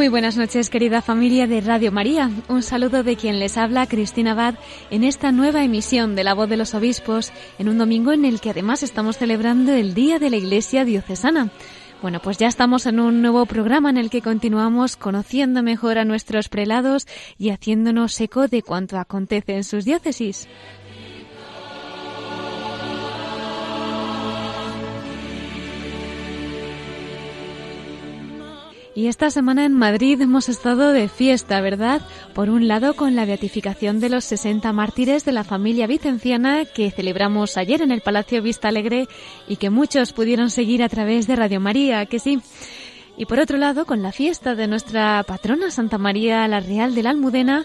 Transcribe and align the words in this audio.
Muy 0.00 0.08
buenas 0.08 0.38
noches, 0.38 0.70
querida 0.70 1.02
familia 1.02 1.46
de 1.46 1.60
Radio 1.60 1.92
María. 1.92 2.30
Un 2.48 2.62
saludo 2.62 3.02
de 3.02 3.16
quien 3.16 3.38
les 3.38 3.58
habla, 3.58 3.86
Cristina 3.86 4.30
Abad, 4.30 4.54
en 4.90 5.04
esta 5.04 5.30
nueva 5.30 5.62
emisión 5.62 6.16
de 6.16 6.24
La 6.24 6.32
Voz 6.32 6.48
de 6.48 6.56
los 6.56 6.72
Obispos, 6.72 7.34
en 7.58 7.68
un 7.68 7.76
domingo 7.76 8.10
en 8.10 8.24
el 8.24 8.40
que 8.40 8.48
además 8.48 8.82
estamos 8.82 9.18
celebrando 9.18 9.74
el 9.74 9.92
Día 9.92 10.18
de 10.18 10.30
la 10.30 10.38
Iglesia 10.38 10.86
Diocesana. 10.86 11.50
Bueno, 12.00 12.20
pues 12.20 12.38
ya 12.38 12.48
estamos 12.48 12.86
en 12.86 12.98
un 12.98 13.20
nuevo 13.20 13.44
programa 13.44 13.90
en 13.90 13.98
el 13.98 14.08
que 14.08 14.22
continuamos 14.22 14.96
conociendo 14.96 15.62
mejor 15.62 15.98
a 15.98 16.06
nuestros 16.06 16.48
prelados 16.48 17.06
y 17.36 17.50
haciéndonos 17.50 18.18
eco 18.22 18.48
de 18.48 18.62
cuanto 18.62 18.96
acontece 18.96 19.54
en 19.54 19.64
sus 19.64 19.84
diócesis. 19.84 20.48
Y 29.00 29.08
esta 29.08 29.30
semana 29.30 29.64
en 29.64 29.72
Madrid 29.72 30.20
hemos 30.20 30.50
estado 30.50 30.92
de 30.92 31.08
fiesta, 31.08 31.62
¿verdad? 31.62 32.02
Por 32.34 32.50
un 32.50 32.68
lado 32.68 32.92
con 32.92 33.16
la 33.16 33.24
beatificación 33.24 33.98
de 33.98 34.10
los 34.10 34.24
60 34.26 34.70
mártires 34.74 35.24
de 35.24 35.32
la 35.32 35.42
familia 35.42 35.86
vicenciana 35.86 36.66
que 36.66 36.90
celebramos 36.90 37.56
ayer 37.56 37.80
en 37.80 37.92
el 37.92 38.02
Palacio 38.02 38.42
Vista 38.42 38.68
Alegre 38.68 39.08
y 39.48 39.56
que 39.56 39.70
muchos 39.70 40.12
pudieron 40.12 40.50
seguir 40.50 40.82
a 40.82 40.90
través 40.90 41.26
de 41.26 41.36
Radio 41.36 41.60
María, 41.60 42.04
que 42.04 42.18
sí. 42.18 42.42
Y 43.16 43.24
por 43.24 43.40
otro 43.40 43.56
lado 43.56 43.86
con 43.86 44.02
la 44.02 44.12
fiesta 44.12 44.54
de 44.54 44.66
nuestra 44.66 45.22
patrona 45.22 45.70
Santa 45.70 45.96
María 45.96 46.46
la 46.46 46.60
Real 46.60 46.94
de 46.94 47.02
la 47.02 47.08
Almudena 47.08 47.64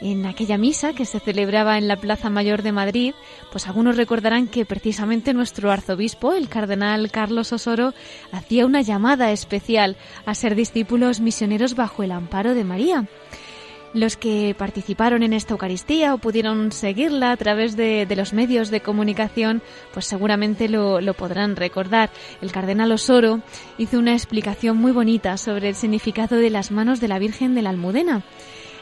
en 0.00 0.26
aquella 0.26 0.58
misa 0.58 0.92
que 0.92 1.04
se 1.04 1.20
celebraba 1.20 1.78
en 1.78 1.88
la 1.88 1.96
Plaza 1.96 2.30
Mayor 2.30 2.62
de 2.62 2.72
Madrid, 2.72 3.14
pues 3.50 3.66
algunos 3.66 3.96
recordarán 3.96 4.46
que 4.46 4.64
precisamente 4.64 5.34
nuestro 5.34 5.70
arzobispo, 5.70 6.34
el 6.34 6.48
cardenal 6.48 7.10
Carlos 7.10 7.52
Osoro, 7.52 7.94
hacía 8.32 8.66
una 8.66 8.82
llamada 8.82 9.32
especial 9.32 9.96
a 10.26 10.34
ser 10.34 10.54
discípulos 10.54 11.20
misioneros 11.20 11.74
bajo 11.74 12.02
el 12.02 12.12
amparo 12.12 12.54
de 12.54 12.64
María. 12.64 13.06
Los 13.94 14.18
que 14.18 14.54
participaron 14.56 15.22
en 15.22 15.32
esta 15.32 15.54
Eucaristía 15.54 16.12
o 16.12 16.18
pudieron 16.18 16.72
seguirla 16.72 17.32
a 17.32 17.36
través 17.38 17.74
de, 17.74 18.06
los 18.16 18.34
medios 18.34 18.70
de 18.70 18.82
comunicación, 18.82 19.62
pues 19.94 20.04
seguramente 20.04 20.68
lo, 20.68 21.00
lo 21.00 21.14
podrán 21.14 21.56
recordar. 21.56 22.10
El 22.42 22.52
cardenal 22.52 22.92
Osoro 22.92 23.40
hizo 23.78 23.98
una 23.98 24.12
explicación 24.12 24.76
muy 24.76 24.92
bonita 24.92 25.38
sobre 25.38 25.70
el 25.70 25.74
significado 25.74 26.36
de 26.36 26.50
las 26.50 26.70
manos 26.70 27.00
de 27.00 27.08
la 27.08 27.18
Virgen 27.18 27.54
de 27.54 27.62
la 27.62 27.70
Almudena. 27.70 28.24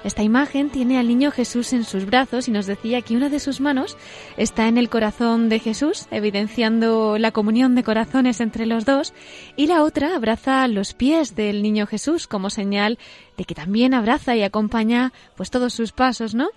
Esta 0.06 0.22
imagen 0.22 0.70
tiene 0.70 1.00
al 1.00 1.08
niño 1.08 1.32
Jesús 1.32 1.72
en 1.72 1.82
sus 1.82 2.06
brazos 2.06 2.46
y 2.46 2.52
nos 2.52 2.66
decía 2.66 3.02
que 3.02 3.16
una 3.16 3.28
de 3.28 3.40
sus 3.40 3.60
manos 3.60 3.96
está 4.36 4.68
en 4.68 4.78
el 4.78 4.88
corazón 4.88 5.48
de 5.48 5.58
Jesús, 5.58 6.06
evidenciando 6.12 7.18
la 7.18 7.32
comunión 7.32 7.74
de 7.74 7.82
corazones 7.82 8.40
entre 8.40 8.66
los 8.66 8.84
dos, 8.84 9.14
y 9.56 9.66
la 9.66 9.82
otra 9.82 10.14
abraza 10.14 10.68
los 10.68 10.94
pies 10.94 11.34
del 11.34 11.60
niño 11.60 11.88
Jesús 11.88 12.28
como 12.28 12.50
señal 12.50 13.00
de 13.36 13.46
que 13.46 13.56
también 13.56 13.94
abraza 13.94 14.36
y 14.36 14.44
acompaña 14.44 15.12
pues 15.34 15.50
todos 15.50 15.74
sus 15.74 15.90
pasos, 15.90 16.36
¿no? 16.36 16.50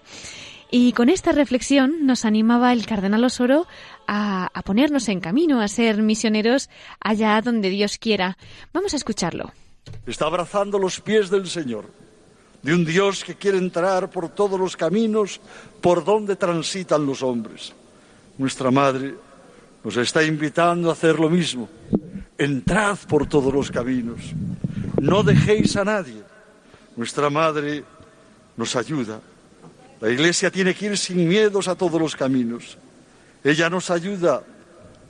Y 0.70 0.92
con 0.92 1.10
esta 1.10 1.32
reflexión 1.32 2.06
nos 2.06 2.26
animaba 2.26 2.72
el 2.72 2.86
cardenal 2.86 3.24
Osoro 3.24 3.66
a, 4.06 4.52
a 4.54 4.62
ponernos 4.62 5.10
en 5.10 5.22
camino, 5.22 5.60
a 5.60 5.68
ser 5.68 6.04
misioneros 6.04 6.70
allá 7.00 7.42
donde 7.42 7.72
Dios 7.72 7.98
quiera. 7.98 8.38
Vamos 8.74 8.94
a 8.94 8.98
escucharlo. 8.98 9.54
Está 10.06 10.28
abrazando 10.28 10.78
los 10.78 11.02
pies 11.02 11.32
del 11.32 11.48
Señor 11.48 12.09
de 12.62 12.74
un 12.74 12.86
Dios 12.86 13.24
que 13.24 13.36
quiere 13.36 13.58
entrar 13.58 14.10
por 14.10 14.30
todos 14.30 14.60
los 14.60 14.76
caminos 14.76 15.40
por 15.82 16.04
donde 16.04 16.36
transitan 16.36 17.06
los 17.06 17.24
hombres. 17.24 17.74
Nuestra 18.38 18.72
Madre 18.72 19.16
nos 19.84 19.98
está 19.98 20.24
invitando 20.24 20.90
a 20.90 20.94
hacer 20.94 21.20
lo 21.20 21.30
mismo. 21.30 21.70
Entrad 22.38 22.98
por 23.08 23.28
todos 23.28 23.54
los 23.54 23.72
caminos. 23.72 24.20
No 25.02 25.24
dejéis 25.24 25.76
a 25.76 25.84
nadie. 25.84 26.22
Nuestra 26.96 27.30
Madre 27.30 27.84
nos 28.58 28.76
ayuda. 28.76 29.22
La 30.02 30.10
Iglesia 30.10 30.50
tiene 30.50 30.74
que 30.74 30.88
ir 30.88 30.98
sin 30.98 31.28
miedos 31.28 31.68
a 31.68 31.76
todos 31.76 32.00
los 32.00 32.16
caminos. 32.16 32.78
Ella 33.44 33.70
nos 33.70 33.90
ayuda 33.90 34.44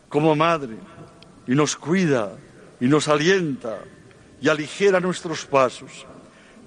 como 0.08 0.36
madre 0.36 0.76
y 1.48 1.54
nos 1.54 1.76
cuida 1.76 2.32
y 2.80 2.88
nos 2.88 3.08
alienta 3.08 3.80
y 4.42 4.50
aligera 4.50 5.00
nuestros 5.00 5.46
pasos. 5.46 6.06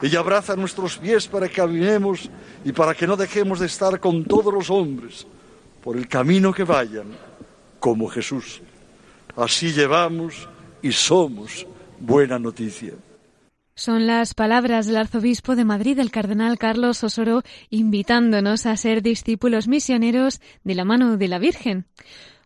Ella 0.02 0.18
abraza 0.18 0.56
nuestros 0.56 0.98
pies 0.98 1.28
para 1.28 1.48
que 1.48 1.54
caminemos 1.54 2.28
y 2.64 2.72
para 2.72 2.92
que 2.92 3.06
no 3.06 3.16
dejemos 3.16 3.60
de 3.60 3.66
estar 3.66 4.00
con 4.00 4.24
todos 4.24 4.52
los 4.52 4.68
hombres 4.68 5.26
por 5.82 5.96
el 5.96 6.08
camino 6.08 6.52
que 6.52 6.64
vayan, 6.64 7.06
como 7.78 8.08
Jesús. 8.08 8.60
Así 9.36 9.72
llevamos 9.72 10.48
y 10.82 10.90
somos 10.90 11.66
buena 12.00 12.38
noticia. 12.38 12.94
Son 13.74 14.06
las 14.06 14.34
palabras 14.34 14.86
del 14.86 14.96
arzobispo 14.96 15.56
de 15.56 15.64
Madrid, 15.64 15.98
el 15.98 16.10
cardenal 16.10 16.58
Carlos 16.58 17.02
Osoro, 17.04 17.42
invitándonos 17.70 18.66
a 18.66 18.76
ser 18.76 19.02
discípulos 19.02 19.66
misioneros 19.66 20.40
de 20.62 20.74
la 20.74 20.84
mano 20.84 21.16
de 21.16 21.28
la 21.28 21.38
Virgen. 21.38 21.86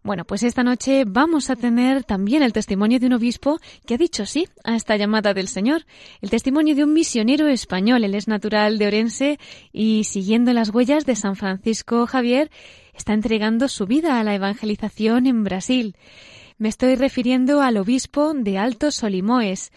Bueno, 0.06 0.24
pues 0.24 0.44
esta 0.44 0.62
noche 0.62 1.02
vamos 1.04 1.50
a 1.50 1.56
tener 1.56 2.04
también 2.04 2.44
el 2.44 2.52
testimonio 2.52 3.00
de 3.00 3.06
un 3.06 3.14
obispo 3.14 3.58
que 3.84 3.94
ha 3.94 3.98
dicho 3.98 4.24
sí 4.24 4.46
a 4.62 4.76
esta 4.76 4.96
llamada 4.96 5.34
del 5.34 5.48
Señor, 5.48 5.84
el 6.20 6.30
testimonio 6.30 6.76
de 6.76 6.84
un 6.84 6.92
misionero 6.92 7.48
español, 7.48 8.04
él 8.04 8.14
es 8.14 8.28
natural 8.28 8.78
de 8.78 8.86
Orense 8.86 9.40
y 9.72 10.04
siguiendo 10.04 10.52
las 10.52 10.70
huellas 10.70 11.06
de 11.06 11.16
San 11.16 11.34
Francisco 11.34 12.06
Javier, 12.06 12.52
está 12.94 13.14
entregando 13.14 13.66
su 13.66 13.86
vida 13.86 14.20
a 14.20 14.22
la 14.22 14.36
evangelización 14.36 15.26
en 15.26 15.42
Brasil. 15.42 15.96
Me 16.56 16.68
estoy 16.68 16.94
refiriendo 16.94 17.60
al 17.60 17.76
obispo 17.76 18.32
de 18.32 18.58
Alto 18.58 18.92
Solimoes. 18.92 19.72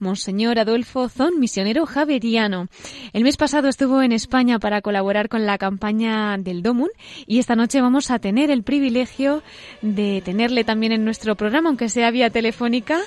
Monseñor 0.00 0.58
Adolfo 0.58 1.10
Zon, 1.10 1.38
misionero 1.38 1.84
javeriano. 1.84 2.68
El 3.12 3.22
mes 3.22 3.36
pasado 3.36 3.68
estuvo 3.68 4.00
en 4.00 4.12
España 4.12 4.58
para 4.58 4.80
colaborar 4.80 5.28
con 5.28 5.44
la 5.44 5.58
campaña 5.58 6.36
del 6.38 6.62
DOMUN 6.62 6.88
y 7.26 7.38
esta 7.38 7.54
noche 7.54 7.82
vamos 7.82 8.10
a 8.10 8.18
tener 8.18 8.50
el 8.50 8.62
privilegio 8.62 9.42
de 9.82 10.22
tenerle 10.24 10.64
también 10.64 10.92
en 10.92 11.04
nuestro 11.04 11.36
programa, 11.36 11.68
aunque 11.68 11.90
sea 11.90 12.10
vía 12.10 12.30
telefónica, 12.30 12.98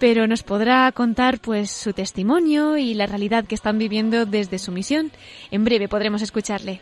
pero 0.00 0.26
nos 0.26 0.42
podrá 0.42 0.90
contar 0.92 1.38
pues 1.38 1.70
su 1.70 1.92
testimonio 1.92 2.78
y 2.78 2.94
la 2.94 3.06
realidad 3.06 3.44
que 3.44 3.54
están 3.54 3.76
viviendo 3.76 4.24
desde 4.24 4.58
su 4.58 4.72
misión. 4.72 5.12
En 5.50 5.64
breve 5.64 5.86
podremos 5.86 6.22
escucharle. 6.22 6.80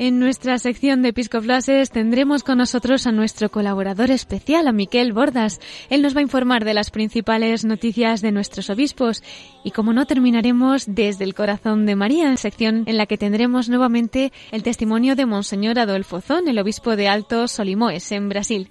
En 0.00 0.18
nuestra 0.18 0.58
sección 0.58 1.02
de 1.02 1.10
Episcoflases 1.10 1.90
tendremos 1.90 2.42
con 2.42 2.56
nosotros 2.56 3.06
a 3.06 3.12
nuestro 3.12 3.50
colaborador 3.50 4.10
especial, 4.10 4.66
a 4.66 4.72
Miquel 4.72 5.12
Bordas. 5.12 5.60
Él 5.90 6.00
nos 6.00 6.16
va 6.16 6.20
a 6.20 6.22
informar 6.22 6.64
de 6.64 6.72
las 6.72 6.90
principales 6.90 7.66
noticias 7.66 8.22
de 8.22 8.32
nuestros 8.32 8.70
obispos 8.70 9.22
y 9.62 9.72
como 9.72 9.92
no 9.92 10.06
terminaremos 10.06 10.86
desde 10.86 11.24
el 11.24 11.34
corazón 11.34 11.84
de 11.84 11.96
María, 11.96 12.34
sección 12.38 12.84
en 12.86 12.96
la 12.96 13.04
que 13.04 13.18
tendremos 13.18 13.68
nuevamente 13.68 14.32
el 14.52 14.62
testimonio 14.62 15.16
de 15.16 15.26
Monseñor 15.26 15.78
Adolfo 15.78 16.22
Zón, 16.22 16.48
el 16.48 16.58
obispo 16.58 16.96
de 16.96 17.06
Alto 17.06 17.46
Solimoes, 17.46 18.10
en 18.10 18.30
Brasil. 18.30 18.70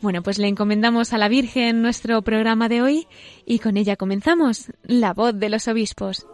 Bueno, 0.00 0.22
pues 0.22 0.38
le 0.38 0.48
encomendamos 0.48 1.12
a 1.12 1.18
la 1.18 1.28
Virgen 1.28 1.82
nuestro 1.82 2.22
programa 2.22 2.70
de 2.70 2.80
hoy 2.80 3.06
y 3.44 3.58
con 3.58 3.76
ella 3.76 3.96
comenzamos, 3.96 4.72
la 4.82 5.12
voz 5.12 5.38
de 5.38 5.50
los 5.50 5.68
obispos. 5.68 6.24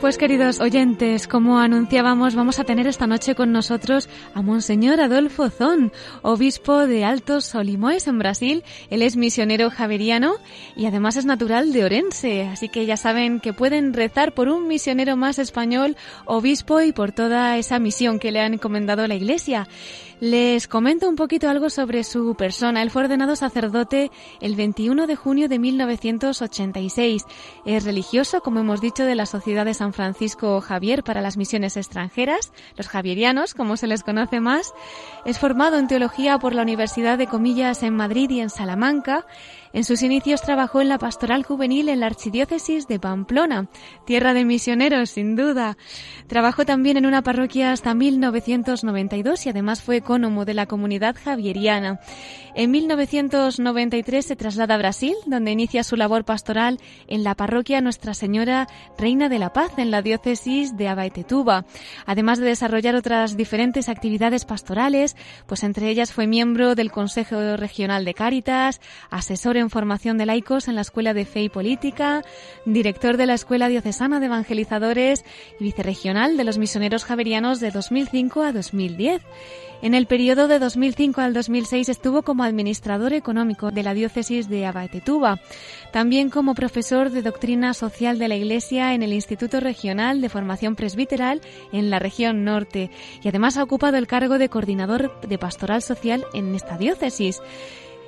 Pues 0.00 0.16
queridos 0.16 0.60
oyentes, 0.60 1.26
como 1.26 1.58
anunciábamos, 1.58 2.36
vamos 2.36 2.60
a 2.60 2.64
tener 2.64 2.86
esta 2.86 3.08
noche 3.08 3.34
con 3.34 3.50
nosotros 3.50 4.08
a 4.32 4.42
Monseñor 4.42 5.00
Adolfo 5.00 5.50
Zón, 5.50 5.92
obispo 6.22 6.86
de 6.86 7.04
Altos 7.04 7.46
Solimoes 7.46 8.06
en 8.06 8.20
Brasil. 8.20 8.62
Él 8.90 9.02
es 9.02 9.16
misionero 9.16 9.70
javeriano 9.70 10.34
y 10.76 10.86
además 10.86 11.16
es 11.16 11.26
natural 11.26 11.72
de 11.72 11.84
Orense, 11.84 12.42
así 12.42 12.68
que 12.68 12.86
ya 12.86 12.96
saben 12.96 13.40
que 13.40 13.52
pueden 13.52 13.92
rezar 13.92 14.34
por 14.34 14.48
un 14.48 14.68
misionero 14.68 15.16
más 15.16 15.40
español, 15.40 15.96
obispo 16.26 16.80
y 16.80 16.92
por 16.92 17.10
toda 17.10 17.58
esa 17.58 17.80
misión 17.80 18.20
que 18.20 18.30
le 18.30 18.38
han 18.38 18.54
encomendado 18.54 19.04
la 19.08 19.16
Iglesia. 19.16 19.66
Les 20.20 20.66
comento 20.66 21.08
un 21.08 21.14
poquito 21.14 21.48
algo 21.48 21.70
sobre 21.70 22.02
su 22.02 22.34
persona. 22.34 22.82
Él 22.82 22.90
fue 22.90 23.04
ordenado 23.04 23.36
sacerdote 23.36 24.10
el 24.40 24.56
21 24.56 25.06
de 25.06 25.14
junio 25.14 25.48
de 25.48 25.60
1986. 25.60 27.22
Es 27.64 27.84
religioso, 27.84 28.40
como 28.40 28.58
hemos 28.58 28.80
dicho, 28.80 29.04
de 29.04 29.14
la 29.14 29.26
Sociedad 29.26 29.64
de 29.64 29.74
San 29.74 29.92
Francisco 29.92 30.60
Javier 30.60 31.04
para 31.04 31.20
las 31.20 31.36
Misiones 31.36 31.76
Extranjeras, 31.76 32.52
los 32.76 32.88
javierianos, 32.88 33.54
como 33.54 33.76
se 33.76 33.86
les 33.86 34.02
conoce 34.02 34.40
más. 34.40 34.74
Es 35.24 35.38
formado 35.38 35.78
en 35.78 35.86
teología 35.86 36.40
por 36.40 36.52
la 36.52 36.62
Universidad 36.62 37.16
de 37.16 37.28
Comillas 37.28 37.84
en 37.84 37.94
Madrid 37.94 38.28
y 38.30 38.40
en 38.40 38.50
Salamanca. 38.50 39.24
En 39.72 39.84
sus 39.84 40.02
inicios 40.02 40.42
trabajó 40.42 40.80
en 40.80 40.88
la 40.88 40.98
pastoral 40.98 41.42
juvenil 41.42 41.88
en 41.88 42.00
la 42.00 42.06
archidiócesis 42.06 42.88
de 42.88 42.98
Pamplona, 42.98 43.68
tierra 44.06 44.34
de 44.34 44.44
misioneros, 44.44 45.10
sin 45.10 45.36
duda. 45.36 45.76
Trabajó 46.26 46.64
también 46.64 46.96
en 46.96 47.06
una 47.06 47.22
parroquia 47.22 47.72
hasta 47.72 47.94
1992 47.94 49.46
y 49.46 49.48
además 49.50 49.82
fue 49.82 49.96
ecónomo 49.96 50.44
de 50.44 50.54
la 50.54 50.66
comunidad 50.66 51.16
javieriana. 51.22 52.00
En 52.54 52.70
1993 52.70 54.24
se 54.24 54.36
traslada 54.36 54.74
a 54.74 54.78
Brasil, 54.78 55.14
donde 55.26 55.52
inicia 55.52 55.84
su 55.84 55.96
labor 55.96 56.24
pastoral 56.24 56.78
en 57.06 57.22
la 57.22 57.34
parroquia 57.34 57.80
Nuestra 57.80 58.14
Señora 58.14 58.66
Reina 58.98 59.28
de 59.28 59.38
la 59.38 59.52
Paz, 59.52 59.72
en 59.76 59.90
la 59.90 60.02
diócesis 60.02 60.76
de 60.76 60.88
Abaetetuba. 60.88 61.66
Además 62.06 62.38
de 62.38 62.46
desarrollar 62.46 62.96
otras 62.96 63.36
diferentes 63.36 63.88
actividades 63.88 64.44
pastorales, 64.44 65.16
pues 65.46 65.62
entre 65.62 65.88
ellas 65.88 66.12
fue 66.12 66.26
miembro 66.26 66.74
del 66.74 66.90
Consejo 66.90 67.56
Regional 67.56 68.04
de 68.04 68.14
Cáritas, 68.14 68.80
asesor 69.10 69.57
en 69.58 69.70
formación 69.70 70.18
de 70.18 70.26
laicos 70.26 70.68
en 70.68 70.74
la 70.74 70.80
Escuela 70.80 71.14
de 71.14 71.24
Fe 71.24 71.42
y 71.42 71.48
Política, 71.48 72.22
director 72.64 73.16
de 73.16 73.26
la 73.26 73.34
Escuela 73.34 73.68
Diocesana 73.68 74.20
de 74.20 74.26
Evangelizadores 74.26 75.24
y 75.60 75.64
vicerregional 75.64 76.36
de 76.36 76.44
los 76.44 76.58
misioneros 76.58 77.04
javerianos 77.04 77.60
de 77.60 77.70
2005 77.70 78.42
a 78.42 78.52
2010. 78.52 79.22
En 79.80 79.94
el 79.94 80.06
periodo 80.06 80.48
de 80.48 80.58
2005 80.58 81.20
al 81.20 81.32
2006 81.32 81.88
estuvo 81.88 82.22
como 82.22 82.42
administrador 82.42 83.12
económico 83.12 83.70
de 83.70 83.84
la 83.84 83.94
diócesis 83.94 84.48
de 84.48 84.66
Abaetetuba, 84.66 85.40
también 85.92 86.30
como 86.30 86.54
profesor 86.54 87.10
de 87.10 87.22
doctrina 87.22 87.74
social 87.74 88.18
de 88.18 88.26
la 88.26 88.34
Iglesia 88.34 88.94
en 88.94 89.04
el 89.04 89.12
Instituto 89.12 89.60
Regional 89.60 90.20
de 90.20 90.28
Formación 90.28 90.74
Presbiteral 90.74 91.40
en 91.72 91.90
la 91.90 92.00
región 92.00 92.44
norte 92.44 92.90
y 93.22 93.28
además 93.28 93.56
ha 93.56 93.62
ocupado 93.62 93.98
el 93.98 94.08
cargo 94.08 94.38
de 94.38 94.48
coordinador 94.48 95.20
de 95.20 95.38
pastoral 95.38 95.80
social 95.80 96.24
en 96.34 96.54
esta 96.56 96.76
diócesis. 96.76 97.40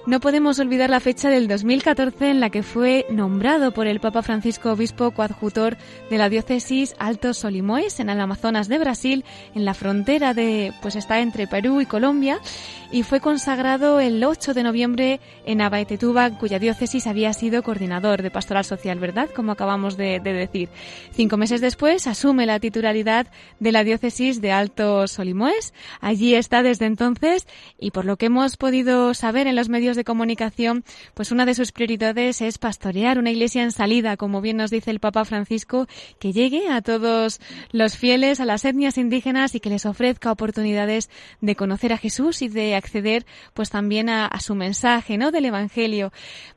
No 0.07 0.19
podemos 0.19 0.59
olvidar 0.59 0.89
la 0.89 0.99
fecha 0.99 1.29
del 1.29 1.47
2014 1.47 2.31
en 2.31 2.41
la 2.41 2.49
que 2.49 2.63
fue 2.63 3.05
nombrado 3.11 3.73
por 3.73 3.87
el 3.87 4.01
Papa 4.01 4.23
Francisco 4.23 4.73
obispo 4.73 5.11
coadjutor 5.11 5.77
de 6.09 6.17
la 6.17 6.31
diócesis 6.31 6.95
Alto 6.99 7.35
Solimoes 7.35 8.01
en 8.01 8.09
el 8.09 8.19
Amazonas 8.19 8.69
de 8.69 8.79
Brasil, 8.79 9.27
en 9.55 9.67
la 9.67 9.75
frontera 9.75 10.33
de, 10.33 10.73
pues 10.81 10.97
está 10.97 11.21
entre 11.21 11.47
Perú 11.47 11.83
y 11.83 11.87
Colombia, 11.87 12.41
y 12.91 13.03
fue 13.03 13.21
consagrado 13.21 14.01
el 14.01 14.25
8 14.25 14.55
de 14.55 14.63
noviembre 14.63 15.21
en 15.45 15.61
Abaetetuba, 15.61 16.31
cuya 16.31 16.59
diócesis 16.59 17.07
había 17.07 17.35
sido 17.35 17.63
coordinador 17.63 18.23
de 18.23 18.31
pastoral 18.31 18.65
social, 18.65 18.99
¿verdad? 18.99 19.29
Como 19.37 19.53
acabamos 19.53 19.99
de, 19.99 20.19
de 20.19 20.33
decir. 20.33 20.71
Cinco 21.13 21.37
meses 21.37 21.61
después 21.61 22.07
asume 22.07 22.47
la 22.47 22.59
titularidad 22.59 23.27
de 23.61 23.71
la 23.71 23.85
diócesis 23.85 24.41
de 24.41 24.51
Alto 24.51 25.07
Solimoes. 25.07 25.75
Allí 26.01 26.35
está 26.35 26.63
desde 26.63 26.87
entonces 26.87 27.47
y 27.79 27.91
por 27.91 28.07
lo 28.07 28.17
que 28.17 28.27
hemos 28.27 28.57
podido 28.57 29.15
saber 29.15 29.47
en 29.47 29.57
los 29.57 29.69
medios 29.69 29.90
de 29.97 30.05
comunicación, 30.05 30.85
pues 31.15 31.33
una 31.33 31.47
de 31.47 31.55
sus 31.55 31.73
prioridades 31.73 32.41
es 32.41 32.59
pastorear 32.59 33.19
una 33.19 33.31
iglesia 33.31 33.63
en 33.63 33.73
salida, 33.73 34.17
como 34.17 34.41
bien 34.41 34.57
nos 34.57 34.71
dice 34.71 34.91
el 34.91 35.01
Papa 35.01 35.25
Francisco, 35.25 35.87
que 36.19 36.33
llegue 36.33 36.69
a 36.69 36.83
todos 36.83 37.41
los 37.73 37.97
fieles, 37.97 38.41
a 38.41 38.45
las 38.45 38.65
etnias 38.65 38.99
indígenas 38.99 39.55
y 39.55 39.61
que 39.61 39.71
les 39.71 39.87
ofrezca 39.87 40.33
oportunidades 40.33 41.11
de 41.41 41.57
conocer 41.57 41.93
a 41.93 41.99
Jesús 41.99 42.43
y 42.43 42.49
de 42.49 42.75
acceder 42.75 43.25
pues 43.55 43.71
también 43.71 44.09
a, 44.09 44.29
su 44.41 44.55
mensaje, 44.55 45.19
¿no? 45.19 45.31
del 45.31 45.47
Evangelio. 45.47 46.13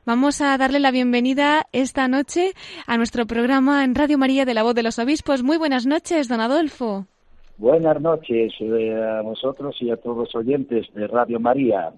Vamos 0.06 0.40
a 0.40 0.56
darle 0.56 0.80
la 0.80 0.90
bienvenida 0.90 1.66
esta 1.72 2.08
noche 2.08 2.52
a 2.86 2.96
nuestro 2.96 3.26
programa 3.26 3.84
en 3.84 3.94
Radio 3.94 4.18
María 4.18 4.44
de 4.44 4.54
la 4.54 4.62
Voz 4.62 4.74
de 4.74 4.82
los 4.82 4.98
Obispos. 4.98 5.42
Muy 5.42 5.58
buenas 5.58 5.86
noches, 5.86 6.28
don 6.28 6.40
Adolfo. 6.40 7.06
Buenas 7.56 8.00
noches 8.00 8.52
eh, 8.60 8.94
a 8.94 9.22
vosotros 9.22 9.76
y 9.80 9.90
a 9.90 9.96
todos 9.96 10.16
los 10.16 10.34
oyentes 10.34 10.86
de 10.94 11.06
Radio 11.06 11.38
María. 11.38 11.92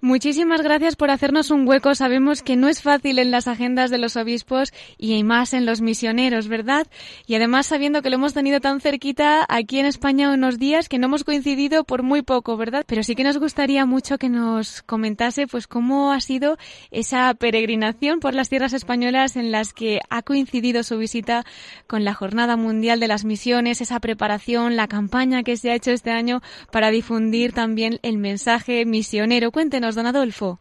Muchísimas 0.00 0.60
gracias 0.60 0.96
por 0.96 1.10
hacernos 1.10 1.50
un 1.50 1.66
hueco. 1.66 1.94
Sabemos 1.94 2.42
que 2.42 2.56
no 2.56 2.68
es 2.68 2.82
fácil 2.82 3.18
en 3.18 3.30
las 3.30 3.48
agendas 3.48 3.90
de 3.90 3.98
los 3.98 4.16
obispos 4.16 4.72
y 4.98 5.22
más 5.24 5.54
en 5.54 5.64
los 5.64 5.80
misioneros, 5.80 6.48
¿verdad? 6.48 6.86
Y 7.26 7.36
además 7.36 7.66
sabiendo 7.66 8.02
que 8.02 8.10
lo 8.10 8.16
hemos 8.16 8.34
tenido 8.34 8.60
tan 8.60 8.80
cerquita 8.80 9.46
aquí 9.48 9.78
en 9.78 9.86
España 9.86 10.30
unos 10.30 10.58
días 10.58 10.88
que 10.88 10.98
no 10.98 11.06
hemos 11.06 11.24
coincidido 11.24 11.84
por 11.84 12.02
muy 12.02 12.22
poco, 12.22 12.56
¿verdad? 12.56 12.84
Pero 12.86 13.02
sí 13.02 13.14
que 13.14 13.24
nos 13.24 13.38
gustaría 13.38 13.86
mucho 13.86 14.18
que 14.18 14.28
nos 14.28 14.82
comentase 14.82 15.46
pues 15.46 15.66
cómo 15.66 16.12
ha 16.12 16.20
sido 16.20 16.58
esa 16.90 17.32
peregrinación 17.32 18.20
por 18.20 18.34
las 18.34 18.48
tierras 18.48 18.74
españolas 18.74 19.36
en 19.36 19.52
las 19.52 19.72
que 19.72 20.00
ha 20.10 20.22
coincidido 20.22 20.82
su 20.82 20.98
visita 20.98 21.46
con 21.86 22.04
la 22.04 22.14
Jornada 22.14 22.56
Mundial 22.56 23.00
de 23.00 23.08
las 23.08 23.24
Misiones, 23.24 23.80
esa 23.80 24.00
preparación, 24.00 24.76
la 24.76 24.88
campaña 24.88 25.42
que 25.44 25.56
se 25.56 25.70
ha 25.70 25.74
hecho 25.74 25.92
este 25.92 26.10
año 26.10 26.42
para 26.70 26.90
difundir 26.90 27.52
también 27.52 28.00
el 28.02 28.18
mensaje 28.18 28.84
misionero 28.84 29.43
Cuéntenos, 29.50 29.94
don 29.94 30.06
Adolfo. 30.06 30.58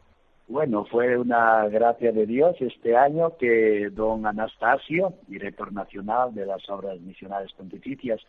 Bueno, 0.47 0.85
fue 0.85 1.17
una 1.17 1.67
gracia 1.69 2.11
de 2.11 2.25
Dios 2.25 2.55
este 2.59 2.95
año 2.97 3.37
que 3.37 3.89
don 3.91 4.25
Anastasio, 4.25 5.13
director 5.27 5.71
nacional 5.71 6.33
de 6.33 6.45
las 6.45 6.69
obras 6.69 6.99
misionales 6.99 7.51
pontificias, 7.53 8.19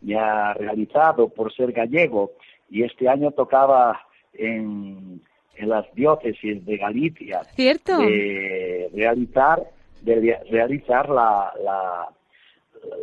me 0.00 0.16
ha 0.18 0.52
realizado 0.54 1.28
por 1.28 1.52
ser 1.54 1.72
gallego 1.72 2.32
y 2.68 2.82
este 2.82 3.08
año 3.08 3.30
tocaba 3.30 4.00
en, 4.34 5.20
en 5.56 5.68
las 5.68 5.86
diócesis 5.94 6.64
de 6.64 6.76
Galicia 6.76 7.44
¿Cierto? 7.54 7.98
de 7.98 8.90
realizar, 8.94 9.62
de 10.02 10.38
realizar 10.50 11.08
la, 11.08 11.52
la, 11.62 12.08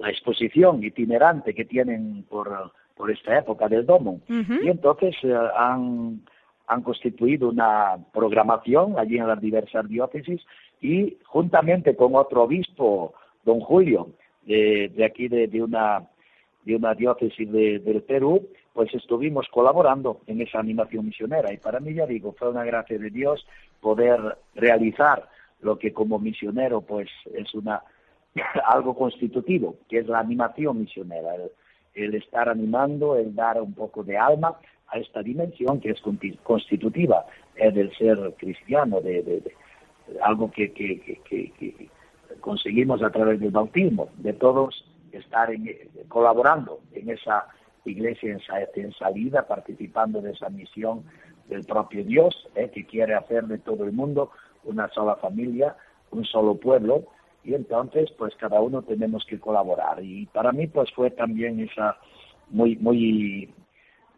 la 0.02 0.10
exposición 0.10 0.84
itinerante 0.84 1.54
que 1.54 1.66
tienen 1.66 2.24
por, 2.30 2.72
por 2.96 3.12
esta 3.12 3.38
época 3.38 3.68
del 3.70 3.86
domo. 3.86 4.20
Uh 4.28 4.34
-huh. 4.34 4.64
Y 4.66 4.70
entonces 4.70 5.16
eh, 5.24 5.34
han 5.56 6.22
han 6.68 6.82
constituido 6.84 7.50
una 7.50 7.98
programación 8.14 9.00
allí 9.00 9.18
en 9.18 9.28
las 9.28 9.42
diversas 9.42 9.88
diócesis 9.88 10.46
y 10.82 11.18
juntamente 11.26 11.96
con 11.96 12.16
otro 12.16 12.44
obispo, 12.44 13.14
don 13.44 13.62
Julio, 13.62 14.10
de, 14.46 14.92
de 14.96 15.06
aquí 15.06 15.28
de, 15.28 15.48
de, 15.48 15.64
una, 15.64 16.04
de 16.64 16.76
una 16.76 16.94
diócesis 16.94 17.52
de, 17.52 17.80
del 17.80 18.04
Perú, 18.04 18.48
pues 18.74 18.94
estuvimos 18.94 19.48
colaborando 19.52 20.22
en 20.28 20.42
esa 20.42 20.60
animación 20.60 21.06
misionera. 21.06 21.52
Y 21.52 21.58
para 21.58 21.80
mí, 21.80 21.94
ya 21.94 22.06
digo, 22.06 22.34
fue 22.38 22.50
una 22.50 22.64
gracia 22.64 22.98
de 23.00 23.10
Dios 23.10 23.48
poder 23.82 24.38
realizar 24.54 25.28
lo 25.62 25.80
que 25.80 25.92
como 25.92 26.20
misionero 26.20 26.82
pues 26.82 27.10
es 27.34 27.54
una 27.56 27.82
algo 28.66 28.94
constitutivo, 28.94 29.78
que 29.90 30.00
es 30.00 30.08
la 30.08 30.20
animación 30.20 30.80
misionera, 30.80 31.36
el, 31.36 31.52
el 31.96 32.16
estar 32.16 32.50
animando, 32.50 33.16
el 33.16 33.34
dar 33.34 33.60
un 33.62 33.74
poco 33.74 34.04
de 34.04 34.18
alma 34.18 34.58
a 34.90 35.00
esta 35.00 35.22
dimensión 35.22 35.80
que 35.80 35.92
es 35.92 36.02
constitutiva 36.44 37.26
eh, 37.56 37.72
del 37.72 37.96
ser 37.96 38.34
cristiano, 38.38 39.02
de, 39.02 39.44
algo 40.22 40.50
que, 40.52 41.20
conseguimos 42.40 43.02
a 43.04 43.10
través 43.10 43.40
del 43.40 43.52
bautismo, 43.52 44.10
de 44.18 44.34
todos 44.34 44.86
estar 45.12 45.50
colaborando 46.08 46.80
en 46.94 47.10
esa 47.10 47.48
iglesia 47.86 48.34
en, 48.34 48.42
en, 48.76 48.94
salida, 48.94 49.48
participando 49.48 50.22
de 50.22 50.32
esa 50.32 50.50
misión 50.50 51.04
del 51.48 51.64
propio 51.66 52.04
Dios, 52.04 52.48
eh, 52.56 52.70
que 52.74 52.86
quiere 52.86 53.16
hacer 53.16 53.46
de 53.46 53.58
todo 53.58 53.86
el 53.86 53.94
mundo 53.94 54.32
una 54.66 54.90
sola 54.90 55.16
familia, 55.16 55.76
un 56.12 56.26
solo 56.26 56.56
pueblo, 56.56 57.06
y 57.44 57.54
entonces 57.54 58.12
pues 58.18 58.36
cada 58.36 58.60
uno 58.60 58.82
tenemos 58.82 59.26
que 59.26 59.40
colaborar. 59.40 60.04
Y 60.04 60.26
para 60.28 60.52
mí 60.52 60.68
pues 60.68 60.92
fue 60.92 61.12
también 61.12 61.60
esa 61.62 61.98
muy, 62.50 62.76
muy 62.78 63.54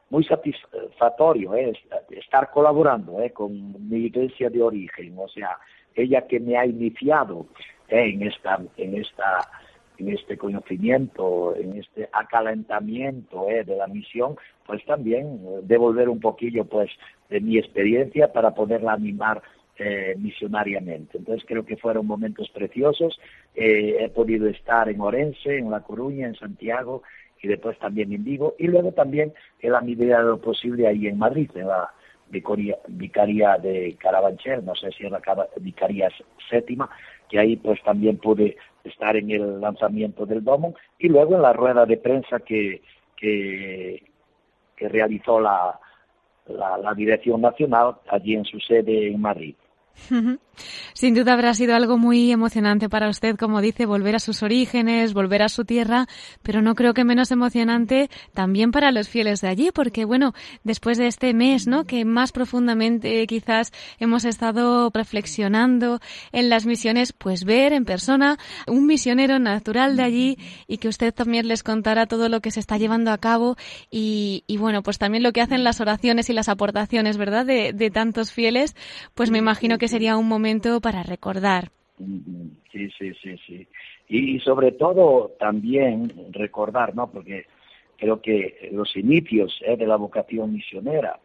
muy 0.10 0.24
satisfactorio 0.24 1.56
eh, 1.56 1.74
estar 2.12 2.50
colaborando 2.51 3.22
eh, 3.22 3.32
con 3.32 3.89
mi 3.89 4.06
iglesia 4.06 4.50
de 4.50 4.62
origen, 4.62 5.16
o 5.18 5.28
sea, 5.28 5.58
ella 5.96 6.25
que 6.28 6.39
me 6.39 6.58
ha 6.58 6.66
iniciado 6.66 7.48
eh, 7.88 8.12
en 8.13 8.24
esta, 8.24 8.60
en 8.78 8.98
esta, 8.98 9.39
en 9.98 10.10
este 10.10 10.38
conocimiento, 10.38 11.56
en 11.56 11.78
este 11.78 12.10
acalentamiento 12.12 13.46
de 13.46 13.75
la 13.75 13.88
misión, 13.88 14.36
pues 14.66 14.84
también 14.86 15.42
devolver 15.63 16.10
un 16.10 16.20
poquillo, 16.20 16.66
pues, 16.66 16.89
de 17.30 17.42
mi 17.42 17.58
experiencia 17.58 18.32
para 18.32 18.51
poderla 18.51 18.94
animar 18.94 19.42
eh, 19.78 20.16
misionariamente. 20.18 21.18
Entonces 21.18 21.46
creo 21.48 21.66
que 21.66 21.78
fueron 21.78 22.08
momentos 22.08 22.50
preciosos. 22.50 23.20
He 23.56 24.10
podido 24.10 24.48
estar 24.48 24.89
en 24.89 25.01
Orense, 25.01 25.58
en 25.58 25.70
La 25.70 25.82
Coruña, 25.82 26.28
en 26.28 26.36
Santiago 26.36 27.04
y 27.41 27.48
después 27.48 27.77
también 27.79 28.12
en 28.13 28.24
Vigo 28.24 28.55
y 28.58 28.67
luego 28.67 28.91
también 28.91 29.34
en 29.62 29.72
la 29.72 29.81
medida 29.81 30.19
de 30.19 30.25
lo 30.25 30.39
posible 30.39 30.88
ahí 30.88 31.08
en 31.08 31.17
Madrid, 31.17 31.50
en 31.55 31.67
la 31.67 31.89
vicaría, 32.29 33.58
de 33.58 33.96
Carabanchel, 34.00 34.63
no 34.63 34.75
sé 34.75 34.91
si 34.91 35.05
es 35.05 35.12
la 35.12 35.22
vicaría 35.60 36.10
séptima, 36.50 36.89
que 37.27 37.39
ahí 37.39 37.55
pues 37.58 37.81
también 37.84 38.17
pude 38.17 38.58
estar 38.84 39.15
en 39.15 39.31
el 39.31 39.60
lanzamiento 39.60 40.25
del 40.25 40.43
domo 40.43 40.75
y 40.98 41.10
luego 41.10 41.36
en 41.36 41.41
la 41.41 41.53
rueda 41.53 41.86
de 41.86 41.98
prensa 41.98 42.39
que, 42.39 42.81
que, 43.15 44.03
que 44.75 44.89
realizó 44.89 45.39
la, 45.39 45.79
la, 46.48 46.77
la 46.77 46.93
Dirección 46.93 47.41
Nacional 47.41 47.96
allí 48.10 48.36
en 48.36 48.46
su 48.46 48.60
sede 48.60 49.08
en 49.08 49.22
Madrid. 49.22 49.55
Sin 50.94 51.13
duda 51.13 51.34
habrá 51.34 51.54
sido 51.54 51.75
algo 51.75 51.98
muy 51.98 52.32
emocionante 52.32 52.89
para 52.89 53.10
usted, 53.10 53.36
como 53.38 53.62
dice, 53.62 53.86
volver 53.86 54.16
a 54.16 54.20
sus 54.20 54.44
orígenes, 54.44 55.13
volver 55.13 55.42
a 55.42 55.50
su 55.50 55.66
tierra, 55.66 56.08
pero 56.44 56.62
no 56.62 56.75
creo 56.75 56.94
que 56.94 57.04
menos 57.04 57.32
emocionante 57.32 58.10
también 58.34 58.72
para 58.72 58.92
los 58.92 59.10
fieles 59.10 59.42
de 59.42 59.48
allí, 59.48 59.72
porque 59.74 60.06
bueno, 60.06 60.34
después 60.63 60.98
de 60.98 61.08
este 61.08 61.34
mes, 61.34 61.68
¿no? 61.68 61.86
Que 61.86 62.06
más 62.06 62.32
profundamente 62.32 63.25
quizás 63.28 63.72
hemos 64.00 64.25
estado 64.25 64.92
reflexionando 64.94 66.00
en 66.32 66.50
las 66.50 66.66
misiones, 66.66 67.13
pues 67.13 67.44
ver 67.44 67.74
en 67.74 67.86
persona 67.86 68.38
un 68.68 68.86
misionero 68.86 69.39
natural 69.39 69.96
de 69.96 70.04
allí 70.04 70.38
y 70.68 70.78
que 70.78 70.88
usted 70.88 71.13
también 71.13 71.48
les 71.48 71.63
contara 71.63 72.06
todo 72.06 72.30
lo 72.30 72.42
que 72.42 72.51
se 72.51 72.60
está 72.60 72.78
llevando 72.78 73.12
a 73.12 73.18
cabo 73.18 73.56
y, 73.89 74.44
bueno, 74.58 74.84
pues 74.84 74.98
también 74.98 75.24
lo 75.24 75.32
que 75.32 75.42
hacen 75.42 75.63
las 75.63 75.82
oraciones 75.82 76.30
y 76.30 76.34
las 76.34 76.50
aportaciones, 76.50 77.18
¿verdad? 77.18 77.46
De 77.46 77.92
tantos 77.92 78.32
fieles, 78.32 78.75
pues 79.16 79.32
me 79.32 79.38
imagino 79.38 79.78
que 79.78 79.88
sería 79.88 80.18
un 80.18 80.28
momento 80.28 80.49
para 80.82 81.03
recordar. 81.03 81.70
Sí, 82.72 82.89
sí, 82.98 83.13
sí, 83.22 83.38
sí. 83.46 83.68
Y 84.08 84.39
sobre 84.39 84.72
todo 84.72 85.32
también 85.39 86.12
recordar, 86.32 86.96
¿no? 86.96 87.12
Porque 87.12 87.46
creo 87.98 88.22
que 88.22 88.70
los 88.72 88.96
inicios 88.96 89.60
¿eh? 89.65 89.75
de 89.75 89.86
la 89.86 89.98
vocación 89.98 90.53
misionera 90.53 91.20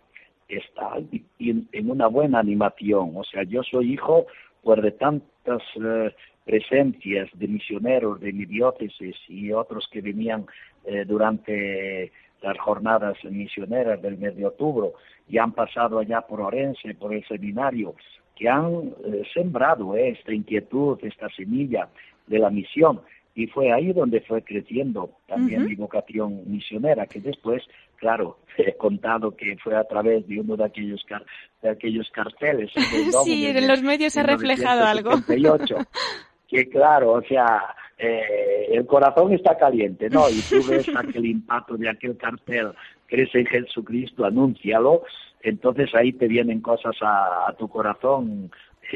están 0.49 1.09
en, 1.39 1.91
una 1.91 2.09
buena 2.09 2.41
animación. 2.41 3.13
O 3.15 3.25
sea, 3.25 3.45
yo 3.45 3.63
soy 3.63 3.93
hijo 3.93 4.27
pues, 4.63 4.83
de 4.83 4.91
tantas 4.93 5.63
eh, 5.77 6.15
presencias 6.45 7.31
de 7.35 7.49
misioneros 7.49 8.21
de 8.21 8.33
mi 8.33 8.45
diócesis 8.45 9.17
y 9.29 9.53
otros 9.53 9.89
que 9.91 10.01
venían 10.01 10.45
eh, 10.85 11.05
durante 11.07 12.13
las 12.43 12.59
jornadas 12.59 13.17
misioneras 13.25 14.03
del 14.03 14.19
mes 14.19 14.37
de 14.37 14.45
octubre 14.45 14.91
y 15.29 15.39
han 15.39 15.53
pasado 15.53 15.99
allá 15.99 16.21
por 16.21 16.43
Orense, 16.43 16.95
por 16.95 17.15
el 17.15 17.25
seminario, 17.27 17.95
que 18.35 18.49
han 18.49 18.95
eh, 19.05 19.23
sembrado 19.33 19.97
eh, 19.97 20.11
esta 20.11 20.33
inquietud, 20.33 20.99
esta 21.03 21.29
semilla 21.31 21.89
de 22.27 22.39
la 22.39 22.51
misión. 22.51 23.01
Y 23.37 23.49
fue 23.49 23.73
ahí 23.73 23.93
donde 23.93 24.21
fue 24.21 24.43
creciendo 24.43 25.11
también 25.27 25.65
mi 25.65 25.75
vocación 25.75 26.43
misionera, 26.47 27.07
que 27.07 27.21
después, 27.21 27.63
claro, 27.97 28.39
he 28.59 28.75
contado 28.77 29.37
que 29.37 29.57
fue 29.57 29.77
a 29.77 29.85
través 29.85 30.27
de 30.29 30.41
uno 30.41 30.57
de 30.57 30.65
aquellos, 30.65 31.05
de 31.63 31.69
aquellos 31.69 32.09
carteles. 32.11 32.71
sí, 33.25 33.47
en 33.47 33.67
los 33.67 33.83
medios 33.83 34.13
se 34.13 34.21
ha 34.21 34.25
reflejado 34.25 34.85
algo. 34.85 35.11
que 36.49 36.69
claro, 36.69 37.13
o 37.13 37.23
sea, 37.23 37.75
eh, 37.99 38.67
el 38.71 38.87
corazón 38.87 39.33
está 39.33 39.57
caliente, 39.57 40.09
¿no? 40.11 40.29
Y 40.29 40.41
tú 40.43 40.65
ves 40.69 40.89
aquel 40.97 41.27
impacto 41.27 41.77
de 41.77 41.89
aquel 41.89 42.17
cartel, 42.17 42.73
crees 43.07 43.35
en 43.35 43.47
Jesucristo, 43.47 44.25
anúncialo, 44.25 45.03
entonces 45.45 45.95
ahí 45.95 46.13
te 46.13 46.27
vienen 46.27 46.61
cosas 46.61 46.97
a, 47.03 47.55
tu 47.59 47.69
corazón 47.69 48.51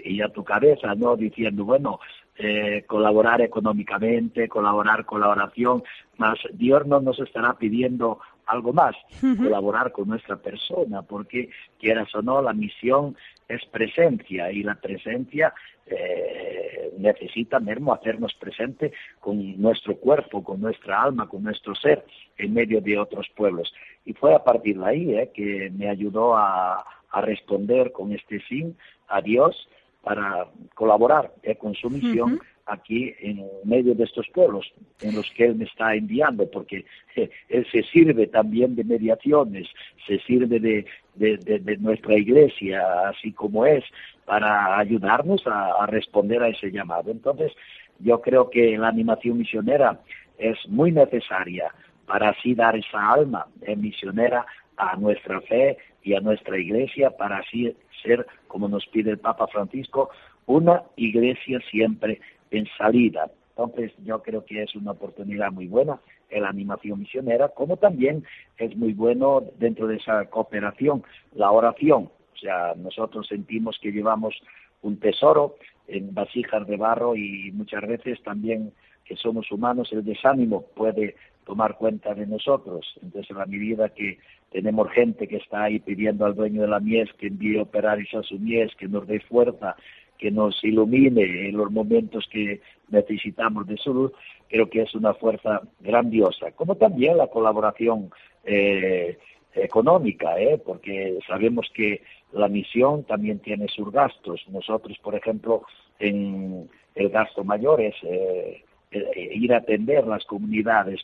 y 0.05 0.23
a 0.23 0.31
tu 0.31 0.43
cabeza, 0.43 0.95
¿no? 0.95 1.15
Diciendo, 1.15 1.65
bueno, 1.65 2.01
eh, 2.37 2.85
colaborar 2.87 3.43
económicamente, 3.43 4.49
colaborar 4.49 5.05
con 5.05 5.21
la 5.21 5.29
oración, 5.29 5.83
más 6.17 6.39
Dios 6.55 6.87
no 6.87 7.01
nos 7.01 7.21
estará 7.21 7.55
pidiendo 7.55 8.21
algo 8.49 8.73
más, 8.73 8.97
colaborar 9.21 9.93
con 9.93 10.09
nuestra 10.09 10.37
persona, 10.37 11.03
porque 11.03 11.51
quieras 11.79 12.13
o 12.15 12.23
no, 12.23 12.41
la 12.41 12.55
misión 12.55 13.15
es 13.47 13.65
presencia 13.67 14.51
y 14.51 14.63
la 14.63 14.75
presencia 14.75 15.55
eh, 15.87 16.93
necesita 16.99 17.61
mismo 17.61 17.95
hacernos 17.95 18.35
presente 18.35 18.93
con 19.21 19.61
nuestro 19.61 19.97
cuerpo, 19.97 20.43
con 20.43 20.61
nuestra 20.61 21.03
alma, 21.03 21.29
con 21.29 21.43
nuestro 21.43 21.75
ser 21.75 22.05
en 22.37 22.53
medio 22.53 22.81
de 22.81 22.99
otros 22.99 23.27
pueblos. 23.35 23.73
Y 24.05 24.13
fue 24.15 24.35
a 24.35 24.43
partir 24.43 24.79
de 24.79 24.87
ahí 24.87 25.15
eh, 25.15 25.31
que 25.33 25.71
me 25.75 25.89
ayudó 25.89 26.37
a, 26.37 26.85
responder 27.23 27.91
con 27.91 28.13
este 28.13 28.39
fin 28.39 28.77
a 29.09 29.23
Dios 29.23 29.69
para 30.03 30.47
colaborar 30.75 31.33
eh, 31.43 31.57
con 31.57 31.75
su 31.75 31.89
misión 31.89 32.39
aquí 32.69 33.15
en 33.21 33.45
medio 33.65 33.95
de 33.95 34.05
estos 34.05 34.27
pueblos 34.29 34.71
en 35.01 35.17
los 35.17 35.29
que 35.33 35.47
Él 35.47 35.57
me 35.57 35.65
está 35.65 35.95
enviando, 35.95 36.49
porque 36.51 36.85
Él 37.17 37.67
se 37.73 37.83
sirve 37.85 38.27
también 38.27 38.77
de 38.77 38.85
mediaciones, 38.85 39.69
se 40.07 40.19
sirve 40.21 40.61
de, 40.61 41.77
nuestra 41.81 42.17
iglesia, 42.17 43.09
así 43.09 43.33
como 43.33 43.67
es, 43.67 43.85
para 44.25 44.79
ayudarnos 44.79 45.43
a, 45.47 45.87
responder 45.87 46.43
a 46.43 46.49
ese 46.49 46.71
llamado. 46.71 47.11
Entonces, 47.11 47.53
yo 47.99 48.21
creo 48.21 48.51
que 48.51 48.77
la 48.79 48.89
animación 48.89 49.39
misionera 49.39 50.01
es 50.39 50.57
muy 50.69 50.93
necesaria 50.93 51.73
para 52.07 52.31
así 52.31 52.55
dar 52.55 52.77
esa 52.77 53.13
alma 53.13 53.47
misionera 53.77 54.47
a 54.77 54.97
nuestra 54.97 55.41
fe 55.41 55.77
y 56.03 56.15
a 56.15 56.21
nuestra 56.21 56.59
iglesia, 56.59 57.11
para 57.11 57.39
así 57.39 57.75
ser, 58.03 58.27
como 58.47 58.69
nos 58.69 58.87
pide 58.87 59.11
el 59.11 59.19
Papa 59.19 59.47
Francisco, 59.49 60.11
una 60.47 60.83
iglesia 60.97 61.61
siempre 61.71 62.21
en 62.51 62.67
salida. 62.77 63.31
Entonces 63.51 63.93
yo 64.05 64.23
creo 64.23 64.45
que 64.45 64.63
es 64.63 64.75
una 64.77 64.93
oportunidad 64.93 65.51
muy 65.51 65.67
buena 65.67 65.99
en 66.31 66.43
la 66.43 66.49
animación 66.49 67.01
misionera, 67.01 67.49
como 67.49 67.77
también 67.77 68.25
es 68.57 68.77
muy 68.77 68.93
bueno 68.93 69.43
dentro 69.59 69.87
de 69.87 69.97
esa 69.97 70.27
cooperación 70.27 71.03
la 71.35 71.51
oración. 71.51 72.11
O 72.35 72.39
sea, 72.39 72.75
nosotros 72.77 73.27
sentimos 73.27 73.79
que 73.83 73.91
llevamos 73.91 74.35
un 74.83 74.99
tesoro 75.01 75.57
en 75.89 76.15
vasijas 76.15 76.67
de 76.67 76.77
barro 76.77 77.17
y 77.17 77.51
muchas 77.53 77.83
veces 77.87 78.23
también 78.23 78.73
que 79.05 79.17
somos 79.17 79.51
humanos, 79.51 79.89
el 79.93 80.05
desánimo 80.05 80.67
puede 80.77 81.17
tomar 81.47 81.77
cuenta 81.79 82.15
de 82.15 82.27
nosotros. 82.27 82.87
Entonces, 83.03 83.31
en 83.31 83.39
la 83.39 83.47
medida 83.47 83.89
que 83.89 84.19
tenemos 84.53 84.91
gente 84.93 85.27
que 85.27 85.37
está 85.37 85.65
ahí 85.65 85.79
pidiendo 85.79 86.27
al 86.27 86.35
dueño 86.35 86.61
de 86.61 86.69
la 86.69 86.79
mies 86.79 87.11
que 87.15 87.29
envíe 87.29 87.59
operarios 87.59 88.15
a 88.15 88.23
su 88.23 88.39
mies, 88.39 88.75
que 88.77 88.87
nos 88.87 89.07
dé 89.07 89.19
fuerza, 89.21 89.75
que 90.19 90.31
nos 90.31 90.63
ilumine 90.65 91.49
en 91.49 91.57
los 91.57 91.71
momentos 91.71 92.29
que 92.31 92.61
necesitamos 92.91 93.67
de 93.67 93.79
salud, 93.79 94.13
creo 94.49 94.69
que 94.69 94.83
es 94.83 94.95
una 94.95 95.15
fuerza 95.15 95.63
grandiosa, 95.81 96.51
como 96.53 96.77
también 96.77 97.17
la 97.17 97.29
colaboración 97.29 98.11
eh, 98.45 99.19
económica, 99.55 100.39
¿eh? 100.41 100.61
porque 100.65 101.19
sabemos 101.27 101.71
que 101.75 102.03
la 102.33 102.49
misión 102.49 103.05
también 103.05 103.39
tiene 103.39 103.69
sus 103.69 103.91
gastos. 103.93 104.41
Nosotros, 104.49 104.99
por 105.03 105.15
ejemplo, 105.15 105.63
en 105.99 106.69
el 106.95 107.09
gasto 107.11 107.45
mayor 107.45 107.81
es 107.81 107.95
eh, 108.03 108.63
ir 108.91 109.53
a 109.53 109.59
atender 109.59 110.07
las 110.07 110.25
comunidades 110.25 111.01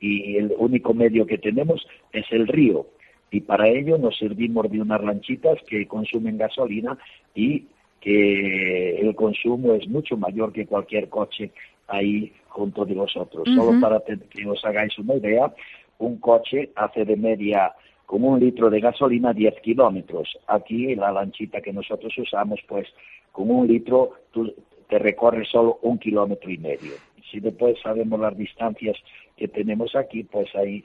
y 0.00 0.36
el 0.36 0.52
único 0.58 0.94
medio 0.94 1.26
que 1.26 1.38
tenemos 1.38 1.86
es 2.12 2.26
el 2.30 2.46
río. 2.46 2.86
Y 3.30 3.40
para 3.40 3.68
ello 3.68 3.98
nos 3.98 4.16
servimos 4.18 4.70
de 4.70 4.80
unas 4.80 5.02
lanchitas 5.02 5.58
que 5.66 5.86
consumen 5.86 6.38
gasolina 6.38 6.96
y 7.34 7.66
que 8.06 9.00
el 9.00 9.16
consumo 9.16 9.74
es 9.74 9.88
mucho 9.88 10.16
mayor 10.16 10.52
que 10.52 10.64
cualquier 10.64 11.08
coche 11.08 11.50
ahí 11.88 12.32
junto 12.46 12.84
de 12.84 12.94
vosotros. 12.94 13.48
Solo 13.52 13.80
para 13.80 14.00
que 14.00 14.46
os 14.46 14.64
hagáis 14.64 14.96
una 15.00 15.16
idea, 15.16 15.52
un 15.98 16.18
coche 16.18 16.70
hace 16.76 17.04
de 17.04 17.16
media 17.16 17.74
con 18.06 18.22
un 18.22 18.38
litro 18.38 18.70
de 18.70 18.78
gasolina 18.78 19.32
10 19.32 19.60
kilómetros. 19.60 20.38
Aquí 20.46 20.94
la 20.94 21.10
lanchita 21.10 21.60
que 21.60 21.72
nosotros 21.72 22.16
usamos, 22.16 22.60
pues 22.68 22.86
con 23.32 23.50
un 23.50 23.66
litro 23.66 24.12
tú 24.30 24.54
te 24.88 25.00
recorres 25.00 25.48
solo 25.48 25.80
un 25.82 25.98
kilómetro 25.98 26.48
y 26.48 26.58
medio. 26.58 26.92
Si 27.28 27.40
después 27.40 27.76
sabemos 27.82 28.20
las 28.20 28.38
distancias 28.38 28.96
que 29.36 29.48
tenemos 29.48 29.96
aquí, 29.96 30.22
pues 30.22 30.54
ahí 30.54 30.84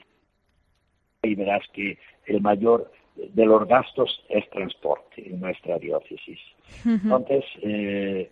y 1.22 1.36
verás 1.36 1.62
que 1.72 1.98
el 2.26 2.40
mayor 2.40 2.90
de 3.16 3.46
los 3.46 3.66
gastos 3.66 4.24
es 4.28 4.48
transporte 4.50 5.26
en 5.26 5.40
nuestra 5.40 5.78
diócesis. 5.78 6.38
Entonces, 6.84 7.44
eh, 7.62 8.30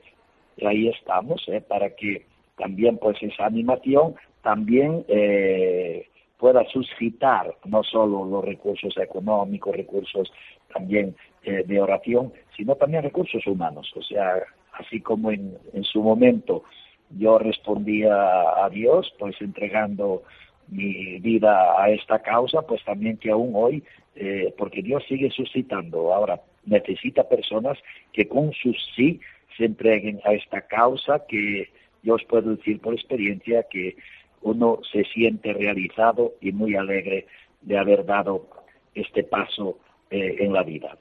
ahí 0.65 0.89
estamos, 0.89 1.43
eh, 1.49 1.61
para 1.61 1.91
que 1.95 2.27
también 2.57 2.99
pues 2.99 3.17
esa 3.23 3.47
animación 3.47 4.15
también 4.43 5.05
eh, 5.09 6.07
pueda 6.39 6.65
suscitar 6.71 7.55
no 7.67 7.83
solo 7.83 8.25
los 8.25 8.45
recursos 8.45 8.97
económicos, 8.97 9.77
recursos 9.77 10.33
también 10.73 11.15
de 11.43 11.81
oración, 11.81 12.33
sino 12.57 12.77
también 12.77 13.03
recursos 13.03 13.47
humanos. 13.47 13.91
O 13.97 14.03
sea, 14.03 14.43
así 14.73 15.01
como 15.01 15.31
en, 15.31 15.57
en 15.73 15.85
su 15.85 16.03
momento 16.03 16.65
yo 17.19 17.39
respondía 17.39 18.15
a 18.65 18.69
Dios, 18.71 19.13
pues 19.19 19.35
entregando 19.41 20.23
mi 20.69 21.19
vida 21.19 21.83
a 21.83 21.91
esta 21.91 22.21
causa, 22.21 22.63
pues 22.63 22.83
también 22.85 23.17
que 23.17 23.31
aún 23.31 23.53
hoy, 23.55 23.83
eh, 24.17 24.53
porque 24.57 24.83
Dios 24.83 25.05
sigue 25.09 25.31
suscitando, 25.31 26.13
ahora 26.13 26.41
necesita 26.65 27.29
personas 27.29 27.79
que 28.13 28.29
con 28.29 28.53
su 28.53 28.75
sí 28.95 29.21
se 29.57 29.65
entreguen 29.65 30.21
a 30.25 30.33
esta 30.33 30.63
causa, 30.63 31.25
que 31.27 31.71
yo 32.03 32.15
os 32.15 32.25
puedo 32.25 32.55
decir 32.57 32.81
por 32.81 32.95
experiencia 32.95 33.67
que 33.71 33.97
uno 34.43 34.81
se 34.91 35.05
siente 35.05 35.53
realizado 35.53 36.35
y 36.41 36.53
muy 36.53 36.75
alegre 36.75 37.27
de 37.63 37.79
haber 37.79 38.05
dado 38.05 38.49
este 38.95 39.23
paso 39.23 39.79
eh, 40.11 40.37
en 40.41 40.53
la 40.53 40.63
vida. 40.63 40.97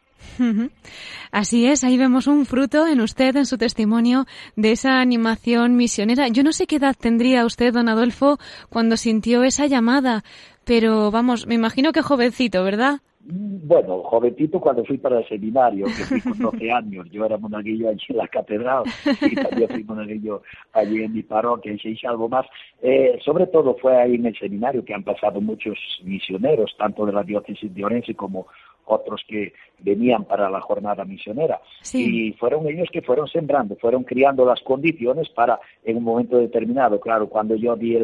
Así 1.32 1.66
es, 1.68 1.84
ahí 1.84 1.98
vemos 1.98 2.28
un 2.28 2.46
fruto 2.46 2.88
en 2.88 3.02
usted, 3.02 3.36
en 3.36 3.46
su 3.46 3.58
testimonio, 3.58 4.26
de 4.56 4.72
esa 4.72 5.00
animación 5.00 5.76
misionera. 5.76 6.28
Yo 6.28 6.44
no 6.44 6.52
sé 6.52 6.68
qué 6.68 6.78
edad 6.78 6.96
tendría 7.00 7.46
usted, 7.46 7.74
don 7.74 7.88
Adolfo, 7.88 8.38
cuando 8.70 8.98
sintió 8.98 9.44
esa 9.44 9.68
llamada, 9.68 10.24
pero 10.70 11.10
vamos, 11.10 11.48
me 11.48 11.56
imagino 11.56 11.92
que 11.92 12.04
jovencito, 12.04 12.64
¿verdad? 12.64 13.00
Bueno, 13.22 14.04
jovencito 14.04 14.62
cuando 14.62 14.86
fui 14.86 15.00
para 15.00 15.18
el 15.18 15.28
seminario, 15.28 15.88
que 15.88 16.04
fui 16.04 16.22
con 16.22 16.38
12 16.38 16.72
años, 16.72 17.08
yo 17.10 17.26
era 17.26 17.40
monaguillo 17.40 17.90
allí 17.90 18.06
en 18.10 18.18
la 18.18 18.28
catedral 18.28 18.84
y 19.20 19.34
también 19.34 19.68
fui 19.68 19.84
monaguillo 19.84 20.44
allí 20.74 21.02
en 21.02 21.14
mi 21.14 21.24
parroquia, 21.24 21.74
y 21.74 21.80
se 21.80 22.08
algo 22.08 22.30
más. 22.30 22.46
Eh, 22.84 23.18
sobre 23.26 23.48
todo 23.48 23.78
fue 23.82 24.00
ahí 24.00 24.14
en 24.14 24.28
el 24.28 24.38
seminario 24.38 24.86
que 24.86 24.94
han 24.94 25.04
pasado 25.04 25.42
muchos 25.42 25.76
misioneros, 26.04 26.76
tanto 26.78 27.04
de 27.04 27.14
la 27.14 27.24
diócesis 27.24 27.74
de 27.74 27.84
Orense 27.84 28.14
como 28.14 28.46
otros 28.86 29.24
que 29.28 29.54
venían 29.80 30.26
para 30.26 30.52
la 30.52 30.62
jornada 30.62 31.04
misionera. 31.04 31.60
Y 31.94 32.34
fueron 32.34 32.68
ellos 32.68 32.90
que 32.92 33.02
fueron 33.02 33.28
sembrando, 33.28 33.76
fueron 33.78 34.04
criando 34.04 34.46
las 34.46 34.62
condiciones 34.62 35.30
para, 35.30 35.60
en 35.84 35.98
un 35.98 36.04
momento 36.04 36.38
determinado, 36.38 37.00
claro, 37.00 37.28
cuando 37.28 37.56
yo 37.56 37.76
di 37.76 37.98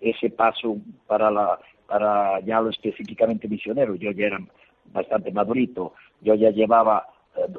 ese 0.00 0.30
paso 0.30 0.78
para, 1.06 1.30
la, 1.30 1.58
para 1.90 2.38
ya 2.40 2.60
lo 2.60 2.70
específicamente 2.70 3.48
misionero, 3.48 3.96
yo 3.96 4.12
ya 4.12 4.26
era 4.26 4.38
bastante 4.92 5.32
madurito, 5.32 5.94
yo 6.20 6.34
ya 6.34 6.50
llevaba 6.50 7.04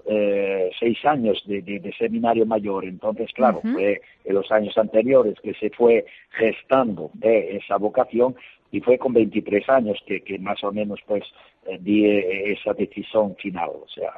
eh, 0.06 0.72
seis 0.80 0.98
años 1.06 1.44
de, 1.46 1.94
seminario 1.98 2.46
mayor. 2.46 2.86
Entonces, 2.86 3.30
claro, 3.34 3.62
fue 3.62 4.02
en 4.24 4.34
los 4.34 4.50
años 4.52 4.78
anteriores 4.78 5.36
que 5.44 5.54
se 5.56 5.70
fue 5.72 6.06
gestando 6.32 7.12
esa 7.22 7.76
vocación 7.78 8.36
y 8.72 8.80
fue 8.80 8.98
con 8.98 9.14
23 9.14 9.68
años 9.70 9.98
que, 10.08 10.22
que 10.22 10.40
más 10.40 10.64
o 10.64 10.72
menos 10.72 11.00
pues 11.06 11.24
eh, 11.68 11.78
di 11.82 12.06
eh, 12.06 12.54
esa 12.54 12.74
decisión 12.74 13.36
final. 13.36 13.70
O 13.84 13.88
sea, 13.94 14.14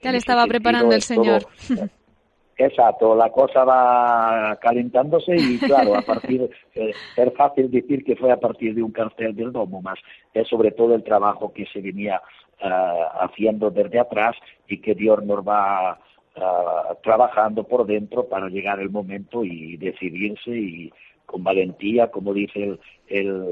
ya 0.00 0.12
le 0.12 0.18
estaba 0.18 0.46
preparando 0.46 0.94
el 0.94 1.02
Señor. 1.02 1.42
Exacto, 2.58 3.14
la 3.14 3.30
cosa 3.30 3.64
va 3.64 4.56
calentándose 4.60 5.36
y 5.36 5.58
claro, 5.58 5.94
a 5.94 6.02
partir, 6.06 6.50
eh, 6.74 6.92
es 7.16 7.34
fácil 7.34 7.70
decir 7.70 8.02
que 8.02 8.16
fue 8.16 8.32
a 8.32 8.40
partir 8.40 8.74
de 8.74 8.82
un 8.82 8.92
cartel 8.92 9.36
del 9.36 9.52
domo, 9.52 9.82
más 9.82 9.98
es 10.32 10.48
sobre 10.48 10.70
todo 10.70 10.94
el 10.94 11.04
trabajo 11.04 11.52
que 11.52 11.66
se 11.66 11.80
venía 11.80 12.20
haciendo 13.20 13.70
desde 13.70 14.00
atrás 14.00 14.34
y 14.66 14.80
que 14.80 14.94
Dios 14.94 15.22
nos 15.22 15.46
va 15.46 16.00
trabajando 17.02 17.64
por 17.64 17.86
dentro 17.86 18.26
para 18.28 18.48
llegar 18.48 18.80
el 18.80 18.88
momento 18.88 19.44
y 19.44 19.76
decidirse 19.76 20.50
y 20.50 20.90
con 21.26 21.44
valentía, 21.44 22.10
como 22.10 22.32
dice 22.32 22.62
el, 22.62 22.80
el, 23.08 23.44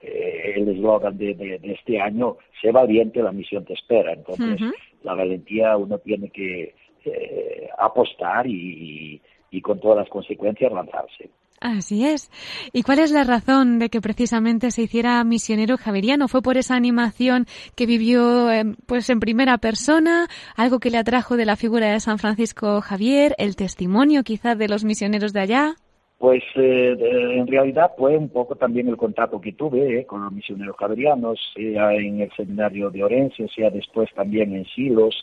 eh, 0.00 0.54
el 0.56 0.68
eslogan 0.68 1.16
de, 1.18 1.34
de, 1.34 1.60
este 1.62 2.00
año, 2.00 2.38
sé 2.60 2.72
valiente, 2.72 3.22
la 3.22 3.32
misión 3.32 3.64
te 3.64 3.74
espera. 3.74 4.14
Entonces, 4.14 4.60
la 5.02 5.14
valentía 5.14 5.76
uno 5.76 5.98
tiene 5.98 6.30
que 6.30 6.74
eh, 7.04 7.68
apostar 7.78 8.46
y, 8.46 9.20
y, 9.50 9.60
con 9.60 9.80
todas 9.80 9.98
las 9.98 10.08
consecuencias 10.08 10.72
lanzarse. 10.72 11.30
Así 11.60 12.06
es. 12.06 12.30
¿Y 12.72 12.82
cuál 12.82 13.00
es 13.00 13.12
la 13.12 13.24
razón 13.24 13.78
de 13.78 13.90
que 13.90 14.00
precisamente 14.00 14.70
se 14.70 14.82
hiciera 14.82 15.22
misionero 15.24 15.76
javeriano? 15.76 16.26
¿Fue 16.26 16.40
por 16.40 16.56
esa 16.56 16.74
animación 16.74 17.44
que 17.76 17.84
vivió 17.84 18.50
eh, 18.50 18.64
pues 18.86 19.10
en 19.10 19.20
primera 19.20 19.58
persona, 19.58 20.26
algo 20.56 20.78
que 20.78 20.90
le 20.90 20.96
atrajo 20.96 21.36
de 21.36 21.44
la 21.44 21.56
figura 21.56 21.92
de 21.92 22.00
San 22.00 22.18
Francisco 22.18 22.80
Javier, 22.80 23.34
el 23.36 23.56
testimonio 23.56 24.22
quizás 24.24 24.56
de 24.56 24.68
los 24.68 24.84
misioneros 24.84 25.34
de 25.34 25.40
allá? 25.40 25.74
Pues 26.20 26.42
eh, 26.54 26.98
en 27.00 27.46
realidad 27.46 27.92
fue 27.96 28.14
un 28.14 28.28
poco 28.28 28.54
también 28.54 28.88
el 28.88 28.98
contacto 28.98 29.40
que 29.40 29.54
tuve 29.54 30.00
eh, 30.00 30.04
con 30.04 30.22
los 30.22 30.30
misioneros 30.30 30.76
javerianos, 30.76 31.40
sea 31.54 31.94
en 31.94 32.20
el 32.20 32.30
seminario 32.36 32.90
de 32.90 33.02
Orense, 33.02 33.48
sea 33.48 33.70
después 33.70 34.10
también 34.14 34.54
en 34.54 34.66
Silos, 34.66 35.14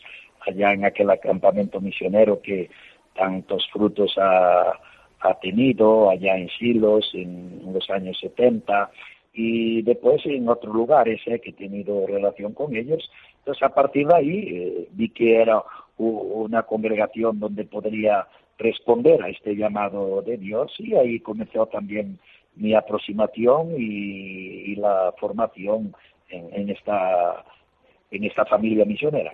allá 0.47 0.73
en 0.73 0.85
aquel 0.85 1.09
acampamento 1.09 1.79
misionero 1.81 2.41
que 2.41 2.69
tantos 3.15 3.67
frutos 3.71 4.15
ha, 4.17 4.79
tenido, 5.41 6.09
allá 6.09 6.37
en 6.37 6.47
Silos 6.49 7.09
en, 7.13 7.73
los 7.73 7.89
años 7.89 8.17
70, 8.21 8.89
y 9.33 9.81
después 9.81 10.25
en 10.25 10.47
otros 10.47 10.73
lugares 10.73 11.19
eh, 11.25 11.39
que 11.39 11.49
he 11.49 11.53
tenido 11.53 12.07
relación 12.07 12.53
con 12.53 12.75
ellos. 12.75 13.09
Entonces 13.39 13.61
a 13.63 13.73
partir 13.73 14.07
de 14.07 14.15
ahí 14.15 14.87
vi 14.91 15.09
que 15.09 15.41
era 15.41 15.61
una 15.97 16.63
congregación 16.63 17.39
donde 17.39 17.65
podría 17.65 18.27
responder 18.57 19.21
a 19.23 19.29
este 19.29 19.55
llamado 19.55 20.21
de 20.21 20.37
Dios 20.37 20.73
y 20.79 20.95
ahí 20.95 21.19
comenzó 21.19 21.67
también 21.67 22.19
mi 22.55 22.73
aproximación 22.73 23.73
y, 23.77 24.75
la 24.75 25.13
formación 25.19 25.95
en, 26.29 26.69
esta 26.69 27.43
en 28.11 28.23
esta 28.23 28.45
familia 28.45 28.85
misionera. 28.85 29.31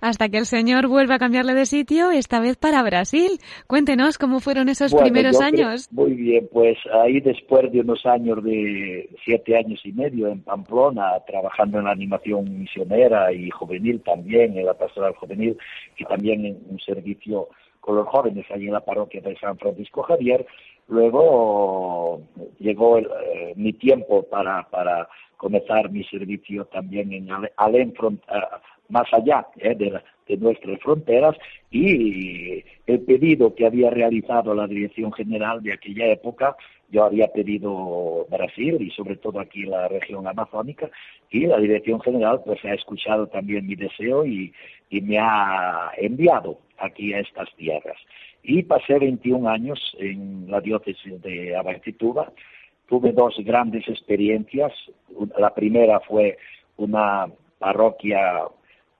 Hasta 0.00 0.28
que 0.28 0.38
el 0.38 0.46
Señor 0.46 0.86
vuelve 0.86 1.14
a 1.14 1.18
cambiarle 1.18 1.54
de 1.54 1.66
sitio, 1.66 2.10
esta 2.10 2.40
vez 2.40 2.56
para 2.56 2.82
Brasil. 2.82 3.38
Cuéntenos 3.66 4.16
cómo 4.16 4.40
fueron 4.40 4.68
esos 4.68 4.94
primeros 4.94 5.40
años. 5.40 5.88
muy 5.92 6.14
bien, 6.14 6.48
pues 6.52 6.78
ahí 6.92 7.20
después 7.20 7.70
de 7.72 7.80
unos 7.80 8.04
años 8.06 8.42
de 8.42 9.10
siete 9.24 9.56
años 9.56 9.80
y 9.84 9.92
medio 9.92 10.28
en 10.28 10.42
Pamplona, 10.42 11.12
trabajando 11.26 11.78
en 11.78 11.84
la 11.84 11.92
animación 11.92 12.58
misionera 12.58 13.32
y 13.32 13.50
juvenil 13.50 14.00
también, 14.02 14.56
en 14.56 14.66
la 14.66 14.74
pastoral 14.74 15.14
juvenil 15.14 15.56
y 15.98 16.04
también 16.04 16.46
en 16.46 16.58
un 16.70 16.78
servicio 16.80 17.48
con 17.80 17.96
los 17.96 18.08
jóvenes 18.08 18.46
allí 18.50 18.66
en 18.66 18.74
la 18.74 18.84
parroquia 18.84 19.20
de 19.20 19.36
San 19.38 19.58
Francisco 19.58 20.02
Javier. 20.02 20.46
Luego 20.88 22.22
llegó 22.58 22.98
eh, 22.98 23.52
mi 23.56 23.72
tiempo 23.74 24.22
para, 24.22 24.68
para 24.70 25.08
comenzar 25.38 25.90
mi 25.90 26.04
servicio 26.04 26.66
también 26.66 27.12
en 27.14 27.28
Alén, 27.56 27.94
más 28.90 29.06
allá 29.12 29.46
eh, 29.56 29.74
de, 29.74 30.00
de, 30.26 30.36
nuestras 30.36 30.78
fronteras 30.80 31.36
y 31.70 32.62
el 32.86 33.00
pedido 33.00 33.54
que 33.54 33.66
había 33.66 33.90
realizado 33.90 34.54
la 34.54 34.66
Dirección 34.66 35.12
General 35.12 35.62
de 35.62 35.72
aquella 35.72 36.06
época, 36.06 36.56
yo 36.90 37.04
había 37.04 37.28
pedido 37.28 38.26
Brasil 38.30 38.78
y 38.80 38.90
sobre 38.90 39.16
todo 39.16 39.40
aquí 39.40 39.64
la 39.64 39.88
región 39.88 40.26
amazónica 40.26 40.90
y 41.30 41.46
la 41.46 41.58
Dirección 41.58 42.00
General 42.00 42.40
pues 42.44 42.64
ha 42.64 42.74
escuchado 42.74 43.26
también 43.28 43.66
mi 43.66 43.76
deseo 43.76 44.26
y, 44.26 44.52
y 44.90 45.00
me 45.02 45.18
ha 45.18 45.92
enviado 45.98 46.58
aquí 46.78 47.12
a 47.12 47.20
estas 47.20 47.54
tierras. 47.56 47.98
Y 48.42 48.62
pasé 48.62 48.98
21 48.98 49.48
años 49.48 49.78
en 49.98 50.50
la 50.50 50.60
diócesis 50.60 51.20
de 51.20 51.56
Abaitituba. 51.56 52.32
Tuve 52.88 53.12
dos 53.12 53.34
grandes 53.44 53.86
experiencias. 53.88 54.72
La 55.38 55.54
primera 55.54 56.00
fue 56.00 56.38
una 56.76 57.26
parroquia 57.58 58.44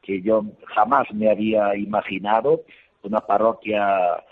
que 0.02 0.20
yo 0.22 0.44
jamás 0.66 1.12
me 1.12 1.30
había 1.30 1.74
imaginado, 1.76 2.62
una 3.02 3.20
parroquia 3.20 4.22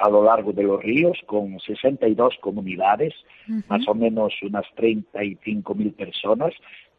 a 0.00 0.10
lo 0.10 0.24
largo 0.24 0.52
de 0.52 0.62
los 0.62 0.82
ríos 0.82 1.18
con 1.26 1.58
62 1.60 2.36
comunidades, 2.40 3.14
más 3.68 3.86
o 3.86 3.94
menos 3.94 4.34
unas 4.42 4.66
35 4.74 5.74
mil 5.74 5.92
personas 5.92 6.52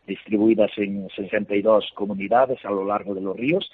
distribuidas 0.08 0.72
en 0.78 1.10
62 1.16 1.92
comunidades 1.94 2.64
a 2.66 2.72
lo 2.72 2.86
largo 2.86 3.14
de 3.14 3.22
los 3.22 3.38
ríos 3.38 3.70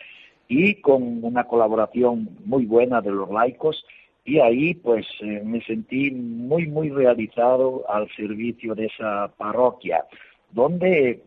y 0.47 0.75
con 0.75 1.23
una 1.23 1.45
colaboración 1.45 2.29
muy 2.45 2.65
buena 2.65 3.01
de 3.01 3.11
los 3.11 3.29
laicos 3.29 3.85
y 4.25 4.39
ahí 4.39 4.73
pues 4.73 5.05
eh, 5.21 5.41
me 5.45 5.61
sentí 5.61 6.11
muy 6.11 6.67
muy 6.67 6.89
realizado 6.89 7.85
al 7.89 8.09
servicio 8.15 8.75
de 8.75 8.88
esa 8.88 9.31
parroquia 9.38 10.03
donde 10.51 11.21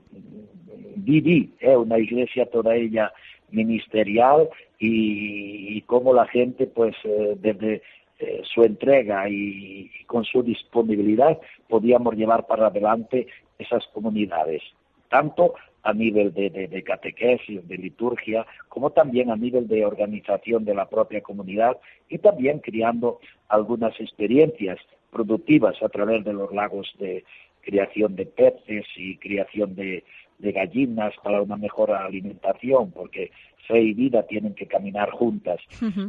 viví 0.96 1.54
eh, 1.60 1.76
una 1.76 1.98
iglesia 1.98 2.50
toda 2.50 2.74
ella 2.74 3.12
ministerial 3.50 4.48
y, 4.78 5.80
como 5.82 6.12
la 6.12 6.26
gente 6.26 6.66
pues 6.66 6.94
eh, 7.04 7.36
desde 7.40 7.82
eh, 8.18 8.42
su 8.52 8.62
entrega 8.62 9.28
y, 9.28 9.90
con 10.06 10.24
su 10.24 10.42
disponibilidad 10.42 11.38
podíamos 11.68 12.14
llevar 12.14 12.46
para 12.46 12.66
adelante 12.66 13.26
esas 13.58 13.86
comunidades 13.88 14.62
tanto 15.08 15.54
a 15.82 15.92
nivel 15.92 16.34
de, 16.34 16.50
de, 16.50 16.82
catequesis, 16.82 17.66
de 17.66 17.76
liturgia, 17.76 18.46
como 18.68 18.90
también 18.90 19.30
a 19.30 19.36
nivel 19.36 19.68
de 19.68 19.84
organización 19.84 20.64
de 20.64 20.74
la 20.74 20.88
propia 20.88 21.20
comunidad 21.22 21.76
y 22.08 22.18
también 22.18 22.58
creando 22.58 23.20
algunas 23.48 23.98
experiencias 24.00 24.78
productivas 25.10 25.82
a 25.82 25.88
través 25.88 26.24
de 26.24 26.32
los 26.32 26.52
lagos 26.52 26.92
de 26.98 27.24
creación 27.62 28.16
de 28.16 28.26
peces 28.26 28.86
y 28.96 29.16
creación 29.18 29.74
de, 29.74 30.04
gallinas 30.40 31.12
para 31.22 31.42
una 31.42 31.56
mejor 31.56 31.90
alimentación, 31.90 32.92
porque 32.92 33.32
fe 33.66 33.80
y 33.80 33.92
vida 33.92 34.22
tienen 34.22 34.54
que 34.54 34.66
caminar 34.66 35.10
juntas. 35.10 35.60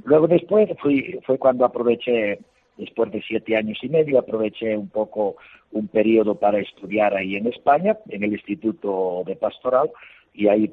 Luego 0.06 0.28
después 0.28 0.70
fui, 0.80 1.20
fue 1.26 1.40
cuando 1.40 1.66
aproveché 1.66 2.40
después 2.80 3.12
de 3.12 3.22
siete 3.22 3.56
años 3.56 3.78
y 3.84 3.90
medio, 3.90 4.18
aproveché 4.18 4.76
un 4.76 4.90
poco 4.90 5.36
un 5.72 5.88
periodo 5.88 6.36
para 6.36 6.60
estudiar 6.60 7.16
ahí 7.16 7.36
en 7.36 7.48
España, 7.48 7.98
en 8.10 8.24
el 8.24 8.34
Instituto 8.34 9.24
de 9.26 9.36
Pastoral, 9.36 9.92
y 10.34 10.48
ahí 10.48 10.68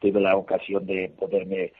tuve 0.00 0.20
la 0.20 0.36
ocasión 0.36 0.86
de 0.86 1.12
poderme 1.18 1.72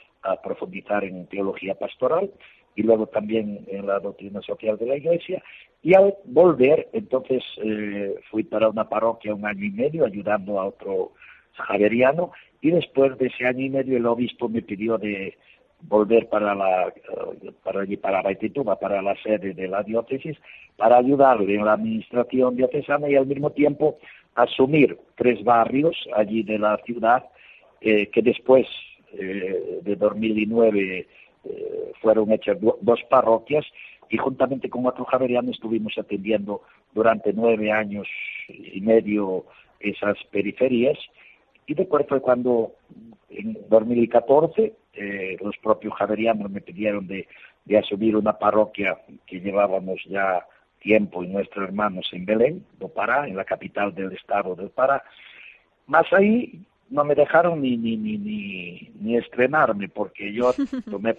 profundizar 0.43 1.05
en 1.05 1.27
teología 1.27 1.75
pastoral. 1.75 2.31
y 2.75 2.83
luego 2.85 3.07
también 3.07 3.67
en 3.69 3.87
la 3.87 4.01
doctrina 4.01 4.41
social 4.41 4.79
de 4.79 4.87
la 4.87 4.97
Iglesia. 4.97 5.43
Y 5.83 5.95
al 5.95 6.15
volver, 6.25 6.89
entonces 6.95 7.43
eh, 7.63 8.15
fui 8.31 8.45
para 8.45 8.71
una 8.71 8.89
parroquia 8.89 9.35
un 9.35 9.45
año 9.45 9.63
y 9.67 9.71
medio 9.71 10.07
ayudando 10.07 10.59
a 10.59 10.69
otro 10.69 11.13
javeriano 11.53 12.33
y 12.63 12.71
después 12.71 13.19
de 13.19 13.27
ese 13.27 13.45
año 13.47 13.67
y 13.67 13.69
medio 13.69 13.99
el 13.99 14.07
obispo 14.07 14.49
me 14.49 14.63
pidió 14.63 14.97
de 14.97 15.37
volver 15.89 16.29
para 16.29 16.55
la 16.55 16.89
eh, 16.89 17.53
para 17.63 17.85
para 18.01 18.77
para 18.77 19.03
la 19.03 19.15
sede 19.23 19.55
de 19.55 19.69
la 19.69 19.83
diócesis, 19.83 20.39
para 20.77 20.99
ayudarle 20.99 21.55
en 21.55 21.65
la 21.65 21.75
administración 21.75 22.57
diocesana 22.57 23.09
y 23.09 23.17
al 23.17 23.27
mismo 23.27 23.51
tiempo 23.51 23.99
asumir 24.35 24.99
tres 25.17 25.43
barrios 25.45 25.97
allí 26.15 26.43
de 26.43 26.59
la 26.59 26.79
ciudad 26.79 27.25
eh, 27.81 28.09
que 28.09 28.23
después 28.23 28.67
eh, 29.13 29.81
de 29.83 29.97
2009 29.97 31.07
eh, 31.45 31.93
fueron 32.01 32.33
hechas 32.33 32.57
dos 32.61 33.01
parroquias 33.11 33.65
y 34.09 34.17
juntamente 34.17 34.71
con 34.71 34.87
otro 34.87 35.05
javeriano 35.05 35.51
estuvimos 35.51 35.99
atendiendo 35.99 36.63
durante 36.95 37.33
nueve 37.33 37.73
años 37.73 38.07
y 38.49 38.81
medio 38.81 39.47
esas 39.81 40.17
periferias. 40.31 40.99
Y 41.67 41.75
después 41.75 42.07
fue 42.09 42.21
cuando 42.21 42.73
en 43.31 43.59
2014 43.69 44.75
eh, 44.95 45.37
los 45.41 45.57
propios 45.59 45.95
javerianos 45.95 46.51
me 46.51 46.61
pidieron 46.61 47.07
de, 47.07 47.27
de 47.65 47.79
asumir 47.79 48.17
una 48.17 48.39
parroquia 48.39 48.99
que 49.27 49.41
llevábamos 49.41 50.01
ya 50.07 50.47
tiempo 50.81 51.23
y 51.23 51.29
nuestros 51.29 51.69
hermanos 51.69 52.09
en 52.13 52.27
Belén, 52.27 52.65
do 52.79 52.89
Pará, 52.89 53.29
en 53.29 53.37
la 53.37 53.45
capital 53.45 53.95
del 53.95 54.13
estado 54.13 54.55
del 54.55 54.71
Pará. 54.71 55.03
Más 55.87 56.13
ahí 56.13 56.61
no 56.91 57.05
me 57.05 57.15
dejaron 57.15 57.63
ni, 57.63 57.77
ni, 57.77 57.97
ni, 57.97 58.19
ni, 58.19 58.91
ni 59.01 59.17
estrenarme 59.17 59.89
porque 59.89 60.33
yo 60.33 60.53
tomé 60.91 61.17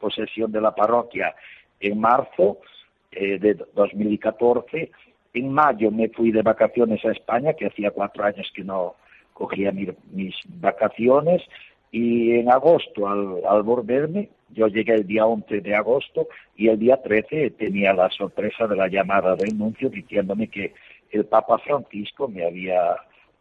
posesión 0.00 0.50
de 0.50 0.60
la 0.60 0.74
parroquia 0.74 1.34
en 1.78 2.00
marzo 2.00 2.58
eh, 3.12 3.38
de 3.38 3.54
2014. 3.74 4.90
En 5.34 5.52
mayo 5.52 5.90
me 5.90 6.08
fui 6.08 6.32
de 6.32 6.42
vacaciones 6.42 7.04
a 7.04 7.12
España, 7.12 7.54
que 7.54 7.66
hacía 7.66 7.90
cuatro 7.90 8.24
años 8.24 8.50
que 8.54 8.64
no 8.64 8.96
cogía 9.32 9.72
mis 9.72 10.34
vacaciones. 10.46 11.42
Y 11.92 12.32
en 12.32 12.50
agosto, 12.50 13.06
al, 13.06 13.44
al 13.46 13.62
volverme, 13.62 14.30
yo 14.50 14.66
llegué 14.66 14.94
el 14.94 15.06
día 15.06 15.26
11 15.26 15.60
de 15.60 15.74
agosto 15.74 16.26
y 16.56 16.68
el 16.68 16.78
día 16.78 17.00
13 17.00 17.50
tenía 17.50 17.92
la 17.92 18.10
sorpresa 18.10 18.66
de 18.66 18.76
la 18.76 18.88
llamada 18.88 19.36
del 19.36 19.56
nuncio 19.56 19.88
diciéndome 19.88 20.48
que 20.48 20.72
el 21.10 21.26
Papa 21.26 21.58
Francisco 21.58 22.28
me 22.28 22.44
había 22.44 22.96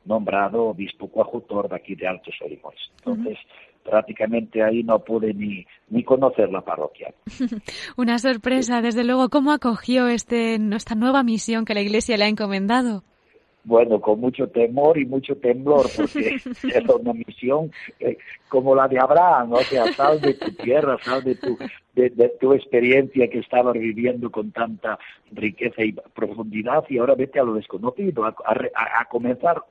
nombrado 0.06 0.66
obispo 0.66 1.10
coadjutor 1.10 1.70
de 1.70 1.76
aquí 1.76 1.96
de 1.96 2.08
Altos 2.08 2.36
Olivos. 2.42 2.76
Entonces, 2.98 3.38
prácticamente 3.84 4.64
ahí 4.64 4.84
no 4.84 5.00
pude 5.00 5.34
ni, 5.34 5.66
ni 5.90 6.04
conocer 6.04 6.50
la 6.50 6.62
parroquia. 6.62 7.14
Una 7.98 8.18
sorpresa, 8.18 8.82
desde 8.82 9.04
luego. 9.04 9.30
¿Cómo 9.30 9.52
acogió 9.52 10.08
este, 10.08 10.56
esta 10.56 10.96
nueva 10.96 11.24
misión 11.24 11.66
que 11.66 11.74
la 11.74 11.82
Iglesia 11.82 12.18
le 12.18 12.26
ha 12.26 12.30
encomendado? 12.30 13.04
Bueno, 13.64 14.02
con 14.02 14.20
mucho 14.20 14.48
temor 14.48 14.98
y 14.98 15.06
mucho 15.06 15.36
temblor, 15.38 15.86
porque 15.96 16.36
es 16.46 16.90
una 16.90 17.14
misión 17.14 17.72
eh, 18.00 18.18
como 18.50 18.76
la 18.76 18.88
de 18.88 19.00
Abraham, 19.00 19.54
o 19.54 19.62
sea, 19.62 19.92
sal 19.94 20.20
de 20.20 20.34
tu 20.34 20.52
tierra, 20.54 20.98
sal 21.02 21.24
de 21.24 21.36
tu, 21.36 21.58
de, 21.94 22.10
tu 22.40 22.54
experiencia 22.54 23.30
que 23.30 23.40
estabas 23.40 23.74
viviendo 23.74 24.32
con 24.32 24.52
tanta 24.52 24.98
riqueza 25.32 25.84
y 25.84 25.94
profundidad 26.14 26.84
y 26.90 26.98
ahora 26.98 27.16
vete 27.16 27.40
a 27.40 27.44
lo 27.44 27.54
desconocido, 27.54 28.26
a, 28.26 28.34
a, 28.46 29.06
comenzar 29.06 29.62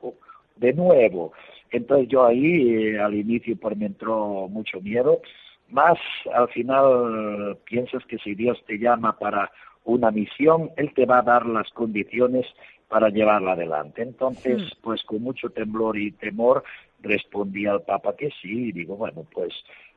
de 0.56 0.72
nuevo. 0.72 1.32
Entonces 1.70 2.08
yo 2.08 2.24
ahí 2.24 2.74
eh, 2.74 3.00
al 3.00 3.14
inicio 3.14 3.56
pues 3.56 3.76
me 3.76 3.86
entró 3.86 4.48
mucho 4.48 4.80
miedo, 4.80 5.20
más 5.68 5.98
al 6.32 6.48
final 6.48 7.58
piensas 7.64 8.04
que 8.06 8.18
si 8.18 8.34
Dios 8.34 8.62
te 8.66 8.78
llama 8.78 9.18
para 9.18 9.50
una 9.84 10.10
misión, 10.10 10.70
Él 10.76 10.92
te 10.94 11.06
va 11.06 11.18
a 11.18 11.22
dar 11.22 11.46
las 11.46 11.70
condiciones 11.70 12.46
para 12.90 13.08
llevarla 13.08 13.52
adelante. 13.52 14.02
Entonces, 14.02 14.60
hmm. 14.60 14.82
pues 14.82 15.02
con 15.04 15.22
mucho 15.22 15.48
temblor 15.50 15.96
y 15.96 16.10
temor 16.10 16.64
respondí 17.00 17.64
al 17.66 17.82
Papa 17.82 18.16
que 18.16 18.30
sí, 18.42 18.68
y 18.68 18.72
digo, 18.72 18.96
bueno, 18.96 19.24
pues 19.32 19.54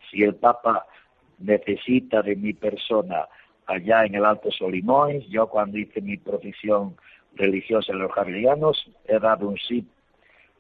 si 0.10 0.23
el 0.23 0.36
Papa 0.36 0.86
necesita 1.39 2.21
de 2.21 2.36
mi 2.36 2.53
persona 2.53 3.27
allá 3.65 4.06
en 4.06 4.15
el 4.15 4.23
Alto 4.23 4.51
Solimois, 4.51 5.27
yo 5.27 5.47
cuando 5.47 5.79
hice 5.79 6.01
mi 6.01 6.17
profesión 6.17 6.95
religiosa 7.34 7.91
en 7.91 7.99
los 7.99 8.12
javerianos, 8.12 8.89
he 9.06 9.17
dado 9.19 9.47
un 9.49 9.58
sí 9.58 9.86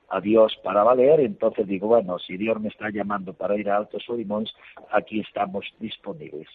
a 0.09 0.19
Dios 0.19 0.57
para 0.63 0.83
valer, 0.83 1.19
entonces 1.19 1.67
digo, 1.67 1.87
bueno, 1.87 2.17
si 2.17 2.35
Dios 2.37 2.59
me 2.59 2.69
está 2.69 2.89
llamando 2.89 3.33
para 3.33 3.55
ir 3.55 3.69
a 3.69 3.77
Alto 3.77 3.99
Solimois, 3.99 4.51
aquí 4.91 5.19
estamos 5.19 5.65
disponibles. 5.79 6.47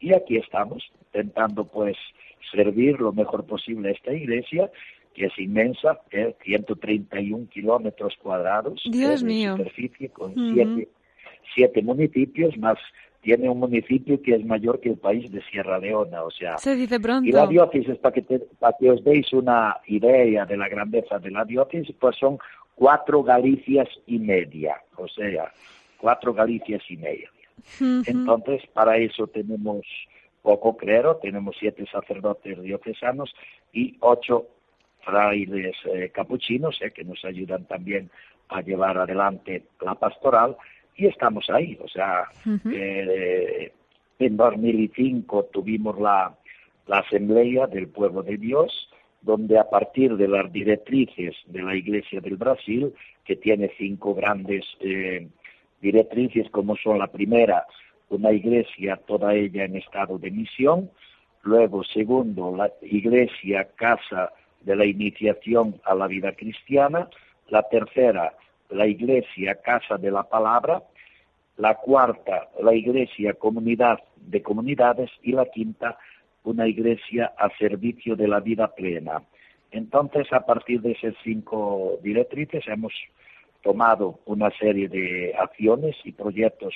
Y 0.00 0.12
aquí 0.12 0.36
estamos, 0.36 0.84
intentando 1.06 1.64
pues 1.64 1.96
servir 2.52 3.00
lo 3.00 3.12
mejor 3.12 3.46
posible 3.46 3.88
a 3.88 3.92
esta 3.92 4.12
iglesia 4.12 4.70
que 5.14 5.26
es 5.26 5.38
inmensa, 5.38 6.00
¿eh? 6.10 6.34
131 6.42 7.48
kilómetros 7.48 8.14
cuadrados 8.22 8.82
Dios 8.90 9.20
de 9.20 9.26
mío. 9.26 9.56
superficie, 9.56 10.08
con 10.10 10.34
siete, 10.34 10.88
siete 11.54 11.82
municipios, 11.82 12.56
más 12.58 12.78
tiene 13.22 13.48
un 13.48 13.58
municipio 13.58 14.20
que 14.20 14.34
es 14.34 14.44
mayor 14.44 14.80
que 14.80 14.90
el 14.90 14.98
país 14.98 15.32
de 15.32 15.42
Sierra 15.44 15.78
Leona, 15.78 16.22
o 16.22 16.30
sea... 16.30 16.58
Se 16.58 16.76
dice 16.76 17.00
pronto. 17.00 17.26
Y 17.26 17.32
la 17.32 17.46
diócesis, 17.46 17.96
para 17.96 18.12
que, 18.12 18.22
para 18.58 18.76
que 18.78 18.90
os 18.90 19.02
deis 19.02 19.32
una 19.32 19.78
idea 19.86 20.44
de 20.44 20.56
la 20.58 20.68
grandeza 20.68 21.18
de 21.18 21.30
la 21.30 21.44
diócesis, 21.46 21.96
pues 21.98 22.16
son 22.16 22.38
cuatro 22.74 23.22
Galicias 23.22 23.88
y 24.06 24.18
media, 24.18 24.76
o 24.96 25.08
sea, 25.08 25.50
cuatro 25.96 26.34
Galicias 26.34 26.82
y 26.90 26.98
media. 26.98 27.30
Entonces, 27.80 28.62
para 28.74 28.98
eso 28.98 29.26
tenemos 29.26 29.86
poco 30.42 30.76
clero, 30.76 31.16
tenemos 31.16 31.56
siete 31.58 31.86
sacerdotes 31.90 32.60
diocesanos 32.60 33.34
y 33.72 33.96
ocho 34.00 34.48
frailes 35.04 35.76
eh, 35.86 36.10
capuchinos 36.12 36.80
eh, 36.82 36.90
que 36.90 37.04
nos 37.04 37.24
ayudan 37.24 37.64
también 37.64 38.10
a 38.48 38.60
llevar 38.60 38.98
adelante 38.98 39.64
la 39.80 39.94
pastoral 39.94 40.56
y 40.96 41.06
estamos 41.06 41.48
ahí. 41.50 41.78
O 41.82 41.88
sea, 41.88 42.24
eh, 42.72 43.72
en 44.18 44.36
2005 44.36 45.50
tuvimos 45.52 45.98
la, 46.00 46.34
la 46.86 46.98
Asamblea 46.98 47.66
del 47.66 47.88
Pueblo 47.88 48.22
de 48.22 48.36
Dios, 48.36 48.90
donde 49.22 49.58
a 49.58 49.68
partir 49.68 50.16
de 50.16 50.28
las 50.28 50.52
directrices 50.52 51.34
de 51.46 51.62
la 51.62 51.74
Iglesia 51.74 52.20
del 52.20 52.36
Brasil, 52.36 52.92
que 53.24 53.36
tiene 53.36 53.72
cinco 53.78 54.14
grandes 54.14 54.64
directrices, 55.80 56.50
como 56.50 56.76
son 56.76 56.98
la 56.98 57.06
primera, 57.06 57.64
una 58.10 58.32
iglesia 58.32 58.96
toda 59.06 59.34
ella 59.34 59.64
en 59.64 59.76
estado 59.76 60.18
de 60.18 60.30
misión, 60.30 60.90
luego 61.42 61.82
segundo, 61.84 62.54
la 62.56 62.70
iglesia 62.82 63.68
casa 63.76 64.32
de 64.64 64.76
la 64.76 64.84
iniciación 64.84 65.80
a 65.84 65.94
la 65.94 66.06
vida 66.06 66.32
cristiana, 66.32 67.08
la 67.48 67.62
tercera, 67.68 68.34
la 68.70 68.86
iglesia, 68.86 69.56
casa 69.56 69.96
de 69.96 70.10
la 70.10 70.24
palabra, 70.24 70.82
la 71.56 71.76
cuarta, 71.76 72.48
la 72.60 72.74
iglesia, 72.74 73.34
comunidad 73.34 74.00
de 74.16 74.42
comunidades 74.42 75.10
y 75.22 75.32
la 75.32 75.46
quinta, 75.46 75.98
una 76.42 76.66
iglesia 76.66 77.32
a 77.38 77.48
servicio 77.58 78.16
de 78.16 78.28
la 78.28 78.40
vida 78.40 78.68
plena. 78.74 79.22
Entonces, 79.70 80.32
a 80.32 80.44
partir 80.44 80.80
de 80.80 80.92
esas 80.92 81.14
cinco 81.22 81.98
directrices 82.02 82.64
hemos 82.68 82.92
tomado 83.62 84.20
una 84.26 84.50
serie 84.58 84.88
de 84.88 85.34
acciones 85.38 85.96
y 86.04 86.12
proyectos 86.12 86.74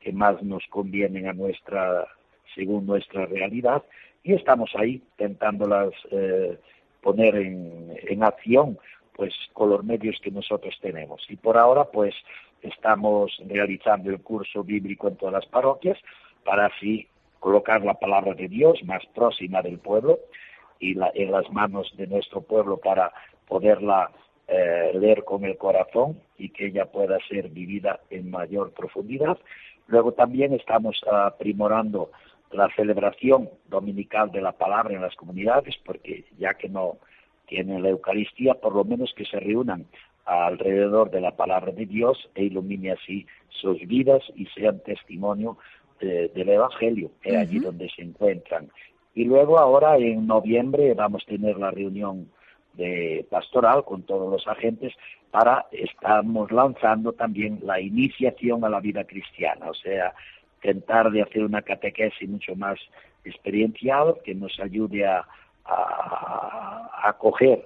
que 0.00 0.12
más 0.12 0.42
nos 0.42 0.64
convienen 0.68 1.28
a 1.28 1.32
nuestra, 1.32 2.06
según 2.54 2.86
nuestra 2.86 3.26
realidad, 3.26 3.82
y 4.24 4.32
estamos 4.34 4.70
ahí 4.76 5.02
intentándolas 5.12 5.92
eh, 6.10 6.58
poner 7.02 7.34
en, 7.36 8.22
acción 8.22 8.78
pues 9.14 9.34
con 9.52 9.70
los 9.70 9.84
medios 9.84 10.18
que 10.22 10.30
nosotros 10.30 10.74
tenemos. 10.80 11.24
Y 11.28 11.36
por 11.36 11.58
ahora 11.58 11.84
pues 11.84 12.14
estamos 12.62 13.32
realizando 13.46 14.10
el 14.10 14.20
curso 14.20 14.62
bíblico 14.64 15.08
en 15.08 15.16
todas 15.16 15.34
las 15.34 15.46
parroquias 15.46 15.98
para 16.44 16.66
así 16.66 17.08
colocar 17.40 17.84
la 17.84 17.94
palabra 17.94 18.34
de 18.34 18.48
Dios 18.48 18.82
más 18.84 19.04
próxima 19.14 19.60
del 19.62 19.78
pueblo 19.78 20.20
y 20.78 20.94
la, 20.94 21.10
en 21.14 21.32
las 21.32 21.50
manos 21.50 21.92
de 21.96 22.06
nuestro 22.06 22.40
pueblo 22.40 22.76
para 22.78 23.12
poderla 23.48 24.10
eh, 24.48 24.92
leer 24.94 25.24
con 25.24 25.44
el 25.44 25.56
corazón 25.56 26.20
y 26.38 26.50
que 26.50 26.66
ella 26.66 26.86
pueda 26.86 27.18
ser 27.28 27.48
vivida 27.48 28.00
en 28.10 28.30
mayor 28.30 28.72
profundidad. 28.72 29.38
Luego 29.86 30.12
también 30.12 30.52
estamos 30.52 31.00
aprimorando 31.10 32.10
la 32.52 32.68
celebración 32.74 33.48
dominical 33.68 34.30
de 34.30 34.42
la 34.42 34.52
palabra 34.52 34.94
en 34.94 35.02
las 35.02 35.14
comunidades, 35.16 35.76
porque 35.84 36.24
ya 36.38 36.54
que 36.54 36.68
no 36.68 36.98
tienen 37.46 37.82
la 37.82 37.90
Eucaristía, 37.90 38.54
por 38.54 38.74
lo 38.74 38.84
menos 38.84 39.12
que 39.16 39.24
se 39.24 39.40
reúnan 39.40 39.86
alrededor 40.24 41.10
de 41.10 41.20
la 41.20 41.36
palabra 41.36 41.72
de 41.72 41.86
Dios 41.86 42.30
e 42.34 42.44
ilumine 42.44 42.92
así 42.92 43.26
sus 43.48 43.78
vidas 43.86 44.22
y 44.34 44.46
sean 44.46 44.80
testimonio 44.80 45.58
del 46.00 46.48
Evangelio, 46.48 47.12
es 47.22 47.36
allí 47.36 47.60
donde 47.60 47.88
se 47.90 48.02
encuentran. 48.02 48.70
Y 49.14 49.24
luego 49.24 49.58
ahora 49.58 49.98
en 49.98 50.26
noviembre 50.26 50.94
vamos 50.94 51.22
a 51.22 51.30
tener 51.30 51.56
la 51.58 51.70
reunión 51.70 52.28
de 52.74 53.24
pastoral 53.30 53.84
con 53.84 54.02
todos 54.02 54.30
los 54.30 54.48
agentes 54.48 54.94
para 55.30 55.66
estamos 55.70 56.50
lanzando 56.50 57.12
también 57.12 57.60
la 57.62 57.80
iniciación 57.80 58.64
a 58.64 58.68
la 58.68 58.80
vida 58.80 59.04
cristiana, 59.04 59.70
o 59.70 59.74
sea, 59.74 60.14
tentar 60.62 61.10
de 61.10 61.22
hacer 61.22 61.44
una 61.44 61.60
catequesis 61.60 62.28
mucho 62.28 62.56
más 62.56 62.78
experiencial 63.24 64.16
que 64.24 64.34
nos 64.34 64.58
ayude 64.60 65.04
a, 65.04 65.26
a, 65.64 67.08
acoger 67.08 67.62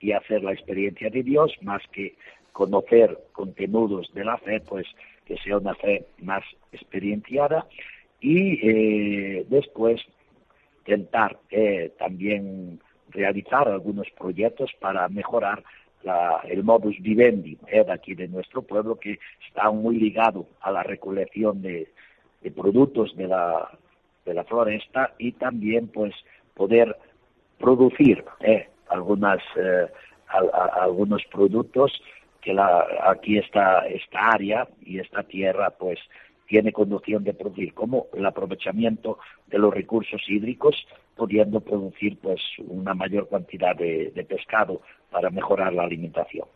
y 0.00 0.12
hacer 0.12 0.42
la 0.42 0.52
experiencia 0.52 1.08
de 1.08 1.22
Dios 1.22 1.52
más 1.62 1.82
que 1.92 2.16
conocer 2.52 3.18
contenidos 3.32 4.12
de 4.12 4.24
la 4.24 4.36
fe, 4.38 4.60
pues 4.60 4.86
que 5.24 5.36
sea 5.38 5.58
una 5.58 5.74
fe 5.76 6.04
más 6.20 6.42
experienciada. 6.72 7.66
Y 8.20 8.68
eh, 8.68 9.46
después 9.48 10.00
tentar 10.84 11.38
eh, 11.50 11.92
también 11.98 12.80
realizar 13.10 13.68
algunos 13.68 14.08
proyectos 14.10 14.70
para 14.80 15.08
mejorar 15.08 15.62
el 16.44 16.64
modus 16.64 16.96
vivendi 17.00 17.56
eh, 17.68 17.84
de 17.84 17.92
aquí 17.92 18.16
de 18.16 18.26
nuestro 18.26 18.62
pueblo 18.62 18.96
que 18.96 19.20
está 19.46 19.70
muy 19.70 19.98
ligado 19.98 20.48
a 20.60 20.72
la 20.72 20.82
recolección 20.82 21.62
de, 21.62 21.92
productos 22.50 23.16
de 23.16 23.28
la, 23.28 23.70
de 24.24 24.34
la 24.34 24.44
floresta 24.44 25.14
y 25.18 25.32
también 25.32 25.88
pues 25.88 26.14
poder 26.54 26.96
producir 27.58 28.24
eh, 28.40 28.68
algunas 28.88 29.40
eh, 29.56 29.86
algunos 30.80 31.22
productos 31.30 31.92
que 32.40 32.54
la, 32.54 32.86
aquí 33.04 33.38
está 33.38 33.86
esta 33.86 34.30
área 34.30 34.66
y 34.80 34.98
esta 34.98 35.22
tierra 35.22 35.70
pues 35.70 35.98
tiene 36.46 36.72
condición 36.72 37.22
de 37.24 37.34
producir, 37.34 37.72
como 37.72 38.06
el 38.14 38.26
aprovechamiento 38.26 39.18
de 39.46 39.58
los 39.58 39.72
recursos 39.72 40.20
hídricos, 40.28 40.74
pudiendo 41.16 41.60
producir 41.60 42.18
pues 42.18 42.40
una 42.58 42.94
mayor 42.94 43.28
cantidad 43.28 43.76
de 43.76 44.26
pescado 44.28 44.82
para 45.10 45.30
mejorar 45.30 45.72
la 45.72 45.84
alimentación. 45.84 46.46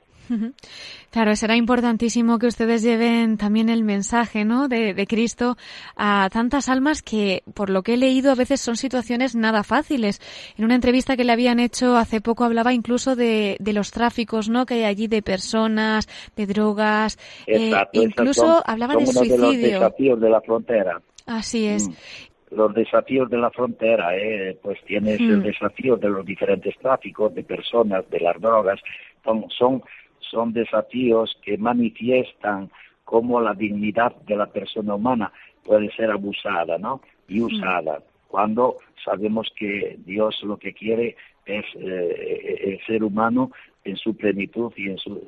Claro, 1.11 1.37
será 1.37 1.57
importantísimo 1.57 2.39
que 2.39 2.47
ustedes 2.47 2.83
lleven 2.83 3.37
también 3.37 3.69
el 3.69 3.85
mensaje 3.85 4.45
¿no? 4.45 4.69
de, 4.69 5.07
Cristo 5.09 5.57
a 5.97 6.29
tantas 6.33 6.69
almas 6.69 7.03
que, 7.03 7.43
por 7.55 7.71
lo 7.71 7.83
que 7.83 7.95
he 7.95 7.97
leído, 7.97 8.33
a 8.33 8.35
veces 8.35 8.61
son 8.61 8.77
situaciones 8.77 9.35
nada 9.35 9.63
fáciles. 9.63 10.21
En 10.59 10.65
una 10.65 10.75
entrevista 10.75 11.17
que 11.17 11.25
le 11.25 11.33
habían 11.33 11.61
hecho 11.61 11.97
hace 11.97 12.21
poco 12.21 12.45
hablaba 12.45 12.73
incluso 12.73 13.17
de, 13.17 13.57
los 13.61 13.91
tráficos 13.91 14.49
¿no? 14.49 14.67
que 14.67 14.75
hay 14.75 14.85
allí 14.85 15.07
de 15.07 15.23
personas, 15.23 16.09
de 16.37 16.47
drogas, 16.47 17.19
eh, 17.47 17.73
incluso 17.93 18.63
hablaban 18.67 18.99
de 18.99 19.07
suicidio. 19.07 19.39
De 19.39 19.51
los 19.51 19.61
desafíos 19.61 20.21
de 20.21 20.31
la 20.31 20.41
frontera. 20.41 21.01
Así 21.27 21.67
es. 21.67 21.89
Mm 21.89 21.93
los 22.51 22.75
desafíos 22.75 23.29
de 23.29 23.39
la 23.39 23.51
frontera, 23.51 24.17
eh, 24.17 24.57
pues 24.63 24.79
tienes 24.85 25.19
el 25.21 25.39
mm. 25.39 25.43
desafío 25.43 25.97
de 25.97 26.09
los 26.09 26.25
diferentes 26.25 26.77
tráficos 26.79 27.35
de 27.35 27.43
personas, 27.43 28.09
de 28.11 28.21
las 28.21 28.41
drogas, 28.41 28.81
son, 29.25 29.47
son, 29.51 29.83
son 30.31 30.53
desafíos 30.53 31.39
que 31.43 31.57
manifiestan 31.59 32.71
cómo 33.05 33.41
la 33.41 33.55
dignidad 33.55 34.15
de 34.27 34.37
la 34.37 34.47
persona 34.47 34.95
humana 34.95 35.33
puede 35.65 35.91
ser 35.93 36.11
abusada, 36.11 36.79
¿no? 36.79 37.01
Y 37.29 37.41
mm. 37.41 37.45
usada. 37.45 38.03
Cuando 38.29 38.79
sabemos 39.05 39.53
que 39.57 39.97
Dios 40.05 40.43
lo 40.43 40.59
que 40.59 40.73
quiere 40.73 41.17
es 41.45 41.65
eh, 41.77 42.59
el 42.65 42.87
ser 42.87 43.05
humano 43.05 43.53
en 43.85 43.97
su 43.97 44.17
plenitud 44.17 44.73
y 44.77 44.91
en 44.91 44.99
su 44.99 45.23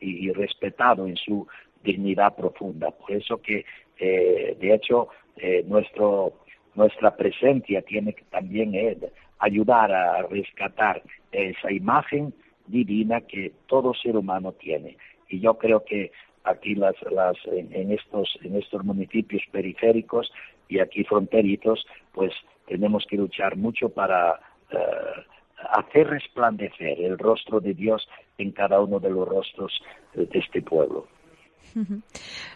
y 0.00 0.32
respetado 0.32 1.06
en 1.06 1.16
su 1.16 1.46
dignidad 1.86 2.36
profunda. 2.36 2.90
Por 2.90 3.12
eso 3.12 3.40
que, 3.40 3.64
eh, 3.98 4.56
de 4.60 4.74
hecho, 4.74 5.08
eh, 5.36 5.64
nuestro, 5.66 6.34
nuestra 6.74 7.16
presencia 7.16 7.80
tiene 7.82 8.12
que 8.12 8.24
también 8.24 8.74
eh, 8.74 8.98
ayudar 9.38 9.92
a 9.92 10.22
rescatar 10.22 11.02
esa 11.32 11.72
imagen 11.72 12.34
divina 12.66 13.20
que 13.22 13.52
todo 13.66 13.94
ser 13.94 14.16
humano 14.16 14.52
tiene. 14.52 14.96
Y 15.28 15.40
yo 15.40 15.58
creo 15.58 15.84
que 15.84 16.12
aquí 16.44 16.74
las, 16.74 16.94
las, 17.10 17.36
en, 17.46 17.92
estos, 17.92 18.38
en 18.42 18.56
estos 18.56 18.84
municipios 18.84 19.42
periféricos 19.50 20.32
y 20.68 20.78
aquí 20.78 21.04
fronterizos, 21.04 21.86
pues 22.12 22.32
tenemos 22.66 23.04
que 23.08 23.16
luchar 23.16 23.56
mucho 23.56 23.88
para 23.88 24.40
eh, 24.70 24.76
hacer 25.70 26.08
resplandecer 26.08 27.00
el 27.00 27.18
rostro 27.18 27.60
de 27.60 27.74
Dios 27.74 28.08
en 28.38 28.52
cada 28.52 28.80
uno 28.80 29.00
de 29.00 29.10
los 29.10 29.28
rostros 29.28 29.82
de 30.14 30.38
este 30.38 30.62
pueblo. 30.62 31.06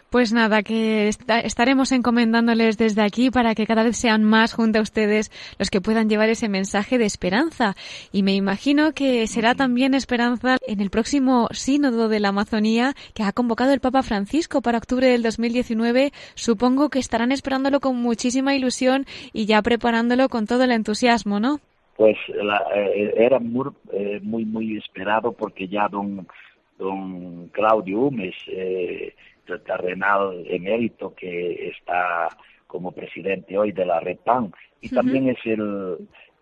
Pues 0.09 0.33
nada, 0.33 0.61
que 0.61 1.07
estaremos 1.07 1.91
encomendándoles 1.93 2.77
desde 2.77 3.01
aquí 3.01 3.31
para 3.31 3.55
que 3.55 3.65
cada 3.65 3.83
vez 3.83 3.95
sean 3.95 4.23
más 4.23 4.53
junto 4.53 4.79
a 4.79 4.81
ustedes 4.81 5.31
los 5.57 5.69
que 5.69 5.79
puedan 5.79 6.09
llevar 6.09 6.29
ese 6.29 6.49
mensaje 6.49 6.97
de 6.97 7.05
esperanza. 7.05 7.75
Y 8.11 8.23
me 8.23 8.33
imagino 8.33 8.91
que 8.93 9.25
será 9.27 9.55
también 9.55 9.93
esperanza 9.93 10.57
en 10.67 10.81
el 10.81 10.89
próximo 10.89 11.47
sínodo 11.51 12.09
de 12.09 12.19
la 12.19 12.29
Amazonía 12.29 12.93
que 13.13 13.23
ha 13.23 13.31
convocado 13.31 13.73
el 13.73 13.79
Papa 13.79 14.03
Francisco 14.03 14.61
para 14.61 14.79
octubre 14.79 15.07
del 15.07 15.23
2019. 15.23 16.11
Supongo 16.35 16.89
que 16.89 16.99
estarán 16.99 17.31
esperándolo 17.31 17.79
con 17.79 17.95
muchísima 17.95 18.55
ilusión 18.55 19.05
y 19.31 19.45
ya 19.45 19.61
preparándolo 19.61 20.27
con 20.29 20.45
todo 20.45 20.63
el 20.63 20.71
entusiasmo, 20.71 21.39
¿no? 21.39 21.59
Pues 21.95 22.17
eh, 22.27 23.13
era 23.15 23.39
muy, 23.39 23.69
eh, 23.93 24.19
muy, 24.23 24.43
muy 24.43 24.77
esperado 24.77 25.31
porque 25.31 25.67
ya 25.67 25.87
don 25.87 26.27
don 26.81 27.49
Claudio 27.49 27.99
Humes, 27.99 28.35
eh, 28.47 29.13
el 29.45 29.61
cardenal 29.63 30.43
emérito 30.47 31.13
que 31.13 31.69
está 31.69 32.29
como 32.67 32.91
presidente 32.91 33.57
hoy 33.57 33.71
de 33.71 33.85
la 33.85 33.99
REPAN, 33.99 34.51
y 34.79 34.89
también 34.89 35.29
es 35.29 35.37
el, 35.45 35.97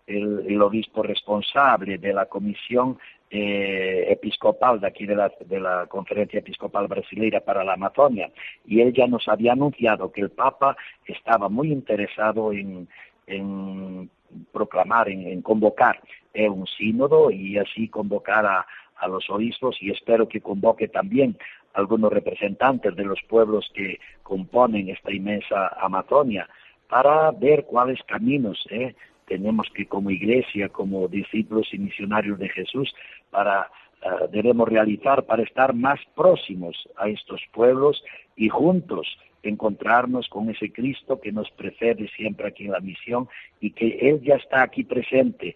el, 0.06 0.62
obispo 0.62 1.02
responsable 1.02 1.98
de 1.98 2.12
la 2.12 2.26
comisión 2.26 2.98
eh, 3.30 4.06
episcopal 4.08 4.80
de 4.80 4.86
aquí 4.86 5.06
de 5.06 5.16
la, 5.16 5.30
de 5.44 5.60
la 5.60 5.86
Conferencia 5.86 6.38
Episcopal 6.38 6.86
Brasileira 6.86 7.40
para 7.40 7.64
la 7.64 7.74
Amazonia. 7.74 8.30
Y 8.64 8.80
él 8.80 8.92
ya 8.92 9.06
nos 9.06 9.28
había 9.28 9.52
anunciado 9.52 10.10
que 10.10 10.22
el 10.22 10.30
Papa 10.30 10.76
estaba 11.04 11.48
muy 11.48 11.72
interesado 11.72 12.52
en, 12.52 12.88
en 13.26 14.08
proclamar, 14.52 15.08
en, 15.08 15.26
en 15.26 15.42
convocar 15.42 16.00
eh, 16.32 16.48
un 16.48 16.66
sínodo 16.66 17.30
y 17.30 17.58
así 17.58 17.88
convocar 17.88 18.46
a, 18.46 18.66
a 19.00 19.08
los 19.08 19.28
obispos 19.30 19.76
y 19.80 19.90
espero 19.90 20.28
que 20.28 20.40
convoque 20.40 20.88
también 20.88 21.36
algunos 21.74 22.12
representantes 22.12 22.94
de 22.96 23.04
los 23.04 23.20
pueblos 23.28 23.70
que 23.74 23.98
componen 24.22 24.88
esta 24.88 25.12
inmensa 25.12 25.68
Amazonia 25.80 26.48
para 26.88 27.30
ver 27.30 27.64
cuáles 27.64 28.02
caminos 28.04 28.66
¿eh? 28.70 28.94
tenemos 29.26 29.68
que 29.74 29.86
como 29.86 30.10
iglesia, 30.10 30.68
como 30.68 31.06
discípulos 31.08 31.68
y 31.72 31.78
misionarios 31.78 32.38
de 32.38 32.48
Jesús, 32.48 32.92
para 33.30 33.70
eh, 34.02 34.08
debemos 34.32 34.68
realizar 34.68 35.24
para 35.24 35.42
estar 35.44 35.72
más 35.72 36.00
próximos 36.16 36.88
a 36.96 37.08
estos 37.08 37.40
pueblos 37.52 38.02
y 38.36 38.48
juntos 38.48 39.06
encontrarnos 39.42 40.28
con 40.28 40.50
ese 40.50 40.72
Cristo 40.72 41.20
que 41.20 41.32
nos 41.32 41.50
precede 41.52 42.08
siempre 42.08 42.48
aquí 42.48 42.64
en 42.64 42.72
la 42.72 42.80
misión 42.80 43.28
y 43.60 43.70
que 43.70 43.98
Él 44.00 44.20
ya 44.22 44.34
está 44.34 44.62
aquí 44.62 44.84
presente, 44.84 45.54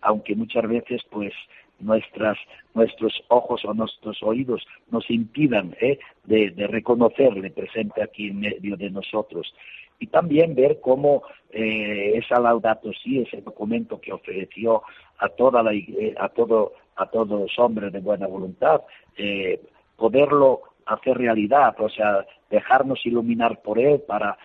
aunque 0.00 0.34
muchas 0.34 0.68
veces 0.68 1.02
pues 1.10 1.32
nuestras, 1.80 2.38
nuestros 2.74 3.12
ojos 3.28 3.64
o 3.64 3.74
nuestros 3.74 4.22
oídos 4.22 4.66
nos 4.90 5.08
impidan 5.10 5.76
¿eh? 5.80 5.98
de, 6.24 6.52
reconocerle 6.68 7.50
presente 7.50 8.02
aquí 8.02 8.28
en 8.28 8.40
medio 8.40 8.76
de 8.76 8.90
nosotros. 8.90 9.54
Y 10.00 10.06
también 10.06 10.54
ver 10.54 10.80
cómo 10.80 11.22
eh, 11.50 12.12
esa 12.14 12.40
laudato 12.40 12.90
sí, 12.92 13.20
ese 13.20 13.40
documento 13.40 14.00
que 14.00 14.12
ofreció 14.12 14.82
a 15.18 15.28
toda 15.28 15.62
la 15.62 15.72
a 16.18 16.28
todo 16.28 16.74
a 16.94 17.06
todos 17.06 17.40
los 17.40 17.58
hombres 17.58 17.92
de 17.92 18.00
buena 18.00 18.26
voluntad, 18.26 18.82
eh, 19.16 19.60
poderlo 19.96 20.62
hacer 20.86 21.18
realidad, 21.18 21.74
o 21.80 21.88
sea, 21.88 22.24
dejarnos 22.50 23.04
iluminar 23.04 23.60
por 23.62 23.78
él 23.78 24.00
para 24.06 24.38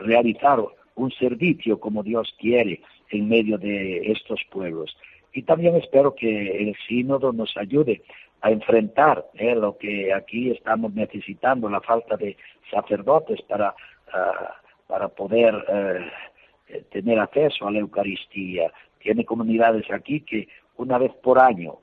realizar 0.00 0.60
un 0.94 1.10
servicio 1.12 1.78
como 1.80 2.02
Dios 2.02 2.34
quiere 2.38 2.80
en 3.10 3.28
medio 3.28 3.58
de 3.58 4.12
estos 4.12 4.40
pueblos. 4.50 4.96
Y 5.38 5.42
también 5.44 5.76
espero 5.76 6.16
que 6.16 6.62
el 6.64 6.74
sínodo 6.88 7.32
nos 7.32 7.56
ayude 7.56 8.02
a 8.40 8.50
enfrentar 8.50 9.24
eh, 9.34 9.54
lo 9.54 9.78
que 9.78 10.12
aquí 10.12 10.50
estamos 10.50 10.92
necesitando, 10.94 11.70
la 11.70 11.80
falta 11.80 12.16
de 12.16 12.36
sacerdotes 12.68 13.40
para, 13.42 13.72
ah, 14.12 14.56
para 14.88 15.06
poder 15.06 15.64
eh, 16.66 16.82
tener 16.90 17.20
acceso 17.20 17.68
a 17.68 17.70
la 17.70 17.78
Eucaristía. 17.78 18.72
Tiene 18.98 19.24
comunidades 19.24 19.88
aquí 19.92 20.22
que 20.22 20.48
una 20.76 20.98
vez 20.98 21.12
por 21.22 21.38
año 21.38 21.78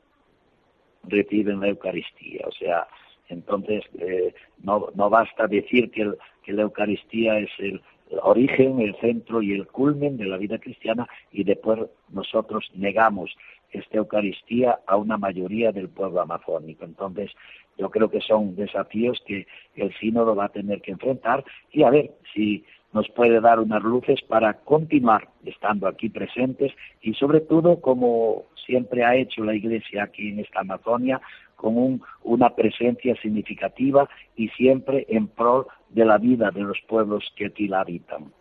reciben 1.04 1.62
la 1.62 1.70
Eucaristía. 1.70 2.42
O 2.48 2.52
sea, 2.52 2.88
entonces 3.30 3.86
eh, 4.00 4.34
no, 4.64 4.90
no 4.96 5.10
basta 5.10 5.48
decir 5.48 5.92
que, 5.92 6.12
que 6.44 6.52
la 6.52 6.64
Eucaristía 6.64 7.40
es 7.40 7.52
el, 7.60 7.82
origen, 8.22 8.80
el 8.80 8.96
centro 8.98 9.42
y 9.42 9.54
el 9.54 9.68
culmen 9.68 10.18
de 10.18 10.26
la 10.26 10.38
vida 10.38 10.60
cristiana 10.60 11.08
y 11.32 11.44
después 11.44 11.80
nosotros 12.10 12.70
negamos 12.76 13.36
esta 13.72 13.98
Eucaristía 13.98 14.80
a 14.88 14.96
una 14.96 15.18
mayoría 15.18 15.72
del 15.72 15.90
pueblo 15.90 16.22
amazónico. 16.22 16.86
Entonces, 16.86 17.32
yo 17.78 17.90
creo 17.90 18.10
que 18.10 18.22
son 18.22 18.56
desafíos 18.56 19.22
que 19.26 19.48
el 19.76 19.94
sínodo 19.96 20.36
va 20.36 20.46
a 20.46 20.50
tener 20.50 20.82
que 20.82 20.92
enfrentar 20.92 21.44
y 21.72 21.84
a 21.84 21.90
ver 21.90 22.12
si 22.34 22.64
nos 22.94 23.10
puede 23.10 23.42
dar 23.42 23.60
unas 23.60 23.84
luces 23.84 24.22
para 24.22 24.54
continuar 24.54 25.28
estando 25.44 25.88
aquí 25.88 26.08
presentes 26.08 26.72
y 27.02 27.14
sobre 27.16 27.42
todo, 27.42 27.82
como 27.82 28.46
siempre 28.66 29.04
ha 29.04 29.16
hecho 29.16 29.44
la 29.44 29.54
Iglesia 29.54 30.04
aquí 30.04 30.30
en 30.30 30.40
esta 30.40 30.62
Amazonia, 30.62 31.20
con 31.58 32.02
una 32.24 32.50
presencia 32.56 33.16
significativa 33.22 34.10
y 34.36 34.48
siempre 34.50 35.06
en 35.10 35.28
pro 35.28 35.68
de 35.96 36.04
la 36.04 36.18
vida 36.18 36.52
de 36.52 36.62
los 36.62 36.78
pueblos 36.88 37.24
que 37.38 37.48
aquí 37.48 37.70
la 37.70 37.80
habitan. 37.80 38.32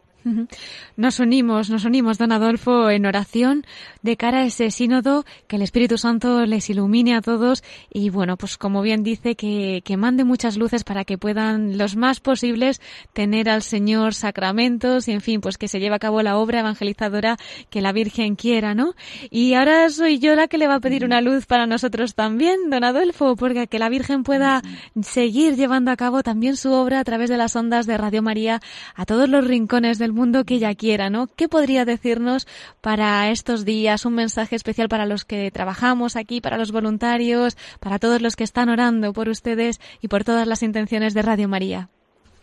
Nos 0.97 1.21
unimos, 1.21 1.71
nos 1.71 1.85
unimos, 1.85 2.19
don 2.19 2.33
Adolfo, 2.33 2.89
en 2.91 3.07
oración 3.07 3.65
de 4.03 4.17
cara 4.17 4.41
a 4.41 4.45
ese 4.47 4.71
sínodo, 4.71 5.25
que 5.47 5.57
el 5.57 5.63
Espíritu 5.63 5.99
Santo 5.99 6.47
les 6.47 6.71
ilumine 6.71 7.15
a 7.15 7.21
todos 7.21 7.63
y, 7.93 8.11
bueno, 8.11 8.37
pues 8.37 8.57
como 8.57 8.83
bien 8.83 9.03
dice, 9.03 9.35
que, 9.37 9.83
que 9.85 9.97
mande 9.97 10.25
muchas 10.25 10.57
luces 10.57 10.85
para 10.85 11.05
que 11.05 11.19
puedan 11.19 11.77
los 11.79 11.97
más 11.97 12.21
posibles 12.21 12.81
tener 13.13 13.49
al 13.49 13.63
Señor 13.63 14.15
sacramentos 14.15 15.09
y, 15.09 15.13
en 15.13 15.21
fin, 15.21 15.41
pues 15.41 15.59
que 15.59 15.69
se 15.69 15.81
lleve 15.81 15.97
a 15.97 15.99
cabo 15.99 16.23
la 16.23 16.39
obra 16.39 16.61
evangelizadora 16.61 17.37
que 17.71 17.83
la 17.83 17.93
Virgen 17.93 18.37
quiera, 18.37 18.75
¿no? 18.75 18.95
Y 19.31 19.55
ahora 19.55 19.91
soy 19.91 20.19
yo 20.19 20.35
la 20.35 20.49
que 20.49 20.59
le 20.59 20.67
va 20.67 20.77
a 20.77 20.81
pedir 20.81 21.05
una 21.05 21.21
luz 21.21 21.47
para 21.47 21.67
nosotros 21.67 22.15
también, 22.15 22.71
don 22.71 22.85
Adolfo, 22.85 23.37
porque 23.37 23.67
que 23.67 23.79
la 23.79 23.89
Virgen 23.89 24.23
pueda 24.23 24.63
seguir 25.03 25.57
llevando 25.57 25.91
a 25.91 25.97
cabo 25.97 26.23
también 26.23 26.57
su 26.57 26.73
obra 26.73 27.01
a 27.01 27.05
través 27.05 27.29
de 27.29 27.37
las 27.37 27.57
ondas 27.57 27.87
de 27.87 27.99
Radio 27.99 28.23
María 28.23 28.61
a 28.95 29.05
todos 29.05 29.29
los 29.29 29.47
rincones 29.47 29.99
del 29.99 30.14
mundo 30.15 30.45
que 30.45 30.55
ella 30.55 30.75
quiera, 30.75 31.11
¿no? 31.11 31.27
¿Qué 31.37 31.49
podría 31.49 31.85
decirnos 31.85 32.47
para 32.81 33.31
estos 33.31 33.65
días? 33.65 34.07
Un 34.07 34.15
mensaje 34.15 34.57
especial 34.57 34.89
para 34.89 35.07
los 35.07 35.25
que 35.25 35.51
trabajamos 35.51 36.17
aquí, 36.17 36.41
para 36.41 36.59
los 36.59 36.73
voluntarios, 36.73 37.57
para 37.81 37.99
todos 37.99 38.23
los 38.23 38.37
que 38.37 38.45
están 38.45 38.69
orando 38.69 39.13
por 39.13 39.29
ustedes 39.29 39.81
y 40.01 40.09
por 40.09 40.25
todas 40.25 40.47
las 40.47 40.63
intenciones 40.63 41.15
de 41.15 41.23
Radio 41.23 41.49
María. 41.49 41.89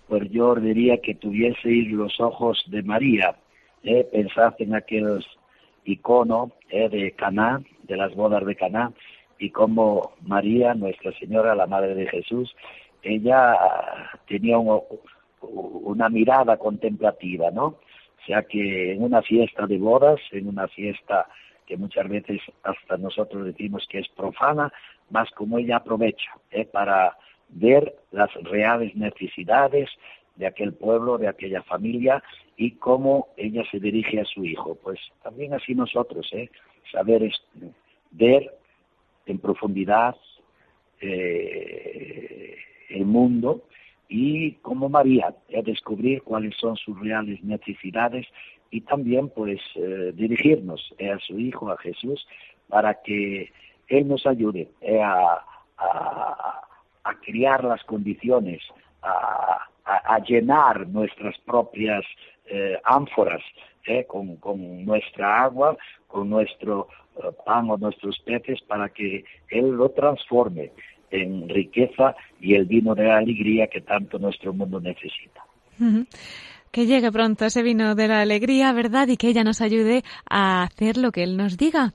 Pues 0.07 0.29
yo 0.29 0.55
diría 0.55 0.97
que 0.97 1.15
tuvieseis 1.15 1.89
los 1.91 2.19
ojos 2.19 2.63
de 2.67 2.84
María. 2.84 3.36
¿eh? 3.84 4.07
Pensad 4.12 4.53
en 4.60 4.75
aquel 4.75 5.25
icono 5.86 6.51
¿eh? 6.69 6.89
de 6.89 7.12
Caná, 7.12 7.62
de 7.84 7.97
las 7.97 8.13
bodas 8.13 8.45
de 8.45 8.55
Caná, 8.55 8.91
y 9.39 9.49
cómo 9.49 10.12
María, 10.21 10.73
Nuestra 10.73 11.12
Señora, 11.17 11.55
la 11.55 11.65
Madre 11.65 11.95
de 11.95 12.07
Jesús, 12.07 12.53
ella 13.03 13.57
tenía 14.27 14.57
un, 14.57 14.81
una 15.41 16.10
mirada 16.10 16.58
contemplativa, 16.58 17.51
¿no? 17.51 17.65
O 17.65 18.25
sea 18.25 18.43
que 18.43 18.93
en 18.93 19.04
una 19.04 19.21
fiesta 19.21 19.65
de 19.65 19.77
bodas, 19.77 20.19
en 20.32 20.47
una 20.47 20.67
fiesta 20.67 21.27
que 21.65 21.77
muchas 21.77 22.08
veces 22.08 22.41
hasta 22.63 22.97
nosotros 22.97 23.45
decimos 23.45 23.88
que 23.89 23.99
es 23.99 24.08
profana, 24.10 24.71
más 25.10 25.30
como 25.32 25.58
ella 25.58 25.77
aprovecha 25.77 26.32
¿eh? 26.51 26.65
para 26.65 27.17
ver 27.49 27.95
las 28.12 28.30
reales 28.43 28.95
necesidades 28.95 29.89
de 30.36 30.47
aquel 30.47 30.73
pueblo, 30.73 31.17
de 31.17 31.27
aquella 31.27 31.63
familia 31.63 32.23
y 32.58 32.71
cómo 32.71 33.30
ella 33.38 33.63
se 33.71 33.80
dirige 33.80 34.19
a 34.19 34.25
su 34.25 34.45
hijo. 34.45 34.75
Pues 34.75 34.99
también 35.23 35.54
así 35.54 35.73
nosotros, 35.73 36.30
¿eh? 36.34 36.49
saber 36.91 37.32
ver 38.12 38.54
en 39.25 39.39
profundidad 39.39 40.15
eh, 40.99 42.56
el 42.89 43.06
mundo 43.06 43.63
y 44.13 44.56
como 44.56 44.89
María, 44.89 45.28
a 45.28 45.62
descubrir 45.62 46.21
cuáles 46.24 46.58
son 46.58 46.76
sus 46.76 47.00
reales 47.00 47.41
necesidades 47.45 48.28
y 48.69 48.82
también 48.82 49.30
pues 49.30 49.62
eh, 49.76 50.12
dirigirnos 50.13 50.93
eh, 50.97 51.12
a 51.12 51.19
su 51.19 51.39
Hijo, 51.39 51.71
a 51.71 51.78
Jesús, 51.78 52.28
para 52.67 53.02
que 53.02 53.50
Él 53.88 54.10
nos 54.10 54.28
ayude 54.28 54.67
eh, 54.82 55.02
a, 55.02 55.41
a, 55.78 56.62
a, 57.06 57.13
crear 57.21 57.63
las 57.63 57.82
condiciones, 57.86 58.62
a, 59.02 59.65
a 59.86 60.19
llenar 60.28 60.89
nuestras 60.89 61.38
propias 61.45 62.04
ánforas 62.84 63.41
con, 64.08 64.36
con, 64.38 64.84
nuestra 64.84 65.43
agua, 65.43 65.78
con 66.08 66.30
nuestro 66.30 66.89
pan 67.45 67.69
o 67.69 67.78
nuestros 67.78 68.19
peces, 68.19 68.60
para 68.63 68.89
que 68.89 69.24
Él 69.47 69.69
lo 69.71 69.89
transforme 69.91 70.71
en 71.12 71.47
riqueza 71.50 72.15
y 72.39 72.56
el 72.56 72.65
vino 72.65 72.95
de 72.95 73.04
la 73.04 73.17
alegría 73.17 73.67
que 73.67 73.82
tanto 73.82 74.17
nuestro 74.19 74.54
mundo 74.54 74.80
necesita. 74.80 75.43
Que 76.71 76.86
llegue 76.86 77.12
pronto 77.12 77.43
ese 77.43 77.63
vino 77.63 77.95
de 77.95 78.08
la 78.08 78.21
alegría, 78.21 78.71
¿verdad? 78.71 79.10
Y 79.10 79.17
que 79.17 79.28
ella 79.28 79.43
nos 79.43 79.60
ayude 79.60 80.06
a 80.30 80.63
hacer 80.63 80.95
lo 80.95 81.12
que 81.12 81.24
Él 81.24 81.36
nos 81.36 81.58
diga. 81.58 81.93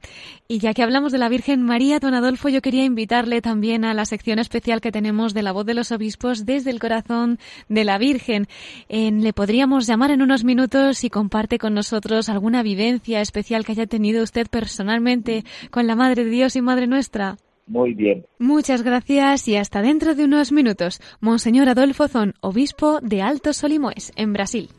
Y 0.48 0.58
ya 0.58 0.74
que 0.74 0.82
hablamos 0.82 1.12
de 1.12 1.18
la 1.18 1.30
Virgen 1.30 1.62
María, 1.62 1.98
don 1.98 2.12
Adolfo, 2.12 2.50
yo 2.50 2.60
quería 2.60 2.84
invitarle 2.84 3.40
también 3.40 3.86
a 3.86 3.94
la 3.94 4.04
sección 4.04 4.38
especial 4.38 4.82
que 4.82 4.92
tenemos 4.92 5.32
de 5.32 5.42
la 5.42 5.52
voz 5.52 5.64
de 5.64 5.72
los 5.72 5.92
obispos 5.92 6.44
desde 6.44 6.70
el 6.70 6.78
corazón 6.78 7.38
de 7.70 7.84
la 7.84 7.96
Virgen. 7.96 8.48
le 8.90 9.32
podríamos 9.32 9.86
llamar 9.86 10.10
en 10.10 10.20
unos 10.20 10.44
minutos 10.44 11.04
y 11.04 11.10
comparte 11.10 11.58
con 11.58 11.72
nosotros 11.72 12.28
alguna 12.28 12.62
vivencia 12.62 13.22
especial 13.22 13.64
que 13.64 13.72
haya 13.72 13.86
tenido 13.86 14.22
usted 14.22 14.46
personalmente 14.46 15.44
con 15.70 15.86
la 15.86 15.96
Madre 15.96 16.24
de 16.24 16.30
Dios 16.30 16.54
y 16.54 16.60
Madre 16.60 16.86
nuestra. 16.86 17.38
Muy 17.66 17.94
bien. 17.94 18.24
Muchas 18.38 18.82
gracias 18.82 19.48
y 19.48 19.56
hasta 19.56 19.82
dentro 19.82 20.14
de 20.14 20.24
unos 20.24 20.52
minutos. 20.52 21.00
Monseñor 21.20 21.68
Adolfo 21.68 22.06
Zón, 22.06 22.34
obispo 22.40 23.00
de 23.02 23.22
Alto 23.22 23.52
Solimoes, 23.52 24.12
en 24.14 24.32
Brasil. 24.32 24.70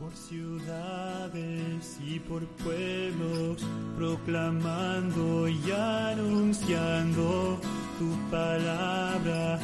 Por 0.00 0.12
ciudades 0.16 2.00
y 2.02 2.18
por 2.20 2.46
pueblos, 2.46 3.62
proclamando 3.98 5.46
y 5.46 5.60
anunciando 5.70 7.60
tu 7.98 8.30
palabra 8.30 9.58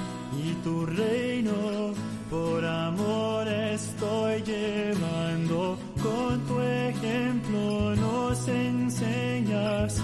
y 0.45 0.53
tu 0.63 0.85
reino. 0.85 1.95
Por 2.29 2.65
amor 2.65 3.49
estoy 3.49 4.43
llevando, 4.43 5.79
con 6.03 6.41
tu 6.47 6.61
ejemplo 6.61 7.97
nos 7.97 8.49
enseñas 8.49 10.03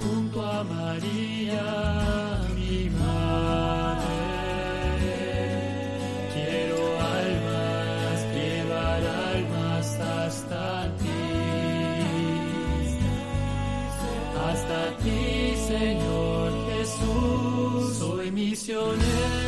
junto 0.00 0.42
a 0.42 0.64
María, 0.64 1.64
mi 2.54 2.90
madre, 2.90 4.08
quiero 6.34 6.78
almas, 7.20 8.18
llevar 8.34 9.02
almas 9.34 9.86
hasta 10.00 10.94
ti, 10.98 11.24
hasta 14.48 14.80
ti, 14.98 15.56
Señor 15.66 16.48
Jesús, 16.70 17.98
soy 17.98 18.30
misionero 18.30 19.47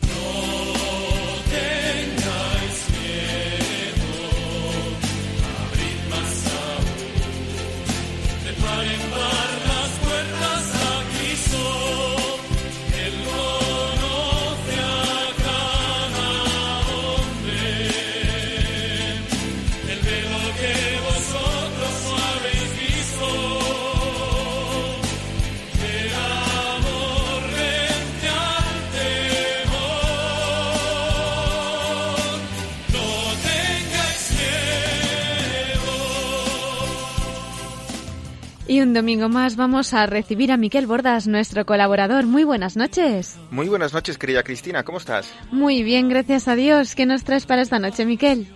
Y 38.79 38.81
un 38.81 38.93
domingo 38.93 39.27
más 39.27 39.57
vamos 39.57 39.93
a 39.93 40.05
recibir 40.05 40.53
a 40.53 40.57
Miquel 40.57 40.87
Bordas, 40.87 41.27
nuestro 41.27 41.65
colaborador. 41.65 42.25
Muy 42.25 42.45
buenas 42.45 42.77
noches. 42.77 43.35
Muy 43.51 43.67
buenas 43.67 43.91
noches, 43.91 44.17
querida 44.17 44.41
Cristina. 44.41 44.85
¿Cómo 44.85 44.99
estás? 44.99 45.33
Muy 45.51 45.83
bien, 45.83 46.07
gracias 46.07 46.47
a 46.47 46.55
Dios. 46.55 46.95
¿Qué 46.95 47.05
nos 47.05 47.25
traes 47.25 47.45
para 47.45 47.61
esta 47.61 47.77
noche, 47.77 48.05
Miquel? 48.05 48.47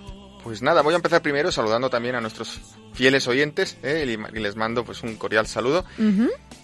Pues 0.42 0.62
nada, 0.62 0.82
voy 0.82 0.94
a 0.94 0.96
empezar 0.96 1.22
primero 1.22 1.52
saludando 1.52 1.90
también 1.90 2.16
a 2.16 2.22
nuestros 2.22 2.62
fieles 2.94 3.28
oyentes 3.28 3.78
¿eh? 3.84 4.18
y 4.34 4.40
les 4.40 4.56
mando 4.56 4.86
pues 4.86 5.04
un 5.04 5.18
cordial 5.18 5.46
saludo. 5.46 5.84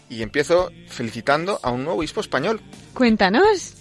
Y 0.10 0.22
empiezo 0.22 0.72
felicitando 0.88 1.60
a 1.62 1.70
un 1.70 1.84
nuevo 1.84 2.00
obispo 2.00 2.22
español. 2.22 2.62
Cuéntanos. 2.94 3.74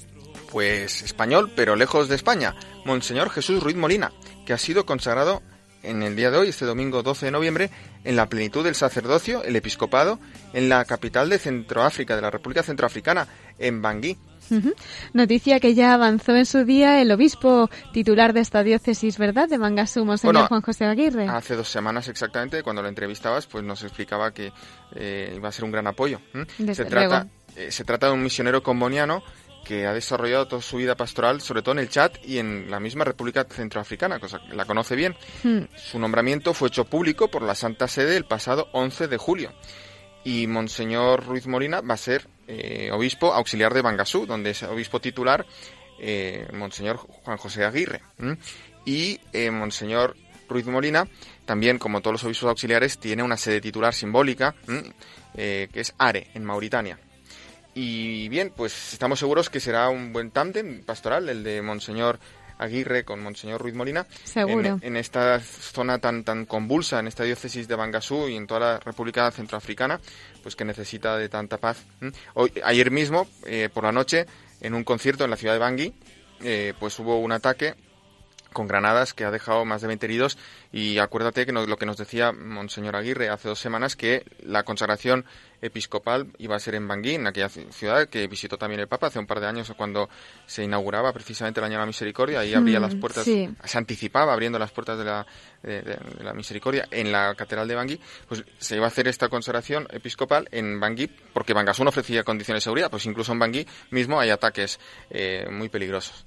Pues 0.50 1.02
español, 1.02 1.52
pero 1.54 1.76
lejos 1.76 2.08
de 2.08 2.16
España, 2.16 2.56
Monseñor 2.84 3.30
Jesús 3.30 3.62
Ruiz 3.62 3.76
Molina, 3.76 4.10
que 4.44 4.52
ha 4.52 4.58
sido 4.58 4.84
consagrado 4.84 5.40
en 5.82 6.02
el 6.02 6.16
día 6.16 6.30
de 6.30 6.38
hoy, 6.38 6.48
este 6.48 6.64
domingo 6.64 7.02
12 7.02 7.26
de 7.26 7.32
noviembre, 7.32 7.70
en 8.08 8.16
la 8.16 8.26
plenitud 8.26 8.64
del 8.64 8.74
sacerdocio, 8.74 9.44
el 9.44 9.54
episcopado, 9.54 10.18
en 10.54 10.70
la 10.70 10.82
capital 10.86 11.28
de 11.28 11.38
Centroáfrica, 11.38 12.16
de 12.16 12.22
la 12.22 12.30
República 12.30 12.62
Centroafricana, 12.62 13.28
en 13.58 13.82
Bangui. 13.82 14.16
Noticia 15.12 15.60
que 15.60 15.74
ya 15.74 15.92
avanzó 15.92 16.34
en 16.34 16.46
su 16.46 16.64
día 16.64 17.02
el 17.02 17.12
obispo 17.12 17.68
titular 17.92 18.32
de 18.32 18.40
esta 18.40 18.62
diócesis, 18.62 19.18
¿verdad? 19.18 19.46
De 19.46 19.58
Mangasú, 19.58 20.06
Monseñor 20.06 20.48
Juan 20.48 20.62
José 20.62 20.86
Aguirre. 20.86 21.28
Hace 21.28 21.54
dos 21.54 21.68
semanas 21.68 22.08
exactamente, 22.08 22.62
cuando 22.62 22.80
lo 22.80 22.88
entrevistabas, 22.88 23.46
pues 23.46 23.62
nos 23.62 23.82
explicaba 23.82 24.32
que 24.32 24.52
eh, 24.94 25.34
iba 25.36 25.50
a 25.50 25.52
ser 25.52 25.66
un 25.66 25.72
gran 25.72 25.86
apoyo. 25.86 26.18
se, 26.56 26.86
trata, 26.86 27.26
eh, 27.56 27.70
se 27.70 27.84
trata 27.84 28.06
de 28.06 28.14
un 28.14 28.22
misionero 28.22 28.62
comboniano 28.62 29.22
que 29.68 29.86
ha 29.86 29.92
desarrollado 29.92 30.48
toda 30.48 30.62
su 30.62 30.78
vida 30.78 30.94
pastoral, 30.94 31.42
sobre 31.42 31.60
todo 31.60 31.72
en 31.72 31.80
el 31.80 31.90
Chad 31.90 32.12
y 32.24 32.38
en 32.38 32.70
la 32.70 32.80
misma 32.80 33.04
República 33.04 33.44
Centroafricana, 33.44 34.18
cosa 34.18 34.40
que 34.40 34.56
la 34.56 34.64
conoce 34.64 34.96
bien. 34.96 35.14
Hmm. 35.42 35.64
Su 35.76 35.98
nombramiento 35.98 36.54
fue 36.54 36.68
hecho 36.68 36.86
público 36.86 37.28
por 37.28 37.42
la 37.42 37.54
Santa 37.54 37.86
Sede 37.86 38.16
el 38.16 38.24
pasado 38.24 38.70
11 38.72 39.08
de 39.08 39.18
julio. 39.18 39.52
Y 40.24 40.46
Monseñor 40.46 41.26
Ruiz 41.26 41.46
Molina 41.46 41.82
va 41.82 41.92
a 41.92 41.98
ser 41.98 42.26
eh, 42.46 42.88
obispo 42.94 43.34
auxiliar 43.34 43.74
de 43.74 43.82
Bangasú, 43.82 44.24
donde 44.24 44.50
es 44.50 44.62
obispo 44.62 45.02
titular 45.02 45.44
eh, 46.00 46.48
Monseñor 46.54 46.96
Juan 46.96 47.36
José 47.36 47.66
Aguirre. 47.66 48.00
Y 48.86 49.20
eh, 49.34 49.50
Monseñor 49.50 50.16
Ruiz 50.48 50.64
Molina, 50.64 51.06
también 51.44 51.78
como 51.78 52.00
todos 52.00 52.14
los 52.14 52.24
obispos 52.24 52.48
auxiliares, 52.48 52.98
tiene 52.98 53.22
una 53.22 53.36
sede 53.36 53.60
titular 53.60 53.92
simbólica, 53.92 54.54
que 55.34 55.68
es 55.74 55.94
Are, 55.98 56.30
en 56.32 56.42
Mauritania. 56.42 56.98
Y 57.74 58.28
bien, 58.28 58.52
pues 58.54 58.92
estamos 58.92 59.18
seguros 59.18 59.50
que 59.50 59.60
será 59.60 59.88
un 59.88 60.12
buen 60.12 60.30
tándem 60.30 60.82
pastoral 60.82 61.28
el 61.28 61.44
de 61.44 61.62
Monseñor 61.62 62.18
Aguirre 62.58 63.04
con 63.04 63.22
Monseñor 63.22 63.60
Ruiz 63.60 63.74
Molina. 63.74 64.06
Seguro. 64.24 64.78
En, 64.82 64.96
esta 64.96 65.40
zona 65.40 65.98
tan, 65.98 66.24
tan 66.24 66.44
convulsa, 66.44 66.98
en 66.98 67.06
esta 67.06 67.24
diócesis 67.24 67.68
de 67.68 67.76
Bangasú 67.76 68.28
y 68.28 68.36
en 68.36 68.46
toda 68.46 68.60
la 68.60 68.80
República 68.80 69.30
Centroafricana, 69.30 70.00
pues 70.42 70.56
que 70.56 70.64
necesita 70.64 71.16
de 71.16 71.28
tanta 71.28 71.58
paz. 71.58 71.84
Hoy, 72.34 72.52
ayer 72.64 72.90
mismo, 72.90 73.28
eh, 73.46 73.68
por 73.72 73.84
la 73.84 73.92
noche, 73.92 74.26
en 74.60 74.74
un 74.74 74.82
concierto 74.82 75.24
en 75.24 75.30
la 75.30 75.36
ciudad 75.36 75.54
de 75.54 75.60
Bangui, 75.60 75.94
eh, 76.42 76.74
pues 76.78 76.98
hubo 76.98 77.18
un 77.18 77.32
ataque 77.32 77.74
con 78.52 78.66
granadas 78.66 79.14
que 79.14 79.24
ha 79.24 79.30
dejado 79.30 79.64
más 79.64 79.82
de 79.82 79.88
20 79.88 80.06
heridos. 80.06 80.38
Y 80.72 80.98
acuérdate 80.98 81.46
que 81.46 81.52
lo 81.52 81.76
que 81.76 81.86
nos 81.86 81.96
decía 81.96 82.32
Monseñor 82.32 82.96
Aguirre 82.96 83.28
hace 83.28 83.48
dos 83.48 83.58
semanas 83.58 83.96
que 83.96 84.24
la 84.42 84.64
consagración 84.64 85.24
episcopal 85.60 86.28
iba 86.38 86.56
a 86.56 86.60
ser 86.60 86.74
en 86.74 86.86
Bangui, 86.86 87.14
en 87.14 87.26
aquella 87.26 87.48
ciudad 87.48 88.08
que 88.08 88.26
visitó 88.26 88.56
también 88.56 88.80
el 88.80 88.88
Papa 88.88 89.08
hace 89.08 89.18
un 89.18 89.26
par 89.26 89.40
de 89.40 89.46
años 89.46 89.72
cuando 89.76 90.08
se 90.46 90.62
inauguraba 90.62 91.12
precisamente 91.12 91.60
el 91.60 91.64
Año 91.64 91.74
de 91.74 91.80
la 91.80 91.86
Misericordia, 91.86 92.40
ahí 92.40 92.54
abría 92.54 92.78
las 92.78 92.94
puertas, 92.94 93.24
se 93.24 93.78
anticipaba 93.78 94.32
abriendo 94.32 94.58
las 94.58 94.70
puertas 94.70 94.98
de 94.98 95.04
la, 95.04 95.26
de, 95.62 95.98
la 96.22 96.32
Misericordia 96.32 96.86
en 96.90 97.10
la 97.10 97.34
Catedral 97.34 97.66
de 97.66 97.74
Bangui, 97.74 98.00
pues 98.28 98.44
se 98.58 98.76
iba 98.76 98.84
a 98.84 98.88
hacer 98.88 99.08
esta 99.08 99.28
consagración 99.28 99.88
episcopal 99.90 100.48
en 100.52 100.78
Bangui 100.78 101.10
porque 101.32 101.54
Bangasú 101.54 101.82
no 101.82 101.90
ofrecía 101.90 102.24
condiciones 102.24 102.62
de 102.62 102.64
seguridad, 102.64 102.90
pues 102.90 103.06
incluso 103.06 103.32
en 103.32 103.38
Bangui 103.38 103.66
mismo 103.90 104.20
hay 104.20 104.30
ataques 104.30 104.78
eh, 105.10 105.48
muy 105.50 105.68
peligrosos. 105.68 106.24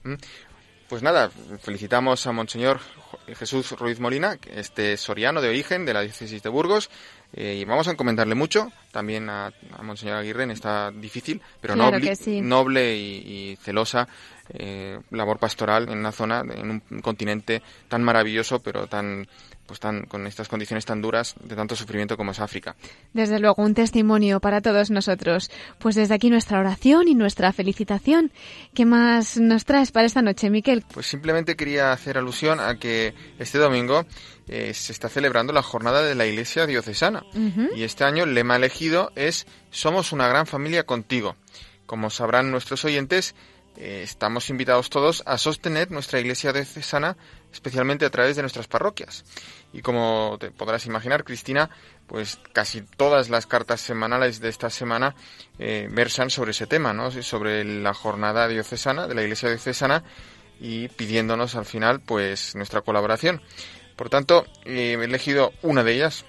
Pues 0.92 1.04
nada, 1.04 1.32
felicitamos 1.62 2.28
a 2.28 2.34
Monseñor 2.34 2.82
Jesús 3.28 3.72
Ruiz 3.80 4.02
Molina, 4.02 4.38
este 4.54 4.98
soriano 4.98 5.42
de 5.42 5.48
origen 5.48 5.86
de 5.86 5.94
la 5.94 6.02
diócesis 6.02 6.44
de 6.44 6.50
Burgos, 6.50 6.90
eh, 7.32 7.60
y 7.62 7.64
vamos 7.64 7.88
a 7.88 7.92
encomendarle 7.92 8.36
mucho 8.36 8.74
también 8.92 9.30
a, 9.30 9.54
Monseñor 9.82 10.18
Aguirre 10.18 10.44
en 10.44 10.52
esta 10.52 10.92
difícil, 10.92 11.42
pero 11.62 11.78
noble, 11.78 12.14
noble 12.42 12.98
y, 12.98 13.58
celosa 13.62 14.06
eh, 14.50 15.00
labor 15.12 15.40
pastoral 15.40 15.88
en 15.88 16.00
una 16.00 16.12
zona, 16.12 16.42
en 16.42 16.70
un 16.70 17.02
continente 17.02 17.62
tan 17.88 18.04
maravilloso, 18.04 18.60
pero 18.60 18.88
tan 18.88 19.26
pues 19.72 19.80
tan, 19.80 20.04
con 20.04 20.28
estas 20.28 20.50
condiciones 20.50 20.84
tan 20.84 21.02
duras 21.02 21.34
de 21.42 21.56
tanto 21.56 21.78
sufrimiento 21.78 22.18
como 22.18 22.32
es 22.32 22.42
África. 22.42 22.76
Desde 23.14 23.40
luego, 23.40 23.64
un 23.64 23.74
testimonio 23.74 24.42
para 24.42 24.60
todos 24.60 24.92
nosotros. 24.92 25.50
Pues 25.80 25.96
desde 25.96 26.14
aquí 26.14 26.30
nuestra 26.30 26.60
oración 26.60 27.08
y 27.08 27.16
nuestra 27.16 27.54
felicitación. 27.54 28.34
¿Qué 28.74 28.86
más 28.86 29.38
nos 29.38 29.64
traes 29.64 29.94
para 29.94 30.08
esta 30.08 30.22
noche, 30.22 30.50
Miquel? 30.50 30.84
Pues 30.94 31.06
simplemente 31.06 31.56
quería 31.56 31.94
hacer 31.94 32.18
alusión 32.18 32.60
a 32.60 32.80
que 32.80 33.14
este 33.40 33.60
domingo 33.60 34.06
eh, 34.50 34.74
se 34.74 34.92
está 34.92 35.08
celebrando 35.08 35.54
la 35.54 35.64
jornada 35.64 36.04
de 36.04 36.16
la 36.16 36.26
Iglesia 36.26 36.66
Diocesana. 36.66 37.24
Y 37.74 37.84
este 37.84 38.04
año 38.04 38.26
el 38.26 38.34
lema 38.34 38.58
elegido 38.58 39.14
es 39.16 39.48
Somos 39.70 40.12
una 40.12 40.28
gran 40.28 40.48
familia 40.48 40.86
contigo. 40.86 41.38
Como 41.86 42.10
sabrán 42.10 42.52
nuestros 42.52 42.84
oyentes, 42.84 43.36
eh, 43.78 44.02
estamos 44.04 44.50
invitados 44.50 44.90
todos 44.90 45.24
a 45.26 45.38
sostener 45.38 45.92
nuestra 45.92 46.20
iglesia 46.20 46.52
diocesana, 46.52 47.16
especialmente 47.52 48.06
a 48.06 48.10
través 48.10 48.36
de 48.36 48.42
nuestras 48.42 48.68
parroquias. 48.68 49.24
Y 49.74 49.82
como 49.82 50.38
te 50.40 50.52
podrás 50.52 50.86
imaginar, 50.86 51.24
Cristina, 51.24 51.70
pues 52.08 52.40
casi 52.54 52.82
todas 52.82 53.30
las 53.30 53.46
cartas 53.46 53.82
semanales 53.82 54.40
de 54.40 54.50
esta 54.50 54.70
semana 54.70 55.16
eh, 55.60 55.88
versan 55.92 56.30
sobre 56.30 56.52
ese 56.52 56.68
tema, 56.68 56.94
¿no? 56.94 57.12
Sobre 57.12 57.64
la 57.64 57.94
jornada 57.94 58.48
diocesana, 58.48 59.08
de 59.08 59.16
la 59.16 59.24
iglesia 59.24 59.50
diocesana, 59.50 60.04
y 60.60 60.90
pidiéndonos 60.90 61.56
al 61.56 61.66
final, 61.66 62.02
pues, 62.02 62.56
nuestra 62.56 62.82
colaboración. 62.82 63.42
Por 63.96 64.10
tanto, 64.10 64.46
eh, 64.66 64.98
he 65.00 65.04
elegido 65.04 65.54
una 65.62 65.84
de 65.84 65.94
ellas 65.94 66.26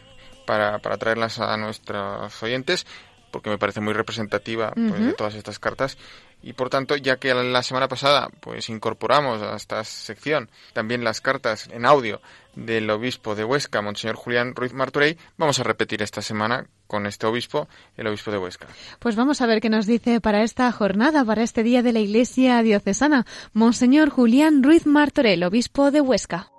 para, 0.47 0.79
para 0.79 0.99
traerlas 0.99 1.39
a 1.39 1.57
nuestros 1.57 2.43
oyentes 2.43 2.87
porque 3.33 3.51
me 3.51 3.59
parece 3.59 3.81
muy 3.81 3.95
representativa 3.95 4.71
pues, 4.73 5.01
de 5.01 5.13
todas 5.15 5.35
estas 5.35 5.59
cartas 5.59 5.99
y 6.43 6.53
por 6.53 6.71
tanto, 6.71 6.97
ya 6.97 7.17
que 7.17 7.33
la 7.35 7.63
semana 7.63 7.89
pasada 7.89 8.29
pues 8.41 8.69
incorporamos 8.69 9.43
a 9.43 9.57
esta 9.57 9.83
sección 9.85 10.51
también 10.73 11.05
las 11.05 11.21
cartas 11.21 11.69
en 11.73 11.87
audio 11.87 12.21
del 12.55 12.91
obispo 12.91 13.35
de 13.35 13.45
Huesca, 13.45 13.81
Monseñor 13.81 14.17
Julián 14.17 14.55
Ruiz 14.55 14.73
Martorey, 14.73 15.17
vamos 15.39 15.59
a 15.59 15.63
repetir 15.63 16.03
esta 16.03 16.21
semana 16.21 16.67
con 16.87 17.07
este 17.07 17.27
obispo, 17.27 17.69
el 17.97 18.07
obispo 18.07 18.31
de 18.31 18.39
Huesca. 18.39 18.67
Pues 18.99 19.17
vamos 19.17 19.41
a 19.41 19.47
ver 19.47 19.61
qué 19.61 19.71
nos 19.71 19.87
dice 19.87 20.21
para 20.21 20.43
esta 20.43 20.71
jornada, 20.73 21.25
para 21.25 21.43
este 21.43 21.63
día 21.63 21.83
de 21.83 21.93
la 21.93 22.01
Iglesia 22.01 22.63
diocesana, 22.63 23.25
Monseñor 23.55 24.11
Julián 24.11 24.63
Ruiz 24.63 24.87
Martorell, 24.87 25.45
obispo 25.45 25.91
de 25.91 26.01
Huesca. 26.01 26.53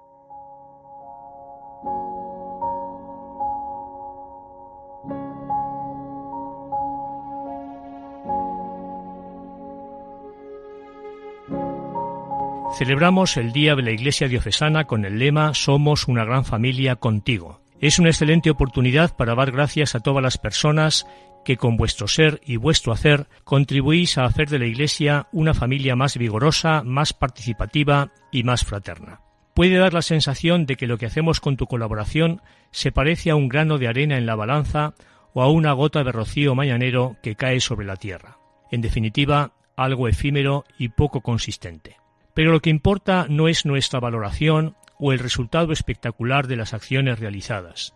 Celebramos 12.84 13.38
el 13.38 13.54
Día 13.54 13.76
de 13.76 13.82
la 13.82 13.92
Iglesia 13.92 14.28
Diocesana 14.28 14.84
con 14.84 15.06
el 15.06 15.18
lema 15.18 15.54
Somos 15.54 16.10
una 16.10 16.26
gran 16.26 16.44
familia 16.44 16.98
contigo. 16.98 17.62
Es 17.80 17.98
una 17.98 18.10
excelente 18.10 18.50
oportunidad 18.50 19.16
para 19.16 19.36
dar 19.36 19.54
gracias 19.54 19.96
a 19.96 20.02
todas 20.02 20.22
las 20.22 20.38
personas 20.38 21.08
que 21.46 21.56
con 21.56 21.78
vuestro 21.78 22.10
ser 22.10 22.42
y 22.46 22.58
vuestro 22.58 22.92
hacer 22.92 23.28
contribuís 23.46 24.18
a 24.18 24.26
hacer 24.26 24.50
de 24.50 24.60
la 24.60 24.66
Iglesia 24.66 25.28
una 25.32 25.54
familia 25.54 25.96
más 25.96 26.18
vigorosa, 26.18 26.84
más 26.84 27.14
participativa 27.14 28.12
y 28.34 28.44
más 28.44 28.66
fraterna. 28.66 29.22
Puede 29.56 29.78
dar 29.78 29.94
la 29.94 30.02
sensación 30.02 30.66
de 30.66 30.76
que 30.76 30.86
lo 30.86 30.98
que 30.98 31.06
hacemos 31.06 31.40
con 31.40 31.56
tu 31.56 31.68
colaboración 31.68 32.42
se 32.72 32.92
parece 32.92 33.30
a 33.30 33.38
un 33.38 33.48
grano 33.48 33.78
de 33.78 33.88
arena 33.88 34.18
en 34.18 34.26
la 34.26 34.36
balanza 34.36 34.94
o 35.32 35.42
a 35.42 35.50
una 35.50 35.72
gota 35.72 36.04
de 36.04 36.12
rocío 36.12 36.54
mañanero 36.54 37.16
que 37.24 37.38
cae 37.38 37.62
sobre 37.62 37.86
la 37.86 37.96
tierra. 37.96 38.40
En 38.72 38.82
definitiva, 38.82 39.54
algo 39.78 40.10
efímero 40.10 40.66
y 40.78 40.90
poco 40.90 41.22
consistente. 41.22 42.03
Pero 42.34 42.52
lo 42.52 42.62
que 42.62 42.70
importa 42.70 43.28
no 43.30 43.48
es 43.48 43.66
nuestra 43.66 44.00
valoración 44.00 44.76
o 45.00 45.12
el 45.12 45.20
resultado 45.20 45.72
espectacular 45.72 46.48
de 46.48 46.56
las 46.56 46.74
acciones 46.74 47.20
realizadas. 47.20 47.94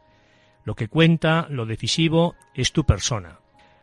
Lo 0.63 0.75
que 0.75 0.87
cuenta, 0.87 1.47
lo 1.49 1.65
decisivo, 1.65 2.35
es 2.53 2.73
tu 2.73 2.83
persona. 2.85 3.39